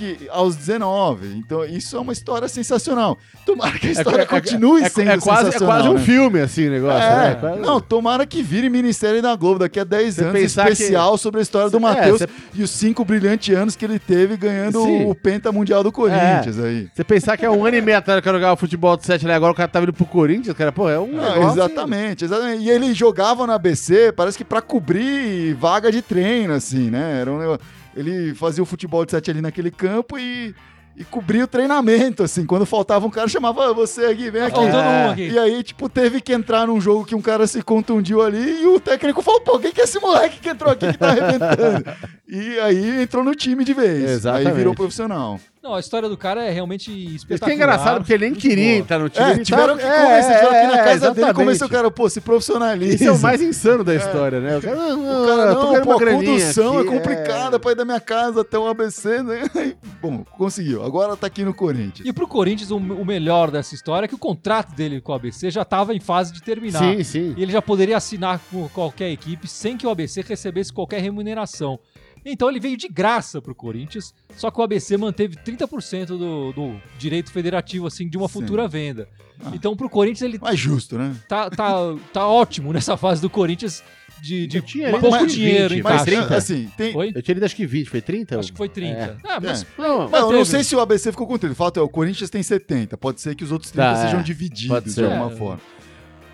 Que, 0.00 0.28
aos 0.30 0.56
19. 0.56 1.26
Então, 1.36 1.62
isso 1.62 1.94
é 1.94 2.00
uma 2.00 2.14
história 2.14 2.48
sensacional. 2.48 3.18
Tomara 3.44 3.78
que 3.78 3.88
a 3.88 3.90
história 3.92 4.20
É- 4.20 4.22
é- 4.22 4.26
continue 4.26 4.82
é, 4.82 4.88
sendo 4.88 5.10
é 5.10 5.18
quase, 5.18 5.40
é 5.40 5.44
sensacional. 5.52 5.76
quase 5.76 5.88
um 5.90 5.94
né? 5.94 6.00
filme, 6.00 6.40
assim, 6.40 6.68
o 6.68 6.70
negócio, 6.70 7.02
É, 7.02 7.28
né? 7.28 7.34
Quase- 7.38 7.60
não, 7.60 7.80
tomara 7.82 8.24
que 8.24 8.42
vire 8.42 8.70
Ministério 8.70 9.20
da 9.20 9.36
Globo 9.36 9.58
daqui 9.58 9.78
a 9.78 9.84
10 9.84 10.14
Você 10.14 10.24
anos, 10.24 10.40
especial 10.40 11.18
sobre 11.18 11.40
a 11.40 11.42
história 11.42 11.68
do 11.68 11.76
É, 11.76 11.80
Matheus 11.80 12.18
você- 12.20 12.28
e 12.54 12.62
os 12.62 12.70
cinco 12.70 13.04
brilhantes 13.04 13.54
anos 13.54 13.76
que 13.76 13.84
ele 13.84 13.98
teve 13.98 14.38
ganhando 14.38 14.82
Sim. 14.82 15.04
o 15.10 15.14
Penta 15.14 15.52
Mundial 15.52 15.82
do 15.82 15.92
Corinthians 15.92 16.58
aí. 16.58 16.88
Você 16.94 17.04
pensar 17.04 17.36
que 17.36 17.44
é 17.44 17.50
um 17.50 17.66
ano 17.66 17.76
e 17.76 17.82
meio 17.82 17.98
atrás 17.98 18.22
que 18.22 18.28
eu 18.28 18.32
jogava 18.32 18.56
futebol 18.56 18.96
de 18.96 19.04
7 19.04 19.26
ali, 19.26 19.34
agora 19.34 19.52
o 19.52 19.54
cara 19.54 19.68
tá 19.68 19.80
vindo 19.80 19.92
pro 19.92 20.06
Corinthians, 20.06 20.56
cara, 20.56 20.72
pô, 20.72 20.88
é 20.88 20.98
um. 20.98 21.08
Não, 21.12 21.22
negócio- 21.34 21.60
exatamente, 21.62 22.24
exatamente. 22.24 22.64
E 22.64 22.70
ele 22.70 22.94
jogava 22.94 23.46
no 23.46 23.52
ABC, 23.52 24.12
parece 24.12 24.38
que 24.38 24.44
pra 24.44 24.62
cobrir 24.62 25.52
vaga 25.54 25.92
de 25.92 26.00
treino, 26.00 26.54
assim, 26.54 26.88
né? 26.90 27.18
Era 27.20 27.30
um 27.30 27.38
negócio... 27.38 27.60
Ele 27.94 28.34
fazia 28.34 28.62
o 28.62 28.66
futebol 28.66 29.04
de 29.04 29.10
sete 29.10 29.30
ali 29.30 29.40
naquele 29.40 29.70
campo 29.70 30.18
e, 30.18 30.54
e 30.96 31.04
cobria 31.04 31.44
o 31.44 31.48
treinamento, 31.48 32.22
assim. 32.22 32.46
Quando 32.46 32.64
faltava 32.64 33.06
um 33.06 33.10
cara, 33.10 33.26
chamava 33.28 33.70
"Ah, 33.70 33.72
você 33.72 34.04
aqui, 34.06 34.30
vem 34.30 34.42
aqui. 34.42 34.52
faltando 34.54 34.76
É. 34.78 35.06
um 35.06 35.10
aqui. 35.10 35.28
E 35.28 35.38
aí, 35.38 35.62
tipo, 35.62 35.88
teve 35.88 36.20
que 36.20 36.32
entrar 36.32 36.66
num 36.66 36.80
jogo 36.80 37.04
que 37.04 37.14
um 37.14 37.22
cara 37.22 37.46
se 37.46 37.62
contundiu 37.62 38.22
ali 38.22 38.62
e 38.62 38.66
o 38.66 38.78
técnico 38.78 39.22
falou, 39.22 39.40
pô, 39.40 39.58
quem 39.58 39.72
que 39.72 39.80
é 39.80 39.84
esse 39.84 39.98
moleque 39.98 40.38
que 40.38 40.48
entrou 40.48 40.72
aqui 40.72 40.92
que 40.92 40.98
tá 40.98 41.08
arrebentando? 41.10 41.84
e 42.30 42.58
aí 42.60 43.02
entrou 43.02 43.24
no 43.24 43.34
time 43.34 43.64
de 43.64 43.74
vez. 43.74 44.08
Exatamente. 44.10 44.48
Aí 44.48 44.54
virou 44.54 44.74
profissional. 44.74 45.40
Não, 45.62 45.74
a 45.74 45.80
história 45.80 46.08
do 46.08 46.16
cara 46.16 46.42
é 46.42 46.50
realmente 46.50 46.90
Isso 46.90 47.16
espetacular. 47.16 47.46
que 47.48 47.52
é 47.52 47.54
engraçado, 47.54 47.98
porque 47.98 48.14
ele 48.14 48.30
nem 48.30 48.34
queria 48.34 48.76
entrar 48.76 48.98
no 48.98 49.10
time. 49.10 49.26
É, 49.26 49.30
ele 49.32 49.44
tiveram 49.44 49.76
tá- 49.76 49.82
que 49.82 49.88
convencer, 49.88 50.34
tiveram 50.36 50.50
que 50.50 50.56
ir 50.56 50.70
na 50.76 50.84
casa 50.84 51.10
dele 51.14 51.34
convencer 51.34 51.66
o 51.66 51.70
cara, 51.70 51.90
pô, 51.90 52.08
se 52.08 52.20
profissionaliza. 52.22 52.94
Isso 52.94 53.04
é 53.04 53.12
o 53.12 53.18
mais 53.18 53.42
insano 53.42 53.84
da 53.84 53.94
história, 53.94 54.40
né? 54.40 54.56
O 54.56 54.62
cara, 54.62 54.76
não, 54.76 55.22
O 55.22 55.26
cara, 55.26 55.50
eu 55.50 55.54
tô 55.56 55.62
não, 55.62 55.70
ganhando 55.72 55.84
pô, 55.84 55.92
a 55.92 55.98
condução 55.98 56.78
aqui, 56.78 56.88
é 56.88 56.90
complicada 56.90 57.60
pra 57.60 57.72
ir 57.72 57.74
da 57.74 57.84
minha 57.84 58.00
casa 58.00 58.40
até 58.40 58.58
o 58.58 58.66
ABC, 58.68 59.22
né? 59.22 59.42
Bom, 60.00 60.24
conseguiu. 60.38 60.82
Agora 60.82 61.14
tá 61.14 61.26
aqui 61.26 61.44
no 61.44 61.52
Corinthians. 61.52 62.08
E 62.08 62.12
pro 62.12 62.26
Corinthians, 62.26 62.70
o, 62.70 62.78
o 62.78 63.04
melhor 63.04 63.50
dessa 63.50 63.74
história 63.74 64.06
é 64.06 64.08
que 64.08 64.14
o 64.14 64.18
contrato 64.18 64.74
dele 64.74 65.02
com 65.02 65.12
o 65.12 65.14
ABC 65.14 65.50
já 65.50 65.60
estava 65.60 65.94
em 65.94 66.00
fase 66.00 66.32
de 66.32 66.42
terminar. 66.42 66.78
Sim, 66.78 67.04
sim. 67.04 67.34
E 67.36 67.42
ele 67.42 67.52
já 67.52 67.60
poderia 67.60 67.98
assinar 67.98 68.40
com 68.50 68.66
qualquer 68.70 69.10
equipe 69.10 69.46
sem 69.46 69.76
que 69.76 69.86
o 69.86 69.90
ABC 69.90 70.22
recebesse 70.26 70.72
qualquer 70.72 71.02
remuneração. 71.02 71.78
Então 72.24 72.48
ele 72.50 72.60
veio 72.60 72.76
de 72.76 72.88
graça 72.88 73.40
pro 73.40 73.54
Corinthians, 73.54 74.14
só 74.36 74.50
que 74.50 74.60
o 74.60 74.62
ABC 74.62 74.96
manteve 74.96 75.36
30% 75.36 76.06
do, 76.06 76.52
do 76.52 76.80
direito 76.98 77.30
federativo, 77.32 77.86
assim, 77.86 78.08
de 78.08 78.16
uma 78.18 78.28
Sim. 78.28 78.34
futura 78.34 78.68
venda. 78.68 79.08
Ah. 79.44 79.52
Então 79.54 79.74
pro 79.76 79.88
Corinthians 79.88 80.22
ele 80.22 80.38
Mais 80.38 80.58
justo, 80.58 80.98
né? 80.98 81.16
tá, 81.28 81.48
tá, 81.48 81.74
tá 82.12 82.26
ótimo 82.26 82.72
nessa 82.72 82.96
fase 82.96 83.22
do 83.22 83.30
Corinthians 83.30 83.82
de, 84.20 84.46
de 84.46 84.60
tinha 84.60 84.90
pouco 84.90 85.16
lido 85.16 85.26
dinheiro 85.28 85.68
20, 85.70 85.78
em 85.78 85.82
Mas, 85.82 85.92
Faz 85.92 86.04
caixa. 86.04 86.20
30? 86.20 86.36
assim, 86.36 86.70
tem... 86.76 86.92
Foi? 86.92 87.10
Eu 87.14 87.22
tinha 87.22 87.34
lido 87.34 87.44
acho 87.46 87.56
que 87.56 87.64
20, 87.66 87.88
foi 87.88 88.02
30? 88.02 88.38
Acho 88.38 88.52
que 88.52 88.58
foi 88.58 88.68
30. 88.68 88.98
É. 89.00 89.16
Ah, 89.24 89.40
mas 89.40 89.66
Não, 89.78 90.10
Não, 90.10 90.30
eu 90.30 90.32
não 90.32 90.44
sei 90.44 90.62
se 90.62 90.76
o 90.76 90.80
ABC 90.80 91.10
ficou 91.10 91.26
com 91.26 91.38
30. 91.38 91.54
O 91.54 91.56
fato 91.56 91.80
é, 91.80 91.82
o 91.82 91.88
Corinthians 91.88 92.28
tem 92.28 92.42
70. 92.42 92.98
Pode 92.98 93.18
ser 93.22 93.34
que 93.34 93.42
os 93.42 93.50
outros 93.50 93.70
30 93.70 93.88
Tá, 93.94 93.96
sejam 94.04 94.20
é. 94.20 94.22
divididos 94.22 94.68
Pode 94.68 94.94
de 94.94 95.02
alguma 95.04 95.32
É. 95.32 95.36
forma. 95.36 95.60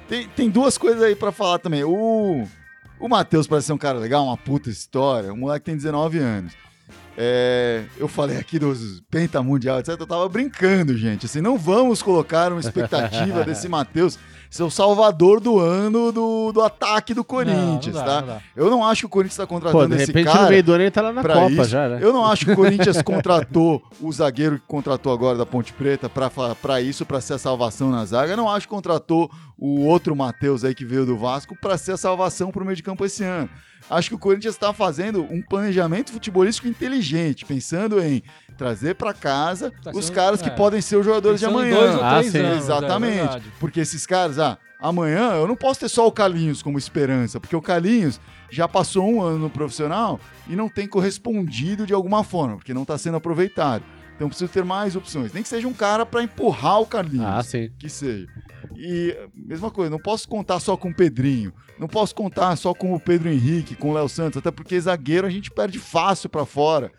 Tem, 0.09 0.27
tem 0.35 0.51
duas 0.51 0.77
coisas 0.77 1.01
aí 1.01 1.15
pra 1.15 1.31
falar 1.31 1.61
também. 1.61 1.85
O, 1.85 2.45
o 2.99 3.09
Matheus 3.09 3.47
parece 3.47 3.69
ser 3.69 3.73
um 3.73 3.79
cara 3.79 3.99
legal, 3.99 4.25
uma 4.25 4.37
puta 4.37 4.71
história. 4.71 5.33
O 5.33 5.37
moleque 5.37 5.67
tem 5.67 5.77
19 5.77 6.19
anos. 6.19 6.53
É, 7.19 7.85
eu 7.97 8.09
falei 8.09 8.37
aqui 8.37 8.59
dos 8.59 9.01
pentamundial, 9.11 9.79
etc. 9.79 9.99
Eu 9.99 10.07
tava 10.07 10.29
brincando, 10.29 10.97
gente. 10.97 11.27
Assim, 11.27 11.41
não 11.41 11.57
vamos 11.57 12.03
colocar 12.03 12.53
uma 12.53 12.61
expectativa 12.61 13.43
desse 13.45 13.69
Matheus 13.69 14.19
ser 14.51 14.63
o 14.63 14.71
salvador 14.71 15.41
do 15.41 15.59
ano 15.59 16.11
do, 16.13 16.53
do 16.53 16.63
ataque 16.63 17.13
do 17.15 17.25
Corinthians, 17.25 17.95
Não, 17.95 18.01
não 18.01 18.07
dá, 18.07 18.23
tá? 18.23 18.27
não. 18.27 18.65
Eu 18.65 18.71
não 18.71 18.85
acho 18.85 19.01
que 19.03 19.07
o 19.07 19.09
Corinthians 19.09 19.37
tá 19.37 19.47
Pô, 19.47 19.55
contratando 19.55 19.89
de 19.97 20.03
esse 20.03 20.07
repente 20.13 20.27
cara. 20.27 20.43
no 20.45 20.49
meio 20.51 20.63
do 20.63 20.73
ano 20.73 20.83
ele 20.85 20.91
tá 20.91 21.03
lá 21.03 21.13
na 21.13 21.23
Copa 21.23 21.51
isso. 21.51 21.65
já, 21.65 21.89
né? 21.89 21.99
Eu 22.01 22.13
não 22.13 22.25
acho 22.25 22.45
que 22.45 22.53
o 22.53 22.57
Corinthians 22.57 23.01
contratou 23.03 23.83
o 24.01 24.13
zagueiro 24.13 24.59
que 24.59 24.67
contratou 24.67 25.13
agora 25.13 25.37
da 25.37 25.47
Ponte 25.47 25.73
Preta 25.73 26.11
pra 26.61 26.81
isso, 26.81 27.05
pra 27.05 27.21
ser 27.21 27.35
a 27.35 27.39
salvação 27.39 27.91
na 27.91 28.05
zaga. 28.05 28.33
Eu 28.33 28.37
não 28.37 28.51
acho 28.51 28.67
que 28.67 28.75
contratou 28.75 29.31
o 29.59 29.85
outro 29.85 30.15
Matheus 30.15 30.65
aí 30.65 30.75
que 30.75 30.85
veio 30.85 31.07
do 31.07 31.17
Vasco 31.17 31.57
pra 31.61 31.77
ser 31.79 31.93
a 31.93 31.97
salvação 31.97 32.51
pro 32.51 32.65
meio 32.65 32.77
de 32.77 32.83
campo 32.83 33.05
esse 33.05 33.25
ano. 33.25 33.49
Acho 33.89 34.09
que 34.09 34.15
o 34.17 34.19
Corinthians 34.19 34.55
está 34.55 34.73
fazendo 34.73 35.23
um 35.31 35.41
planejamento 35.41 36.11
futebolístico 36.13 36.67
inteligente, 36.67 37.45
pensando 37.45 38.01
em 38.03 38.21
trazer 38.57 38.95
pra 38.95 39.13
casa 39.13 39.73
Tá 39.83 39.91
os 39.95 40.07
sendo- 40.07 40.15
caras 40.15 40.43
que 40.43 40.49
é. 40.49 40.53
podem 40.53 40.81
ser 40.81 40.97
os 40.97 41.05
jogadores 41.05 41.41
de 41.41 41.47
amanhã. 41.47 41.75
dois 41.77 41.95
ou 41.97 42.05
Ah, 42.05 42.19
três 42.19 42.33
sim. 42.33 42.39
anos, 42.39 42.53
é 42.55 42.59
Exatamente. 42.59 43.15
verdade. 43.17 43.53
porque 43.61 43.81
esses 43.81 44.07
caras, 44.07 44.39
ah, 44.39 44.59
amanhã 44.81 45.33
eu 45.35 45.47
não 45.47 45.57
posso 45.57 45.81
ter 45.81 45.89
só 45.89 46.07
o 46.07 46.13
Carlinhos 46.13 46.63
como 46.63 46.79
esperança, 46.79 47.39
porque 47.41 47.55
o 47.57 47.63
Carlinhos 47.63 48.21
já 48.51 48.67
passou 48.69 49.09
um 49.09 49.21
ano 49.23 49.39
no 49.39 49.51
profissional 49.51 50.19
e 50.49 50.55
não 50.57 50.69
tem 50.69 50.87
correspondido 50.87 51.87
de 51.87 51.93
alguma 51.95 52.23
forma, 52.25 52.57
porque 52.57 52.73
não 52.75 52.83
está 52.83 52.97
sendo 52.97 53.17
aproveitado. 53.17 53.83
Então 54.15 54.29
preciso 54.29 54.51
ter 54.51 54.65
mais 54.65 54.97
opções. 54.97 55.31
Nem 55.35 55.43
que 55.43 55.49
seja 55.49 55.69
um 55.69 55.75
cara 55.75 56.07
para 56.07 56.23
empurrar 56.23 56.81
o 56.81 56.87
Carlinhos. 56.87 57.27
Ah, 57.27 57.43
sim. 57.43 57.71
Que 57.79 57.87
seja. 57.89 58.27
E 58.75 59.15
mesma 59.35 59.71
coisa, 59.71 59.91
não 59.91 59.99
posso 59.99 60.27
contar 60.27 60.59
só 60.59 60.75
com 60.75 60.89
o 60.89 60.95
Pedrinho. 60.95 61.53
Não 61.79 61.87
posso 61.87 62.15
contar 62.15 62.57
só 62.57 62.73
com 62.73 62.95
o 62.95 63.01
Pedro 63.01 63.29
Henrique, 63.29 63.75
com 63.75 63.91
o 63.91 63.93
Léo 63.93 64.09
Santos, 64.09 64.39
até 64.39 64.51
porque 64.51 64.81
zagueiro 64.81 65.27
a 65.27 65.31
gente 65.31 65.51
perde 65.51 65.79
fácil 65.79 66.31
para 66.31 66.47
fora. 66.47 66.91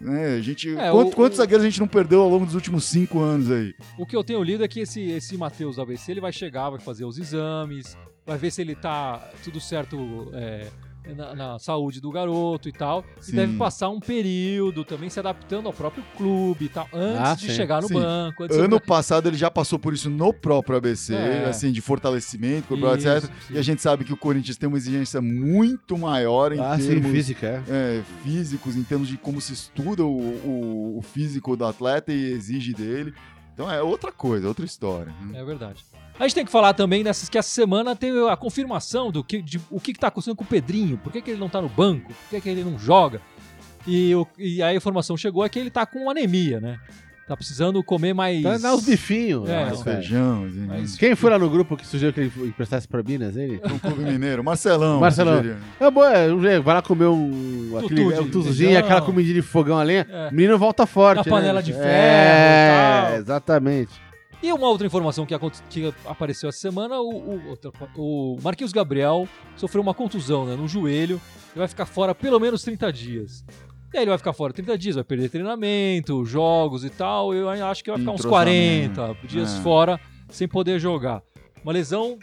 Né? 0.00 0.36
A 0.36 0.40
gente, 0.40 0.70
É, 0.76 0.90
quanto- 0.90 1.12
o- 1.12 1.14
quantos 1.16 1.38
o- 1.38 1.42
zagueiros 1.42 1.64
a 1.66 1.68
gente 1.68 1.78
não 1.80 1.86
perdeu 1.88 2.22
ao 2.22 2.28
longo 2.28 2.46
dos 2.46 2.54
últimos 2.54 2.84
cinco 2.84 3.20
anos 3.20 3.50
aí? 3.50 3.74
O 3.98 4.06
que 4.06 4.16
eu 4.16 4.24
tenho 4.24 4.42
lido 4.42 4.64
é 4.64 4.68
que 4.68 4.80
esse, 4.80 5.00
esse 5.10 5.36
Matheus 5.36 5.78
ABC 5.78 6.10
ele 6.10 6.20
vai 6.20 6.32
chegar, 6.32 6.70
vai 6.70 6.80
fazer 6.80 7.04
os 7.04 7.18
exames, 7.18 7.96
vai 8.26 8.38
ver 8.38 8.50
se 8.50 8.62
ele 8.62 8.74
tá 8.74 9.30
tudo 9.44 9.60
certo 9.60 10.30
é, 10.32 10.68
na, 11.14 11.34
na 11.34 11.58
saúde 11.58 12.00
do 12.00 12.10
garoto 12.10 12.68
e 12.68 12.72
tal. 12.72 13.04
Sim. 13.20 13.32
E 13.32 13.36
deve 13.36 13.56
passar 13.56 13.88
um 13.88 14.00
período 14.00 14.84
também 14.84 15.08
se 15.10 15.18
adaptando 15.18 15.66
ao 15.66 15.72
próprio 15.72 16.04
clube 16.16 16.66
e 16.66 16.68
tal, 16.68 16.88
antes 16.92 17.20
Ah, 17.30 17.34
de 17.34 17.46
sim. 17.48 17.52
chegar 17.54 17.82
no 17.82 17.88
Sim. 17.88 17.94
banco. 17.94 18.44
Antes 18.44 18.56
de- 18.56 18.62
Ano 18.62 18.80
passado 18.80 19.28
ele 19.28 19.36
já 19.36 19.50
passou 19.50 19.78
por 19.78 19.92
isso 19.94 20.08
no 20.10 20.32
próprio 20.32 20.76
ABC, 20.76 21.14
É. 21.14 21.46
assim, 21.48 21.72
de 21.72 21.80
fortalecimento, 21.80 22.68
corporal, 22.68 22.96
Isso, 22.96 23.08
etc. 23.08 23.30
sim. 23.48 23.54
E 23.54 23.58
a 23.58 23.62
gente 23.62 23.82
sabe 23.82 24.04
que 24.04 24.12
o 24.12 24.16
Corinthians 24.16 24.56
tem 24.56 24.68
uma 24.68 24.78
exigência 24.78 25.20
muito 25.20 25.96
maior 25.98 26.52
em 26.52 26.60
Ah, 26.60 26.78
sim, 26.78 26.88
termos 26.88 27.10
física, 27.10 27.46
é. 27.68 27.98
é, 27.98 28.02
físicos, 28.22 28.76
em 28.76 28.82
termos 28.82 29.08
de 29.08 29.16
como 29.16 29.40
se 29.40 29.52
estuda 29.52 30.04
o, 30.04 30.08
o- 30.18 30.98
o 30.98 31.02
físico 31.02 31.56
do 31.56 31.64
atleta 31.64 32.12
e 32.12 32.32
exige 32.32 32.72
dele. 32.74 33.12
Então 33.54 33.70
é 33.70 33.82
outra 33.82 34.10
coisa, 34.12 34.48
outra 34.48 34.64
história. 34.64 35.12
né? 35.20 35.38
É 35.40 35.44
verdade. 35.44 35.84
A 36.20 36.24
gente 36.24 36.34
tem 36.34 36.44
que 36.44 36.52
falar 36.52 36.74
também 36.74 37.02
dessas 37.02 37.28
que 37.30 37.38
essa 37.38 37.48
semana 37.48 37.96
teve 37.96 38.28
a 38.28 38.36
confirmação 38.36 39.10
do 39.10 39.24
que, 39.24 39.40
de, 39.40 39.58
o 39.70 39.80
que, 39.80 39.94
que 39.94 39.98
tá 39.98 40.08
acontecendo 40.08 40.36
com 40.36 40.44
o 40.44 40.46
Pedrinho. 40.46 40.98
Por 40.98 41.10
que, 41.10 41.22
que 41.22 41.30
ele 41.30 41.40
não 41.40 41.48
tá 41.48 41.62
no 41.62 41.68
banco? 41.68 42.08
Por 42.08 42.28
que, 42.30 42.40
que 42.42 42.48
ele 42.50 42.62
não 42.62 42.78
joga? 42.78 43.20
E, 43.86 44.14
o- 44.14 44.26
e 44.38 44.62
a 44.62 44.74
informação 44.74 45.16
chegou 45.16 45.44
é 45.44 45.48
que 45.48 45.58
ele 45.58 45.70
tá 45.70 45.86
com 45.86 46.10
anemia, 46.10 46.60
né? 46.60 46.78
Tá 47.26 47.34
precisando 47.36 47.82
comer 47.82 48.12
mais. 48.12 48.42
Tá 48.42 48.58
dá 48.58 48.74
os 48.74 48.84
bifinhos. 48.84 49.48
É, 49.48 49.52
né, 49.52 49.64
Mais 49.66 49.82
feijão, 49.82 50.44
assim, 50.44 50.58
né? 50.58 50.66
Mas- 50.80 50.96
Quem 50.96 51.14
foi 51.14 51.30
lá 51.30 51.38
no 51.38 51.48
grupo 51.48 51.76
que 51.76 51.86
sugeriu 51.86 52.12
que 52.12 52.20
ele 52.20 52.48
emprestasse 52.48 52.86
pra 52.88 53.02
Minas? 53.02 53.36
Ele? 53.36 53.60
No 53.66 53.78
Clube 53.78 54.02
Mineiro. 54.02 54.42
Marcelão. 54.44 54.98
Marcelão. 55.00 55.40
É 55.80 55.90
bom, 55.90 56.04
é, 56.04 56.28
vai 56.60 56.74
lá 56.74 56.82
comer 56.82 57.06
um. 57.06 57.78
Aquele, 57.78 58.02
Tutu 58.04 58.12
é, 58.12 58.20
um 58.20 58.28
tuzuzinho, 58.28 58.76
aquela 58.78 59.00
comidinha 59.00 59.34
de 59.36 59.42
fogão 59.42 59.78
a 59.78 59.82
lenha. 59.84 60.06
É. 60.10 60.28
O 60.28 60.34
menino 60.34 60.58
volta 60.58 60.84
forte. 60.86 61.18
Na 61.18 61.24
panela 61.24 61.60
né? 61.60 61.62
de 61.62 61.72
ferro 61.72 61.86
e 61.86 61.94
É, 61.94 63.04
tal. 63.10 63.16
exatamente. 63.20 64.09
E 64.42 64.52
uma 64.52 64.68
outra 64.68 64.86
informação 64.86 65.26
que, 65.26 65.34
que 65.68 65.94
apareceu 66.06 66.48
essa 66.48 66.58
semana, 66.58 66.98
o, 66.98 67.54
o, 67.54 67.58
o 67.96 68.38
Marquinhos 68.42 68.72
Gabriel 68.72 69.28
sofreu 69.54 69.82
uma 69.82 69.92
contusão 69.92 70.46
né, 70.46 70.56
no 70.56 70.66
joelho 70.66 71.20
e 71.54 71.58
vai 71.58 71.68
ficar 71.68 71.84
fora 71.84 72.14
pelo 72.14 72.40
menos 72.40 72.62
30 72.62 72.90
dias. 72.92 73.44
E 73.92 73.98
aí 73.98 74.04
ele 74.04 74.08
vai 74.10 74.18
ficar 74.18 74.32
fora 74.32 74.52
30 74.52 74.78
dias, 74.78 74.94
vai 74.94 75.04
perder 75.04 75.28
treinamento, 75.28 76.24
jogos 76.24 76.84
e 76.84 76.90
tal. 76.90 77.34
Eu 77.34 77.48
acho 77.50 77.82
que 77.84 77.90
vai 77.90 77.98
ficar 77.98 78.12
uns 78.12 78.20
Entrosamento. 78.24 78.94
40 78.94 79.26
dias 79.26 79.58
É. 79.58 79.60
fora 79.62 80.00
sem 80.28 80.46
poder 80.48 80.78
jogar. 80.78 81.22
Uma 81.62 81.72
lesão 81.72 82.16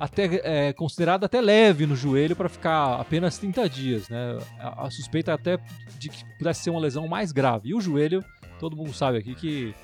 até 0.00 0.68
é, 0.68 0.72
considerada 0.72 1.26
até 1.26 1.40
leve 1.40 1.84
no 1.84 1.96
joelho 1.96 2.36
para 2.36 2.48
ficar 2.48 3.00
apenas 3.00 3.36
30 3.36 3.68
dias, 3.68 4.08
né? 4.08 4.38
A, 4.60 4.86
a 4.86 4.90
suspeita 4.90 5.32
é 5.32 5.34
até 5.34 5.58
de 5.98 6.08
que 6.08 6.24
pudesse 6.38 6.62
ser 6.62 6.70
uma 6.70 6.80
lesão 6.80 7.06
mais 7.08 7.32
grave. 7.32 7.70
E 7.70 7.74
o 7.74 7.80
joelho, 7.80 8.24
todo 8.60 8.76
mundo 8.76 8.92
sabe 8.94 9.18
aqui 9.18 9.34
que 9.34 9.74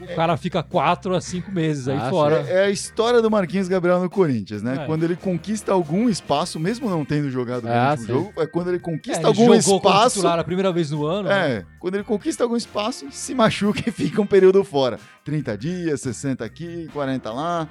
o 0.00 0.14
cara 0.14 0.36
fica 0.36 0.62
4 0.62 1.14
a 1.14 1.20
5 1.20 1.50
meses 1.52 1.88
aí 1.88 1.96
Ah, 1.96 2.10
fora. 2.10 2.44
É, 2.48 2.52
é 2.52 2.64
a 2.66 2.70
história 2.70 3.20
do 3.22 3.30
Marquinhos 3.30 3.68
Gabriel 3.68 4.00
no 4.00 4.08
Corinthians, 4.10 4.62
né? 4.62 4.82
É. 4.82 4.86
Quando 4.86 5.04
ele 5.04 5.16
conquista 5.16 5.72
algum 5.72 6.08
espaço, 6.08 6.58
mesmo 6.60 6.88
não 6.90 7.04
tendo 7.04 7.30
jogado 7.30 7.64
no 7.64 7.72
Ah, 7.72 7.96
jogo, 7.96 8.32
é 8.38 8.46
quando 8.46 8.68
ele 8.68 8.76
É, 8.76 8.80
conquista 8.80 9.18
ele 9.20 9.26
algum 9.26 9.54
espaço. 9.54 10.16
titular 10.16 10.38
a 10.38 10.44
primeira 10.44 10.72
vez 10.72 10.90
no 10.90 11.04
ano. 11.06 11.28
né? 11.28 11.50
É, 11.58 11.64
quando 11.78 11.94
ele 11.96 12.04
conquista 12.04 12.42
algum 12.44 12.56
espaço, 12.56 13.06
se 13.10 13.34
machuca 13.34 13.82
e 13.88 13.92
fica 13.92 14.20
um 14.20 14.26
período 14.26 14.62
fora. 14.64 14.98
30 15.24 15.56
dias, 15.58 16.00
60 16.00 16.44
aqui, 16.44 16.88
40 16.92 17.32
lá. 17.32 17.68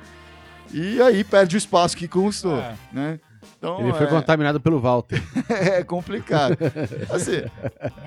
E 0.72 1.02
aí 1.02 1.24
perde 1.24 1.56
o 1.56 1.58
espaço 1.58 1.98
que 1.98 2.08
conquistou, 2.08 2.58
É. 2.58 2.74
né? 2.94 3.20
Então, 3.58 3.80
Ele 3.82 3.92
foi 3.94 4.06
é, 4.06 4.10
contaminado 4.10 4.60
pelo 4.62 4.80
Walter. 4.80 5.22
é 5.50 5.84
complicado. 5.84 6.58
Assim, 7.10 7.42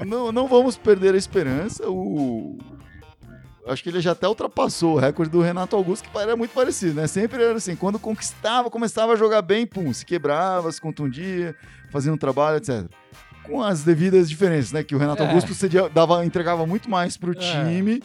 não, 0.07 0.31
não 0.33 0.47
vamos 0.47 0.77
perder 0.77 1.15
a 1.15 1.19
esperança. 1.19 1.89
O... 1.91 2.57
Acho 3.67 3.83
que 3.83 3.89
ele 3.91 4.01
já 4.01 4.11
até 4.13 4.27
ultrapassou 4.27 4.95
o 4.97 4.99
recorde 4.99 5.31
do 5.31 5.41
Renato 5.41 5.77
Augusto, 5.77 6.09
que 6.11 6.19
era 6.19 6.37
muito 6.37 6.51
parecido, 6.53 7.01
né? 7.01 7.07
Sempre 7.07 7.43
era 7.45 7.55
assim, 7.55 7.77
quando 7.77 7.99
conquistava, 7.99 8.69
começava 8.69 9.13
a 9.13 9.17
jogar 9.17 9.41
bem, 9.41 9.65
pum, 9.67 9.93
se 9.93 10.05
quebrava, 10.05 10.71
se 10.73 10.81
contundia, 10.81 11.55
fazia 11.91 12.13
um 12.13 12.17
trabalho, 12.17 12.57
etc. 12.57 12.85
Com 13.45 13.63
as 13.63 13.85
devidas 13.85 14.29
diferenças, 14.29 14.73
né? 14.73 14.83
Que 14.83 14.95
o 14.97 14.99
Renato 14.99 15.23
É. 15.23 15.27
Augusto 15.29 15.55
cedia- 15.55 15.89
dava, 15.89 16.25
entregava 16.25 16.67
muito 16.67 16.91
mais 16.91 17.17
pro 17.17 17.33
É. 17.33 17.35
time. 17.37 18.03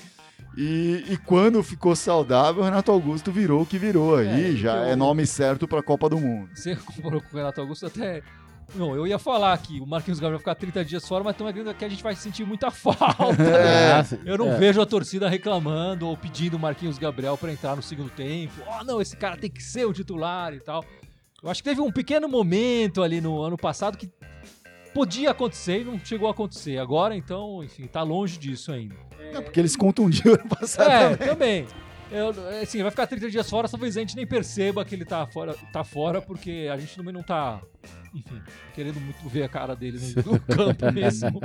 E, 0.55 1.03
e 1.09 1.17
quando 1.17 1.61
ficou 1.63 1.95
saudável, 1.95 2.61
o 2.61 2.65
Renato 2.65 2.91
Augusto 2.91 3.31
virou 3.31 3.61
o 3.61 3.65
que 3.65 3.77
virou 3.77 4.15
aí. 4.15 4.53
É, 4.53 4.55
já 4.57 4.75
eu- 4.77 4.83
é 4.85 4.95
nome 4.95 5.25
certo 5.27 5.67
pra 5.67 5.81
Copa 5.83 6.07
do 6.09 6.19
Mundo. 6.19 6.49
Você 6.53 6.75
comparou 6.85 7.21
com 7.21 7.35
o 7.35 7.37
Renato 7.37 7.61
Augusto 7.61 7.85
até. 7.87 8.21
Não, 8.75 8.95
eu 8.95 9.08
ia 9.08 9.17
falar 9.17 9.58
que 9.58 9.80
o 9.80 9.86
Marquinhos 9.86 10.19
Gabriel 10.19 10.39
vai 10.39 10.53
ficar 10.53 10.56
30 10.56 10.84
dias 10.86 11.08
fora, 11.08 11.23
mas 11.23 11.36
tem 11.36 11.45
uma 11.45 11.51
grande 11.51 11.73
que 11.73 11.86
a 11.86 11.89
gente 11.89 12.03
vai 12.03 12.15
sentir 12.15 12.45
muita 12.45 12.69
falta. 12.71 13.41
É. 13.41 14.03
sim. 14.03 14.19
Eu 14.25 14.38
não 14.38 14.49
É. 14.53 14.58
vejo 14.58 14.82
a 14.82 14.86
torcida 14.86 15.30
reclamando 15.30 16.08
ou 16.08 16.17
pedindo 16.17 16.58
o 16.58 16.60
Marquinhos 16.60 16.97
Gabriel 16.97 17.38
pra 17.38 17.51
entrar 17.51 17.75
no 17.75 17.82
segundo 17.82 18.10
tempo. 18.10 18.53
Oh, 18.67 18.84
não, 18.84 19.01
esse 19.01 19.15
cara 19.15 19.38
tem 19.38 19.49
que 19.49 19.63
ser 19.63 19.86
o 19.86 19.93
titular 19.93 20.53
e 20.53 20.60
tal. 20.60 20.84
Eu 21.41 21.49
acho 21.49 21.63
que 21.63 21.69
teve 21.69 21.82
um 21.82 21.91
pequeno 21.91 22.27
momento 22.27 23.01
ali 23.03 23.21
no 23.21 23.41
ano 23.41 23.58
passado 23.58 23.97
que 23.97 24.10
podia 24.93 25.32
acontecer 25.32 25.82
e 25.82 25.84
não 25.86 25.99
chegou 26.03 26.27
a 26.27 26.32
acontecer. 26.32 26.77
Agora, 26.77 27.15
então, 27.15 27.63
enfim, 27.63 27.86
tá 27.88 28.01
longe 28.03 28.38
disso 28.38 28.71
ainda. 28.71 28.95
É 29.34 29.41
porque 29.41 29.60
eles 29.60 29.75
contundiram 29.75 30.34
ano 30.39 30.49
passado 30.49 30.89
É, 30.89 31.15
também. 31.15 31.27
também. 31.27 31.67
Eu, 32.10 32.34
é, 32.51 32.62
assim, 32.62 32.82
vai 32.82 32.89
ficar 32.89 33.06
30 33.06 33.30
dias 33.30 33.49
fora, 33.49 33.67
talvez 33.67 33.97
a 33.97 33.99
gente 33.99 34.15
nem 34.15 34.25
perceba 34.25 34.84
que 34.86 34.95
ele 34.95 35.03
tá 35.03 35.27
fora, 35.27 35.53
tá 35.73 35.84
fora 35.84 36.21
porque 36.21 36.69
a 36.71 36.77
gente 36.77 36.95
também 36.95 37.13
não 37.13 37.21
tá, 37.21 37.62
enfim, 38.25 38.41
querendo 38.73 38.99
muito 38.99 39.27
ver 39.30 39.43
a 39.43 39.49
cara 39.49 39.75
dele 39.75 39.99
no, 40.25 40.34
no 40.34 40.39
campo 40.41 40.91
mesmo. 40.91 41.39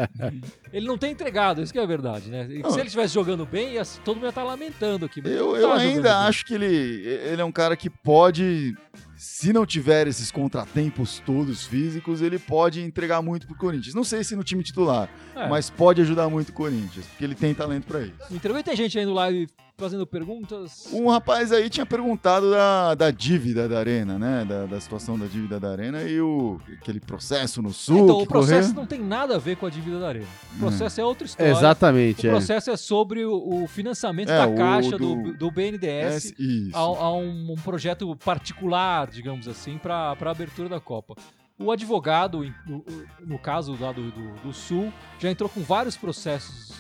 Ele 0.73 0.87
não 0.87 0.97
tem 0.99 1.13
entregado, 1.13 1.63
isso 1.63 1.73
que 1.73 1.79
é 1.79 1.83
a 1.83 1.87
verdade, 1.87 2.31
né? 2.31 2.47
Não. 2.63 2.71
se 2.71 2.79
ele 2.79 2.87
estivesse 2.87 3.15
jogando 3.15 3.45
bem, 3.47 3.75
ia- 3.75 3.83
todo 4.05 4.17
mundo 4.17 4.25
ia 4.25 4.29
estar 4.31 4.43
lamentando 4.45 5.05
aqui. 5.07 5.21
Eu, 5.25 5.57
eu 5.57 5.69
tá 5.69 5.77
ainda 5.77 6.03
bem. 6.03 6.29
acho 6.29 6.45
que 6.45 6.55
ele, 6.55 6.67
ele 6.67 7.41
é 7.41 7.45
um 7.45 7.53
cara 7.53 7.77
que 7.77 7.89
pode, 7.91 8.75
se 9.17 9.53
não 9.53 9.65
tiver 9.67 10.07
esses 10.07 10.31
contratempos 10.31 11.21
todos 11.25 11.67
físicos, 11.67 12.21
ele 12.23 12.39
pode 12.39 12.81
entregar 12.83 13.23
muito 13.23 13.47
pro 13.47 13.57
Corinthians. 13.57 13.95
Não 13.95 14.05
sei 14.05 14.25
se 14.25 14.35
no 14.37 14.45
time 14.45 14.63
titular, 14.63 15.09
É. 15.37 15.49
mas 15.49 15.71
pode 15.71 16.01
ajudar 16.01 16.29
muito 16.29 16.51
o 16.51 16.53
Corinthians, 16.53 17.07
porque 17.07 17.25
ele 17.25 17.35
tem 17.35 17.55
talento 17.55 17.87
pra 17.87 18.01
isso. 18.03 18.13
Entregou. 18.31 18.59
E 18.59 18.63
tem 18.63 18.77
gente 18.77 18.99
aí 18.99 19.05
no 19.05 19.15
live 19.15 19.47
fazendo 19.83 20.07
perguntas. 20.07 20.87
Um 20.92 21.09
rapaz 21.09 21.51
aí 21.51 21.68
tinha 21.68 21.85
perguntado 21.85 22.51
da, 22.51 22.95
da 22.95 23.11
dívida 23.11 23.68
da 23.68 23.79
Arena, 23.81 24.18
né? 24.18 24.45
Da, 24.45 24.66
da 24.66 24.81
situação 24.81 25.18
da 25.18 25.27
dívida 25.27 25.59
da 25.59 25.71
Arena 25.73 26.03
e 26.05 26.21
o, 26.21 26.61
aquele 26.81 27.01
processo 27.01 27.61
no 27.61 27.73
Sul. 27.73 28.05
então, 28.05 28.18
que 28.18 28.23
o 28.23 28.27
processo 28.27 28.68
correu. 28.68 28.81
não 28.81 28.87
tem 28.87 29.01
nada 29.01 29.35
a 29.37 29.38
ver 29.38 29.57
com 29.57 29.66
a 29.66 29.71
dívida 29.71 29.99
da 29.99 30.09
Arena. 30.09 30.27
O 30.55 30.59
processo 30.61 31.01
é 31.01 31.05
outra 31.05 31.27
história. 31.27 31.51
Exatamente. 31.51 32.27
O 32.27 32.29
é. 32.29 32.31
processo 32.31 32.71
é 32.71 32.77
sobre 32.77 33.25
o, 33.25 33.64
o 33.64 33.66
financiamento 33.66 34.31
É, 34.31 34.38
da 34.47 34.55
caixa 34.55 34.97
do- 34.97 35.23
do, 35.23 35.33
do 35.37 35.51
BNDES 35.51 36.33
É, 36.33 36.35
a, 36.75 36.79
a 36.79 37.12
um, 37.12 37.53
um 37.53 37.57
projeto 37.57 38.14
particular, 38.16 39.09
digamos 39.11 39.49
assim, 39.49 39.79
para 39.79 40.16
a 40.21 40.31
abertura 40.31 40.68
da 40.68 40.79
Copa. 40.79 41.14
O 41.59 41.71
advogado, 41.71 42.42
no, 42.66 42.85
no 43.21 43.38
caso 43.38 43.77
lá 43.81 43.92
do, 43.92 44.11
do, 44.11 44.33
do 44.42 44.53
Sul, 44.53 44.92
já 45.18 45.31
entrou 45.31 45.49
com 45.49 45.61
vários 45.61 45.97
processos 45.97 46.73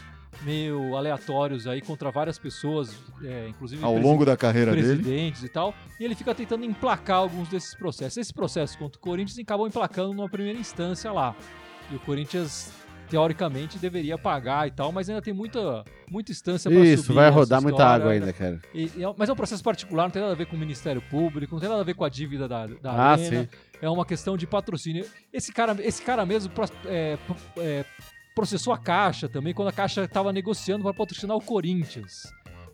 meio 0.44 0.96
aleatórios 0.96 1.66
aí 1.66 1.80
contra 1.80 2.10
várias 2.10 2.38
pessoas, 2.38 2.96
é, 3.22 3.48
inclusive 3.48 3.84
Ao 3.84 3.96
longo 3.96 4.24
da 4.24 4.36
carreira 4.36 4.72
dele. 4.72 4.82
presidentes 4.96 5.42
e 5.44 5.48
tal, 5.48 5.74
e 6.00 6.04
ele 6.04 6.14
fica 6.14 6.34
tentando 6.34 6.64
emplacar 6.64 7.18
alguns 7.18 7.48
desses 7.48 7.74
processos. 7.74 8.16
Esse 8.16 8.32
processo 8.34 8.76
contra 8.78 8.98
o 8.98 9.00
Corinthians 9.00 9.38
acabou 9.38 9.66
emplacando 9.66 10.12
numa 10.12 10.28
primeira 10.28 10.58
instância 10.58 11.12
lá. 11.12 11.34
E 11.90 11.96
o 11.96 12.00
Corinthians 12.00 12.72
teoricamente 13.08 13.78
deveria 13.78 14.16
pagar 14.16 14.66
e 14.66 14.70
tal, 14.70 14.90
mas 14.90 15.06
ainda 15.08 15.20
tem 15.20 15.34
muita, 15.34 15.84
muita 16.10 16.32
instância 16.32 16.70
para 16.70 16.78
subir. 16.80 16.92
Isso, 16.94 17.12
vai 17.12 17.28
rodar 17.28 17.60
muita 17.60 17.76
história. 17.76 17.94
água 17.94 18.12
ainda, 18.12 18.32
cara. 18.32 18.58
E- 18.72 18.90
e 18.96 19.04
é- 19.04 19.14
mas 19.18 19.28
é 19.28 19.32
um 19.32 19.36
processo 19.36 19.62
particular, 19.62 20.04
não 20.04 20.10
tem 20.10 20.22
nada 20.22 20.32
a 20.32 20.36
ver 20.36 20.46
com 20.46 20.56
o 20.56 20.58
Ministério 20.58 21.02
Público, 21.10 21.54
não 21.54 21.60
tem 21.60 21.68
nada 21.68 21.82
a 21.82 21.84
ver 21.84 21.92
com 21.94 22.04
a 22.04 22.08
dívida 22.08 22.48
da, 22.48 22.66
da 22.66 22.90
Ah, 22.90 23.10
arena. 23.12 23.42
sim. 23.42 23.48
É 23.82 23.90
uma 23.90 24.06
questão 24.06 24.34
de 24.36 24.46
patrocínio. 24.46 25.04
Esse 25.30 25.52
cara, 25.52 25.76
esse 25.80 26.00
cara 26.02 26.24
mesmo 26.24 26.50
é, 26.86 27.18
é, 27.58 27.84
processou 28.34 28.72
a 28.72 28.78
Caixa 28.78 29.28
também, 29.28 29.52
quando 29.54 29.68
a 29.68 29.72
Caixa 29.72 30.04
estava 30.04 30.32
negociando 30.32 30.82
para 30.84 30.94
patrocinar 30.94 31.36
o 31.36 31.40
Corinthians. 31.40 32.22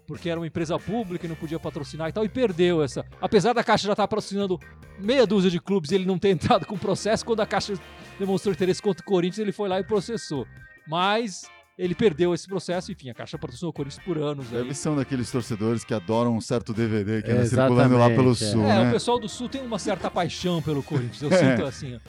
Porque 0.06 0.30
era 0.30 0.40
uma 0.40 0.46
empresa 0.46 0.78
pública 0.78 1.26
e 1.26 1.28
não 1.28 1.36
podia 1.36 1.58
patrocinar 1.60 2.08
e 2.08 2.12
tal, 2.12 2.24
e 2.24 2.28
perdeu 2.30 2.82
essa. 2.82 3.04
Apesar 3.20 3.52
da 3.52 3.62
Caixa 3.62 3.86
já 3.86 3.92
estar 3.92 4.08
patrocinando 4.08 4.58
meia 4.98 5.26
dúzia 5.26 5.50
de 5.50 5.60
clubes 5.60 5.90
e 5.90 5.96
ele 5.96 6.06
não 6.06 6.18
ter 6.18 6.30
entrado 6.32 6.64
com 6.66 6.78
processo, 6.78 7.24
quando 7.26 7.40
a 7.40 7.46
Caixa 7.46 7.74
demonstrou 8.18 8.54
interesse 8.54 8.80
contra 8.80 9.02
o 9.02 9.04
Corinthians, 9.04 9.38
ele 9.38 9.52
foi 9.52 9.68
lá 9.68 9.78
e 9.78 9.84
processou. 9.84 10.46
Mas 10.86 11.42
ele 11.76 11.94
perdeu 11.94 12.32
esse 12.34 12.46
processo, 12.48 12.90
enfim, 12.90 13.10
a 13.10 13.14
Caixa 13.14 13.36
patrocinou 13.38 13.70
o 13.70 13.72
Corinthians 13.72 14.02
por 14.02 14.16
anos. 14.18 14.46
aí. 14.52 14.62
Deve 14.62 14.74
ser 14.74 14.88
um 14.88 14.96
daqueles 14.96 15.30
torcedores 15.30 15.84
que 15.84 15.92
adoram 15.94 16.34
um 16.36 16.40
certo 16.40 16.72
DVD 16.72 17.22
que 17.22 17.30
anda 17.30 17.42
Exatamente, 17.42 17.76
circulando 17.78 17.98
lá 17.98 18.08
pelo 18.08 18.32
é. 18.32 18.34
sul, 18.34 18.64
É, 18.64 18.82
né? 18.84 18.88
o 18.88 18.92
pessoal 18.92 19.18
do 19.20 19.28
Sul 19.28 19.48
tem 19.48 19.60
uma 19.62 19.78
certa 19.78 20.10
paixão 20.10 20.60
pelo 20.62 20.82
Corinthians, 20.82 21.20
eu 21.22 21.30
É. 21.36 21.36
sinto 21.56 21.66
assim. 21.66 22.00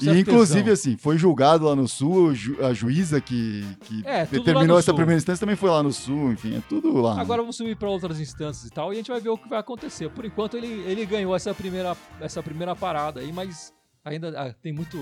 E 0.00 0.20
inclusive, 0.20 0.70
assim, 0.70 0.96
foi 0.96 1.16
julgado 1.18 1.64
lá 1.66 1.74
no 1.74 1.88
sul, 1.88 2.34
ju- 2.34 2.64
a 2.64 2.72
juíza 2.72 3.20
que, 3.20 3.64
que 3.82 4.02
É, 4.06 4.26
determinou 4.26 4.66
no 4.66 4.78
essa 4.78 4.86
sul. 4.86 4.94
primeira 4.94 5.18
instância 5.18 5.40
também 5.40 5.56
foi 5.56 5.70
lá 5.70 5.82
no 5.82 5.92
sul, 5.92 6.32
enfim, 6.32 6.56
é 6.56 6.62
tudo 6.68 6.92
lá. 7.00 7.20
Agora 7.20 7.40
vamos 7.42 7.56
subir 7.56 7.76
para 7.76 7.88
outras 7.88 8.20
instâncias 8.20 8.66
e 8.66 8.70
tal, 8.70 8.90
e 8.92 8.94
a 8.94 8.96
gente 8.96 9.10
vai 9.10 9.20
ver 9.20 9.30
o 9.30 9.38
que 9.38 9.48
vai 9.48 9.58
acontecer. 9.58 10.08
Por 10.10 10.24
enquanto 10.24 10.56
ele, 10.56 10.68
ele 10.86 11.04
ganhou 11.06 11.34
essa 11.34 11.52
primeira, 11.54 11.96
essa 12.20 12.42
primeira 12.42 12.76
parada 12.76 13.20
aí, 13.20 13.32
mas 13.32 13.72
ainda 14.04 14.28
ah, 14.40 14.54
tem 14.62 14.72
muito, 14.72 14.96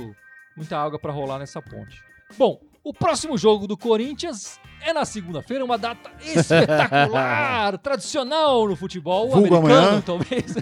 muita 0.56 0.78
água 0.78 0.98
para 0.98 1.12
rolar 1.12 1.38
nessa 1.38 1.60
ponte. 1.60 2.00
Bom, 2.38 2.60
o 2.82 2.94
próximo 2.94 3.36
jogo 3.36 3.66
do 3.66 3.76
Corinthians 3.76 4.58
é 4.80 4.92
na 4.92 5.04
segunda-feira, 5.04 5.64
uma 5.64 5.76
data 5.76 6.10
espetacular, 6.24 7.78
tradicional 7.78 8.66
no 8.68 8.76
futebol 8.76 9.28
Vulgo 9.30 9.56
americano, 9.56 9.86
amanhã. 9.88 10.00
talvez. 10.04 10.54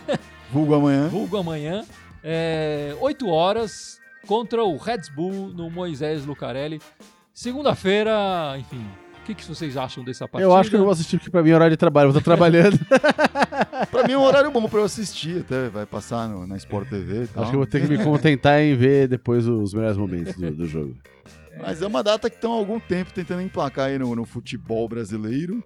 Vulgo 0.50 0.74
amanhã. 0.74 1.08
Vulgo 1.08 1.36
amanhã. 1.36 1.84
É, 2.22 2.96
8 3.00 3.28
horas 3.28 4.00
contra 4.24 4.62
o 4.64 4.76
Red 4.76 5.02
Bull 5.14 5.48
no 5.48 5.70
Moisés 5.70 6.24
Lucarelli. 6.24 6.80
Segunda-feira, 7.32 8.56
enfim. 8.58 8.84
O 9.20 9.26
que, 9.26 9.34
que 9.34 9.44
vocês 9.44 9.76
acham 9.76 10.04
dessa 10.04 10.28
partida? 10.28 10.50
Eu 10.50 10.54
acho 10.54 10.68
que 10.68 10.76
eu 10.76 10.78
não 10.78 10.84
vou 10.86 10.92
assistir 10.92 11.16
porque 11.16 11.30
pra 11.30 11.42
mim 11.42 11.50
é 11.50 11.54
horário 11.54 11.70
de 11.72 11.76
trabalho. 11.78 12.08
Eu 12.08 12.12
vou 12.12 12.18
estar 12.18 12.30
trabalhando. 12.30 12.78
Pra 13.90 14.04
mim 14.06 14.12
é 14.12 14.18
um 14.18 14.22
horário 14.22 14.50
bom 14.50 14.68
pra 14.68 14.80
eu 14.80 14.84
assistir 14.84 15.40
até, 15.40 15.68
vai 15.68 15.86
passar 15.86 16.28
no- 16.28 16.46
na 16.46 16.56
Sport 16.56 16.88
TV 16.88 17.24
e 17.24 17.26
tal. 17.28 17.42
acho 17.42 17.50
que 17.52 17.56
eu 17.56 17.60
vou 17.60 17.66
ter 17.66 17.80
que 17.80 17.88
me 17.88 18.02
contentar 18.02 18.60
em 18.60 18.74
ver 18.74 19.08
depois 19.08 19.46
os 19.46 19.72
melhores 19.72 19.96
momentos 19.96 20.34
do, 20.34 20.50
do 20.50 20.66
jogo. 20.66 20.94
Mas 21.60 21.80
é 21.80 21.86
uma 21.86 22.02
data 22.02 22.28
que 22.28 22.36
estão 22.36 22.52
há 22.52 22.56
algum 22.56 22.78
tempo 22.80 23.12
tentando 23.12 23.42
emplacar 23.42 23.86
aí 23.86 23.98
no, 23.98 24.14
no 24.16 24.24
futebol 24.24 24.88
brasileiro. 24.88 25.62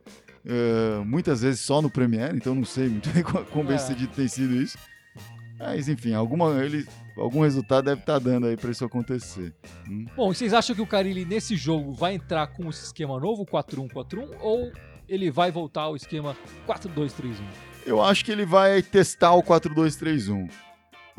É, 0.47 1.03
muitas 1.05 1.43
vezes 1.43 1.61
só 1.61 1.81
no 1.83 1.91
Premier, 1.91 2.35
então 2.35 2.55
não 2.55 2.65
sei 2.65 2.89
muito 2.89 3.09
bem 3.11 3.23
como 3.51 3.73
É. 3.73 3.77
tem 4.15 4.29
sido 4.29 4.55
isso. 4.57 4.79
Mas 5.59 5.89
enfim, 5.89 6.15
alguma, 6.15 6.65
ele, 6.65 6.87
algum 7.17 7.43
resultado 7.43 7.87
deve 7.87 8.01
estar 8.01 8.19
dando 8.19 8.47
aí 8.47 8.57
pra 8.57 8.71
isso 8.71 8.85
acontecer. 8.85 9.55
Hum. 9.89 10.07
Bom, 10.17 10.31
e 10.31 10.35
vocês 10.35 10.55
acham 10.55 10.75
que 10.75 10.83
o 10.83 10.87
Carilli 10.87 11.25
nesse 11.25 11.57
jogo 11.57 11.93
vai 11.93 12.15
entrar 12.15 12.47
com 12.49 12.69
esse 12.71 12.85
esquema 12.85 13.19
novo, 13.19 13.45
4-1-4-1, 13.45 14.37
ou 14.41 14.71
ele 15.09 15.31
vai 15.31 15.51
voltar 15.51 15.83
ao 15.83 15.97
esquema 15.97 16.37
4-2-3-1? 16.67 17.37
Eu 17.85 18.03
acho 18.03 18.25
que 18.25 18.31
ele 18.31 18.45
vai 18.45 18.83
testar 18.83 19.33
o 19.33 19.43
4-2-3-1. 19.43 20.49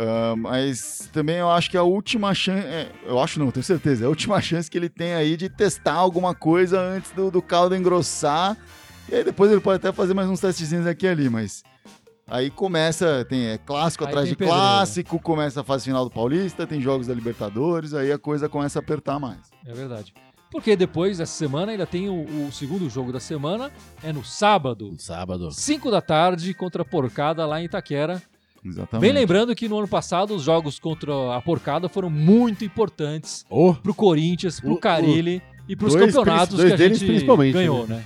Ah, 0.02 0.34
mas 0.38 1.10
também 1.12 1.36
eu 1.36 1.52
acho 1.52 1.70
que 1.70 1.76
a 1.76 1.84
última 1.84 2.34
chance. 2.34 2.66
eu 3.06 3.20
acho 3.20 3.38
não, 3.38 3.52
tenho 3.52 3.64
certeza. 3.64 4.06
É 4.06 4.08
a 4.08 4.10
última 4.10 4.40
chance 4.42 4.72
que 4.72 4.78
ele 4.78 4.88
tem 4.88 5.14
aí 5.14 5.36
de 5.36 5.50
testar 5.50 5.94
alguma 5.94 6.34
coisa 6.34 6.80
antes 6.80 7.12
do, 7.12 7.30
do 7.30 7.42
caldo 7.42 7.76
engrossar. 7.76 8.56
E 9.10 9.16
aí 9.16 9.24
depois 9.26 9.52
ele 9.52 9.60
pode 9.60 9.76
até 9.76 9.92
fazer 9.92 10.14
mais 10.14 10.30
uns 10.30 10.40
testezinhos 10.40 10.88
aqui 10.88 11.06
e 11.06 11.10
ali, 11.10 11.30
mas. 11.30 11.64
Aí 12.30 12.50
começa, 12.50 13.26
tem 13.28 13.48
é, 13.48 13.58
clássico 13.58 14.04
Aí 14.04 14.10
atrás 14.10 14.26
tem 14.26 14.34
de 14.34 14.38
pedreira. 14.38 14.60
clássico, 14.62 15.20
começa 15.20 15.62
a 15.62 15.64
fase 15.64 15.86
final 15.86 16.04
do 16.06 16.12
Paulista, 16.12 16.68
tem 16.68 16.80
jogos 16.82 17.08
da 17.08 17.14
Libertadores, 17.14 17.94
aí 17.94 18.12
a 18.12 18.18
coisa 18.20 18.48
começa 18.48 18.80
a 18.80 18.82
apertar 18.82 19.20
mais. 19.20 19.40
É 19.66 19.74
verdade. 19.74 20.14
Porque 20.52 20.76
depois, 20.76 21.20
essa 21.20 21.32
semana, 21.34 21.72
ainda 21.72 21.86
tem 21.86 22.10
o, 22.10 22.48
o 22.48 22.52
segundo 22.52 22.90
jogo 22.90 23.12
da 23.12 23.20
semana, 23.20 23.72
é 24.04 24.12
no 24.12 24.24
sábado, 24.24 24.96
sábado. 24.98 25.52
5 25.52 25.92
da 25.92 26.02
tarde, 26.02 26.54
contra 26.56 26.82
a 26.82 26.86
Porcada 26.86 27.46
lá 27.46 27.62
em 27.62 27.66
Itaquera. 27.66 28.22
Exatamente. 28.66 29.02
Bem 29.02 29.12
lembrando 29.14 29.56
que 29.56 29.70
no 29.70 29.78
ano 29.78 29.88
passado 29.88 30.36
os 30.36 30.42
jogos 30.44 30.80
contra 30.80 31.36
a 31.36 31.42
Porcada 31.42 31.88
foram 31.88 32.10
muito 32.10 32.66
importantes 32.66 33.46
Oh, 33.50 33.74
pro 33.74 33.94
Corinthians, 33.94 34.60
pro 34.60 34.72
O- 34.72 34.74
o- 34.74 34.80
Carilli 34.80 35.42
e 35.68 35.76
pros 35.76 35.94
dois 35.94 36.14
campeonatos 36.14 36.58
dois 36.58 36.74
que 36.76 36.84
a 36.84 36.88
gente 36.90 37.06
principalmente, 37.06 37.54
ganhou, 37.54 37.88
né? 37.88 38.04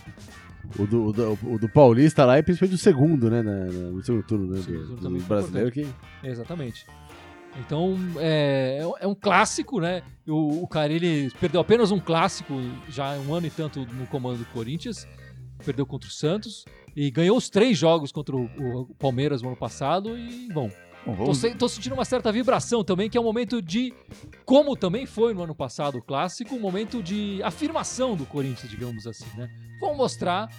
O 0.79 0.85
do, 0.87 1.05
o 1.07 1.13
do- 1.13 1.37
o 1.53 1.59
do 1.59 1.69
Paulista 1.69 2.25
lá 2.25 2.39
e 2.39 2.43
principalmente 2.43 2.75
o 2.75 2.81
segundo, 2.81 3.29
né? 3.29 3.41
na- 3.41 3.65
no 3.65 4.03
segundo 4.03 4.23
turno, 4.23 4.47
né? 4.53 4.61
Segundo 4.61 4.95
Do, 4.95 5.09
do 5.09 5.19
foi 5.19 5.27
brasileiro 5.27 5.71
que. 5.71 5.87
Exatamente. 6.23 6.85
Então, 7.59 7.95
é, 8.17 8.79
é 8.99 9.07
um 9.07 9.13
clássico, 9.13 9.79
né? 9.79 10.01
O, 10.27 10.63
o 10.63 10.67
Carilli 10.67 11.29
perdeu 11.39 11.61
apenas 11.61 11.91
um 11.91 11.99
clássico 11.99 12.53
já 12.89 13.11
um 13.19 13.33
ano 13.33 13.45
e 13.45 13.49
tanto 13.51 13.81
no 13.93 14.07
comando 14.07 14.39
do 14.39 14.45
Corinthians. 14.45 15.07
Perdeu 15.63 15.85
contra 15.85 16.09
o 16.09 16.11
Santos 16.11 16.65
e 16.95 17.09
ganhou 17.11 17.37
os 17.37 17.49
três 17.49 17.77
jogos 17.77 18.11
contra 18.11 18.35
o, 18.35 18.45
o 18.45 18.95
Palmeiras 18.95 19.41
no 19.41 19.49
ano 19.49 19.57
passado. 19.57 20.17
E, 20.17 20.49
bom, 20.51 20.69
Bom, 21.05 21.11
tô, 21.11 21.17
vamos- 21.23 21.37
se- 21.37 21.55
tô 21.55 21.67
sentindo 21.67 21.93
uma 21.93 22.05
certa 22.05 22.31
vibração 22.31 22.83
também, 22.83 23.09
que 23.09 23.17
é 23.17 23.21
um 23.21 23.23
momento 23.25 23.61
de. 23.61 23.93
Como 24.45 24.75
também 24.75 25.05
foi 25.05 25.33
no 25.33 25.43
ano 25.43 25.55
passado 25.55 25.97
o 25.97 26.01
clássico, 26.01 26.55
um 26.55 26.59
momento 26.59 27.01
de 27.03 27.41
afirmação 27.43 28.15
do 28.15 28.25
Corinthians, 28.25 28.69
digamos 28.69 29.05
assim, 29.07 29.25
né? 29.37 29.49
Vamos 29.81 29.97
mostrar 29.97 30.49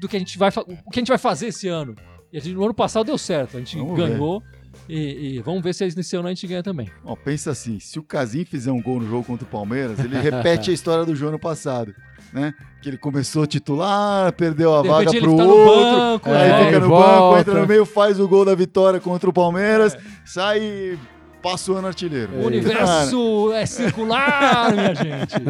do 0.00 0.08
que 0.08 0.16
a 0.16 0.18
gente 0.18 0.38
vai, 0.38 0.50
o 0.50 0.90
que 0.90 0.98
a 0.98 1.00
gente 1.00 1.08
vai 1.08 1.18
fazer 1.18 1.48
esse 1.48 1.66
ano. 1.68 1.94
E 2.32 2.36
a 2.38 2.40
gente, 2.40 2.54
no 2.54 2.64
ano 2.64 2.74
passado 2.74 3.06
deu 3.06 3.18
certo, 3.18 3.56
a 3.56 3.60
gente 3.60 3.76
Vamos 3.78 3.96
ganhou. 3.96 4.42
E, 4.88 5.36
e 5.36 5.38
vamos 5.40 5.62
ver 5.62 5.72
se 5.72 5.84
nesse 5.96 6.16
ano 6.16 6.26
a 6.26 6.30
gente 6.34 6.46
ganha 6.48 6.62
também. 6.62 6.90
Ó, 7.04 7.14
pensa 7.14 7.52
assim, 7.52 7.78
se 7.78 7.96
o 7.98 8.02
Casim 8.02 8.44
fizer 8.44 8.72
um 8.72 8.82
gol 8.82 8.98
no 9.00 9.08
jogo 9.08 9.24
contra 9.24 9.46
o 9.46 9.48
Palmeiras, 9.48 9.98
ele 10.00 10.18
repete 10.18 10.70
a 10.70 10.74
história 10.74 11.04
do 11.04 11.14
jogo 11.14 11.30
ano 11.30 11.38
passado, 11.38 11.94
né? 12.34 12.52
Que 12.82 12.88
ele 12.90 12.98
começou 12.98 13.46
titular, 13.46 14.32
perdeu 14.32 14.76
a 14.76 14.82
De 14.82 14.88
vaga 14.88 15.10
pro 15.12 15.36
tá 15.36 15.44
outro, 15.44 15.94
banco, 15.94 16.30
aí 16.30 16.50
é, 16.50 16.64
fica 16.66 16.80
no 16.80 16.88
volta. 16.88 17.08
banco, 17.08 17.38
entra 17.38 17.60
no 17.60 17.66
meio, 17.66 17.86
faz 17.86 18.18
o 18.20 18.26
gol 18.28 18.44
da 18.44 18.54
vitória 18.54 18.98
contra 19.00 19.30
o 19.30 19.32
Palmeiras, 19.32 19.94
É. 19.94 19.98
sai 20.24 20.58
e 20.60 20.98
passa 21.42 21.72
o 21.72 21.76
ano 21.76 21.86
artilheiro. 21.86 22.32
O 22.34 22.46
universo 22.46 23.52
é 23.52 23.64
circular, 23.66 24.72
minha 24.72 24.94
gente. 24.94 25.34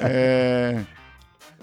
É, 0.00 0.80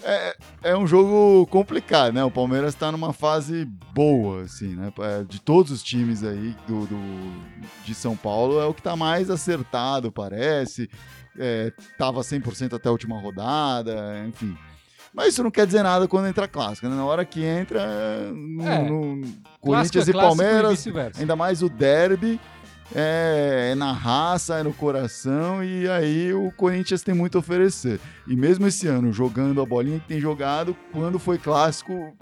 é, 0.05 0.35
é 0.63 0.77
um 0.77 0.85
jogo 0.87 1.45
complicado, 1.47 2.13
né? 2.13 2.23
O 2.23 2.31
Palmeiras 2.31 2.73
está 2.73 2.91
numa 2.91 3.11
fase 3.11 3.65
boa, 3.93 4.43
assim, 4.43 4.75
né? 4.75 4.93
É, 4.99 5.23
De 5.23 5.41
todos 5.41 5.71
os 5.71 5.83
times 5.83 6.23
aí 6.23 6.55
do, 6.67 6.85
do- 6.85 7.41
de 7.83 7.93
São 7.95 8.15
Paulo, 8.15 8.59
é 8.59 8.65
o 8.65 8.73
que 8.73 8.81
tá 8.81 8.95
mais 8.95 9.29
acertado, 9.29 10.11
parece. 10.11 10.89
É, 11.37 11.71
tava 11.97 12.21
100% 12.21 12.73
até 12.75 12.87
a 12.87 12.91
última 12.91 13.19
rodada, 13.19 14.23
enfim. 14.27 14.55
Mas 15.13 15.29
isso 15.29 15.43
não 15.43 15.51
quer 15.51 15.65
dizer 15.65 15.81
nada 15.81 16.07
quando 16.07 16.27
entra 16.27 16.47
clássico, 16.47 16.87
né? 16.89 16.95
Na 16.95 17.05
hora 17.05 17.23
que 17.25 17.41
entra 17.43 17.85
no, 18.33 18.67
É. 18.67 18.83
no 18.89 19.21
Clássico 19.21 19.61
Corinthians 19.61 20.07
é 20.07 20.11
e 20.11 20.13
Palmeiras, 20.13 20.71
vice-versa. 20.71 21.21
ainda 21.21 21.35
mais 21.37 21.61
o 21.63 21.69
derby, 21.69 22.39
é, 22.93 23.69
é 23.71 23.75
na 23.75 23.91
raça, 23.91 24.59
é 24.59 24.63
no 24.63 24.73
coração, 24.73 25.63
e 25.63 25.87
aí 25.89 26.33
o 26.33 26.51
Corinthians 26.51 27.01
tem 27.01 27.15
muito 27.15 27.37
a 27.37 27.39
oferecer. 27.39 27.99
E 28.27 28.35
mesmo 28.35 28.67
esse 28.67 28.87
ano, 28.87 29.11
jogando 29.11 29.61
a 29.61 29.65
bolinha 29.65 29.99
que 29.99 30.07
tem 30.07 30.19
jogado, 30.19 30.75
quando 30.91 31.17
foi 31.17 31.37
clássico, 31.37 32.15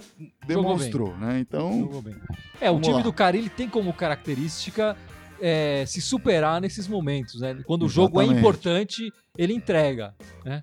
demonstrou, 0.45 1.15
né? 1.17 1.39
Então, 1.39 1.80
Jogou 1.80 2.02
bem. 2.02 2.15
É, 2.62 2.71
o 2.71 2.80
time 2.80 2.95
lá. 2.95 3.02
do 3.02 3.12
Carilli 3.12 3.49
tem 3.49 3.67
como 3.67 3.91
característica 3.93 4.95
é, 5.41 5.86
se 5.86 6.02
superar 6.02 6.62
nesses 6.62 6.88
momentos, 6.88 7.41
né? 7.41 7.62
Quando 7.65 7.84
o 7.84 7.89
jogo 7.89 8.21
é 8.21 8.23
Exatamente. 8.23 8.39
importante, 8.39 9.13
ele 9.38 9.54
entrega, 9.54 10.13
né? 10.45 10.62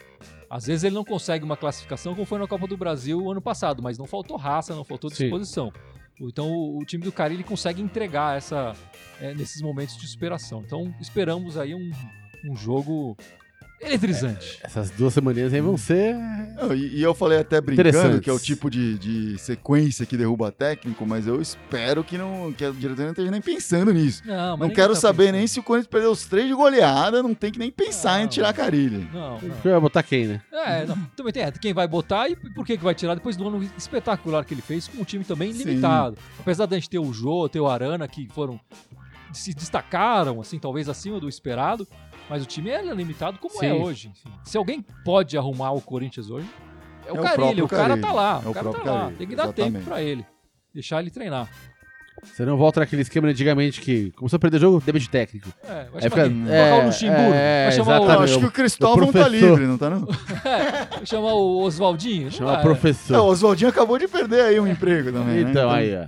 Às 0.49 0.67
vezes 0.67 0.83
ele 0.83 0.95
não 0.97 1.05
consegue 1.05 1.45
uma 1.45 1.57
classificação 1.57 2.13
como 2.13 2.27
foi 2.27 2.39
na 2.39 2.47
Copa 2.47 2.67
do 2.67 2.77
Brasil 2.77 3.31
ano 3.31 3.41
passado, 3.41 3.81
mas 3.81 3.97
não 3.97 4.07
faltou 4.07 4.37
raça, 4.37 4.75
não 4.75 4.85
faltou 4.85 5.09
Sim. 5.09 5.31
Então 6.29 6.51
o, 6.51 6.79
o 6.79 6.85
time 6.85 7.05
do 7.05 7.13
Carilli 7.13 7.43
consegue 7.45 7.81
entregar 7.81 8.37
essa 8.37 8.75
é, 9.21 9.35
nesses 9.35 9.61
momentos 9.63 9.97
de 9.97 10.07
superação. 10.07 10.63
Então 10.65 10.95
esperamos 11.01 11.57
aí 11.57 11.75
um, 11.75 11.91
um 12.45 12.57
jogo 12.57 13.17
eletrizante. 13.81 14.59
Essas 14.63 14.91
duas 14.91 15.15
semaninhas 15.15 15.53
aí 15.55 15.61
vão 15.61 15.77
ser. 15.77 16.15
não, 16.15 16.75
e, 16.75 16.99
e 16.99 17.03
eu 17.03 17.15
falei 17.15 17.39
até 17.39 17.61
brincando 17.61 18.21
que 18.21 18.29
é 18.29 18.33
o 18.33 18.39
tipo 18.39 18.71
de, 18.71 18.99
de 18.99 19.39
sequência 19.39 20.05
que 20.07 20.17
derruba 20.17 20.53
técnico, 20.53 21.07
mas 21.07 21.27
eu 21.27 21.41
espero 21.41 22.05
que, 22.05 22.19
não, 22.19 22.53
que 22.53 22.65
a 22.65 22.71
diretoria 22.71 23.05
não 23.07 23.13
esteja 23.13 23.31
nem 23.31 23.41
pensando 23.41 23.93
nisso. 23.93 24.23
Não, 24.27 24.57
Não 24.57 24.71
quero 24.71 24.95
tá 24.95 25.01
saber 25.01 25.25
pensando. 25.25 25.37
nem 25.39 25.47
se 25.47 25.61
o 25.61 25.63
Corinthians 25.63 25.91
perdeu 25.91 26.11
os 26.11 26.27
três 26.27 26.47
de 26.47 26.55
goleada, 26.55 27.23
não 27.23 27.35
tem 27.35 27.51
que 27.51 27.59
nem 27.59 27.71
pensar 27.71 28.19
em 28.21 28.23
Não. 28.25 28.29
tirar 28.29 28.51
a 28.51 28.53
carilha. 28.53 28.99
Não, 29.13 29.41
não. 29.41 29.57
Vai 29.63 29.81
botar 29.81 30.03
quem, 30.03 30.27
né? 30.27 30.43
É, 30.53 30.85
não, 30.87 30.97
também 31.17 31.33
tem 31.33 31.43
é, 31.43 31.51
quem 31.51 31.73
vai 31.73 31.89
botar 31.89 32.29
e 32.29 32.37
por 32.37 32.67
que, 32.67 32.77
que 32.77 32.85
vai 32.85 32.95
tirar 32.95 33.15
depois 33.15 33.37
do 33.37 33.47
ano 33.49 33.63
espetacular 33.77 34.45
que 34.45 34.55
ele 34.55 34.63
fez 34.63 34.87
com 34.89 35.01
um 35.01 35.05
time 35.05 35.25
também 35.25 35.53
Sim. 35.53 35.65
limitado. 35.65 36.17
Apesar 36.39 36.67
da 36.67 36.77
gente 36.77 36.91
ter 36.91 36.99
o 36.99 37.13
Jô, 37.13 37.49
ter 37.49 37.61
o 37.61 37.67
Arana, 37.69 38.07
que 38.07 38.29
foram 38.33 38.61
se 39.33 39.55
destacaram, 39.55 40.41
assim, 40.41 40.59
talvez 40.59 40.89
acima 40.89 41.21
do 41.21 41.29
esperado, 41.29 41.87
Mas 42.31 42.43
o 42.45 42.47
time 42.47 42.71
é 42.71 42.81
limitado 42.95 43.39
como 43.39 43.59
Sim. 43.59 43.67
é 43.67 43.75
hoje. 43.75 44.09
enfim. 44.09 44.29
Se 44.45 44.57
alguém 44.57 44.83
pode 45.05 45.37
arrumar 45.37 45.73
o 45.73 45.81
Corinthians 45.81 46.31
hoje, 46.31 46.49
é 47.05 47.13
o 47.13 47.17
É 47.17 47.21
o 47.21 47.35
próprio 47.35 47.65
O, 47.65 47.69
cara 47.69 47.97
tá 47.99 48.13
lá. 48.13 48.41
É 48.45 48.47
o 48.47 48.51
o 48.51 48.55
cara 48.55 48.67
tá 48.67 48.71
próprio 48.71 48.93
lá. 48.95 49.13
Tem 49.19 49.27
que 49.27 49.35
dar 49.37 49.43
exatamente. 49.45 49.73
tempo 49.75 49.85
pra 49.85 50.01
ele. 50.01 50.25
Deixar 50.73 51.01
ele 51.01 51.11
treinar. 51.11 51.49
Você 52.23 52.45
não 52.45 52.57
volta 52.57 52.81
naquele 52.81 53.01
esquema 53.03 53.27
antigamente 53.29 53.81
que 53.81 54.11
começou 54.13 54.37
a 54.37 54.41
perder 54.41 54.59
o 54.59 54.61
jogo, 54.61 54.81
debate 54.85 55.09
técnico. 55.09 55.49
É, 55.65 55.67
vai 55.67 56.03
Aí 56.05 56.11
chamar 56.11 56.11
fica- 56.11 56.23
é, 56.27 56.29
colocar 56.69 56.83
o 56.83 56.87
Luxemburgo? 56.87 57.33
é, 57.35 57.63
vai 57.65 57.73
chamar 57.73 58.01
o, 58.01 58.11
acho 58.23 58.39
que 58.39 58.45
o 58.45 58.49
o 58.49 58.53
Cristóvão 58.53 59.07
tá 59.07 59.13
professor. 59.25 59.49
livre, 59.49 59.67
não 59.67 59.79
tá 59.79 59.91
não? 59.91 60.01
vai 60.97 61.07
chamar 61.07 61.33
o 61.33 61.63
Oswaldinho? 61.63 62.25
Não 62.25 62.31
Chama 62.31 62.53
vai. 62.53 62.63
professor. 62.63 63.15
É, 63.17 63.19
o 63.19 63.25
Oswaldinho 63.25 63.71
acabou 63.71 63.99
de 63.99 64.07
perder 64.07 64.43
aí 64.43 64.61
um 64.61 64.67
emprego 64.69 65.11
também, 65.11 65.45
né? 65.45 65.51
Então, 65.51 65.71
aí, 65.71 65.97
ó. 65.97 66.07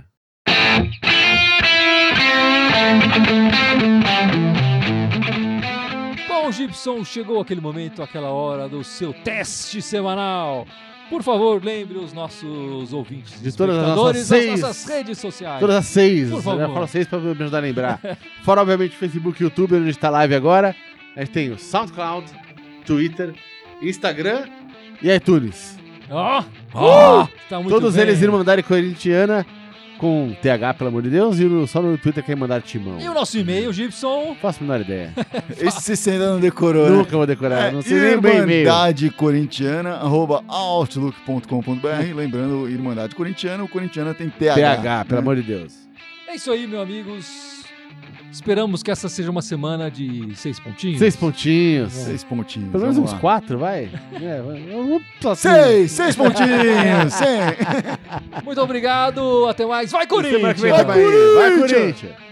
Gibson, 6.53 7.03
chegou 7.03 7.39
aquele 7.41 7.59
momento, 7.61 8.01
aquela 8.01 8.29
hora 8.29 8.67
do 8.69 8.83
seu 8.83 9.13
teste 9.13 9.81
semanal. 9.81 10.65
Por 11.09 11.21
favor, 11.21 11.63
lembre 11.63 11.97
os 11.97 12.13
nossos 12.13 12.93
ouvintes, 12.93 13.39
De 13.41 13.55
todas 13.55 13.77
as 13.77 13.95
nossas 13.95 14.25
seis- 14.27 14.61
nossas 14.61 14.85
redes 14.89 15.17
sociais. 15.19 15.59
Todas 15.59 15.75
as 15.75 15.85
seis. 15.85 16.29
Por 16.29 16.37
Eu 16.37 16.41
favor. 16.41 16.73
falo 16.73 16.87
seis 16.87 17.07
pra 17.07 17.19
me 17.19 17.31
ajudar 17.31 17.57
a 17.57 17.61
lembrar. 17.61 17.99
Fora, 18.43 18.61
obviamente, 18.61 18.95
Facebook 18.95 19.41
e 19.41 19.43
YouTube, 19.43 19.75
onde 19.75 19.83
a 19.83 19.87
gente 19.87 19.99
tá 19.99 20.09
live 20.09 20.33
agora. 20.33 20.75
A 21.15 21.19
gente 21.19 21.31
tem 21.31 21.51
o 21.51 21.59
SoundCloud, 21.59 22.25
Twitter, 22.85 23.33
Instagram 23.81 24.45
e 25.01 25.11
iTunes. 25.11 25.77
Ó, 26.09 26.43
ó, 26.73 27.27
tá 27.49 27.57
muito 27.59 27.69
Todos 27.69 27.95
bem. 27.95 28.03
eles 28.03 28.21
Irmandade 28.21 28.63
Corintiana 28.63 29.45
com 29.97 30.35
TH, 30.41 30.73
pelo 30.75 30.89
amor 30.89 31.01
de 31.03 31.09
Deus, 31.09 31.39
e 31.39 31.45
no- 31.45 31.67
só 31.67 31.81
no 31.81 31.97
Twitter 31.97 32.23
que 32.23 32.31
é 32.31 32.35
mandar 32.35 32.61
timão. 32.61 32.99
E 32.99 33.07
o 33.07 33.13
nosso 33.13 33.37
e-mail, 33.37 33.71
Gibson? 33.71 34.35
Faço 34.41 34.59
a 34.59 34.63
menor 34.63 34.81
ideia. 34.81 35.11
Esse 35.59 35.95
você 35.95 36.11
ainda 36.11 36.31
não 36.33 36.39
decorou, 36.39 36.89
né? 36.89 36.95
Nunca 36.97 37.15
vou 37.17 37.25
decorar. 37.25 37.67
É, 37.67 37.71
não 37.71 37.81
sei 37.81 37.99
nem 37.99 38.13
e-mail. 38.13 38.49
Irmandade 38.59 39.09
Corintiana, 39.11 39.91
arroba 39.95 40.43
outlook.com.br. 40.47 42.15
Lembrando, 42.15 42.69
Irmandade 42.69 43.15
Corintiana, 43.15 43.63
o 43.63 43.67
Corintiana 43.67 44.13
tem 44.13 44.29
TH. 44.29 44.55
TH, 44.55 45.05
pelo 45.05 45.15
né? 45.15 45.21
amor 45.21 45.35
de 45.35 45.41
Deus. 45.43 45.73
É 46.27 46.35
isso 46.35 46.51
aí, 46.51 46.65
meus 46.67 46.81
amigos. 46.81 47.52
Esperamos 48.33 48.81
que 48.81 48.89
essa 48.89 49.07
seja 49.07 49.29
uma 49.29 49.43
semana 49.43 49.91
de 49.91 50.35
seis 50.35 50.59
pontinhos. 50.59 50.97
Seis 50.97 51.15
pontinhos. 51.15 51.95
É. 51.95 52.05
Seis 52.05 52.23
pontinhos. 52.23 52.71
Pelo 52.71 52.81
menos 52.81 52.97
uns 52.97 53.13
quatro, 53.13 53.59
vai. 53.59 53.91
É, 54.11 54.41
vai. 54.41 54.63
Assim. 55.31 55.49
seis, 55.49 55.91
seis 55.91 56.15
pontinhos. 56.15 57.13
seis. 57.13 58.43
Muito 58.43 58.59
obrigado, 58.59 59.45
até 59.47 59.67
mais. 59.67 59.91
Vai, 59.91 60.07
Corinthians! 60.07 60.59
Vai, 60.59 60.83
Vai, 60.83 60.83
Corinthians! 60.83 61.35
Vai, 61.35 61.59
Corinthians! 61.59 62.23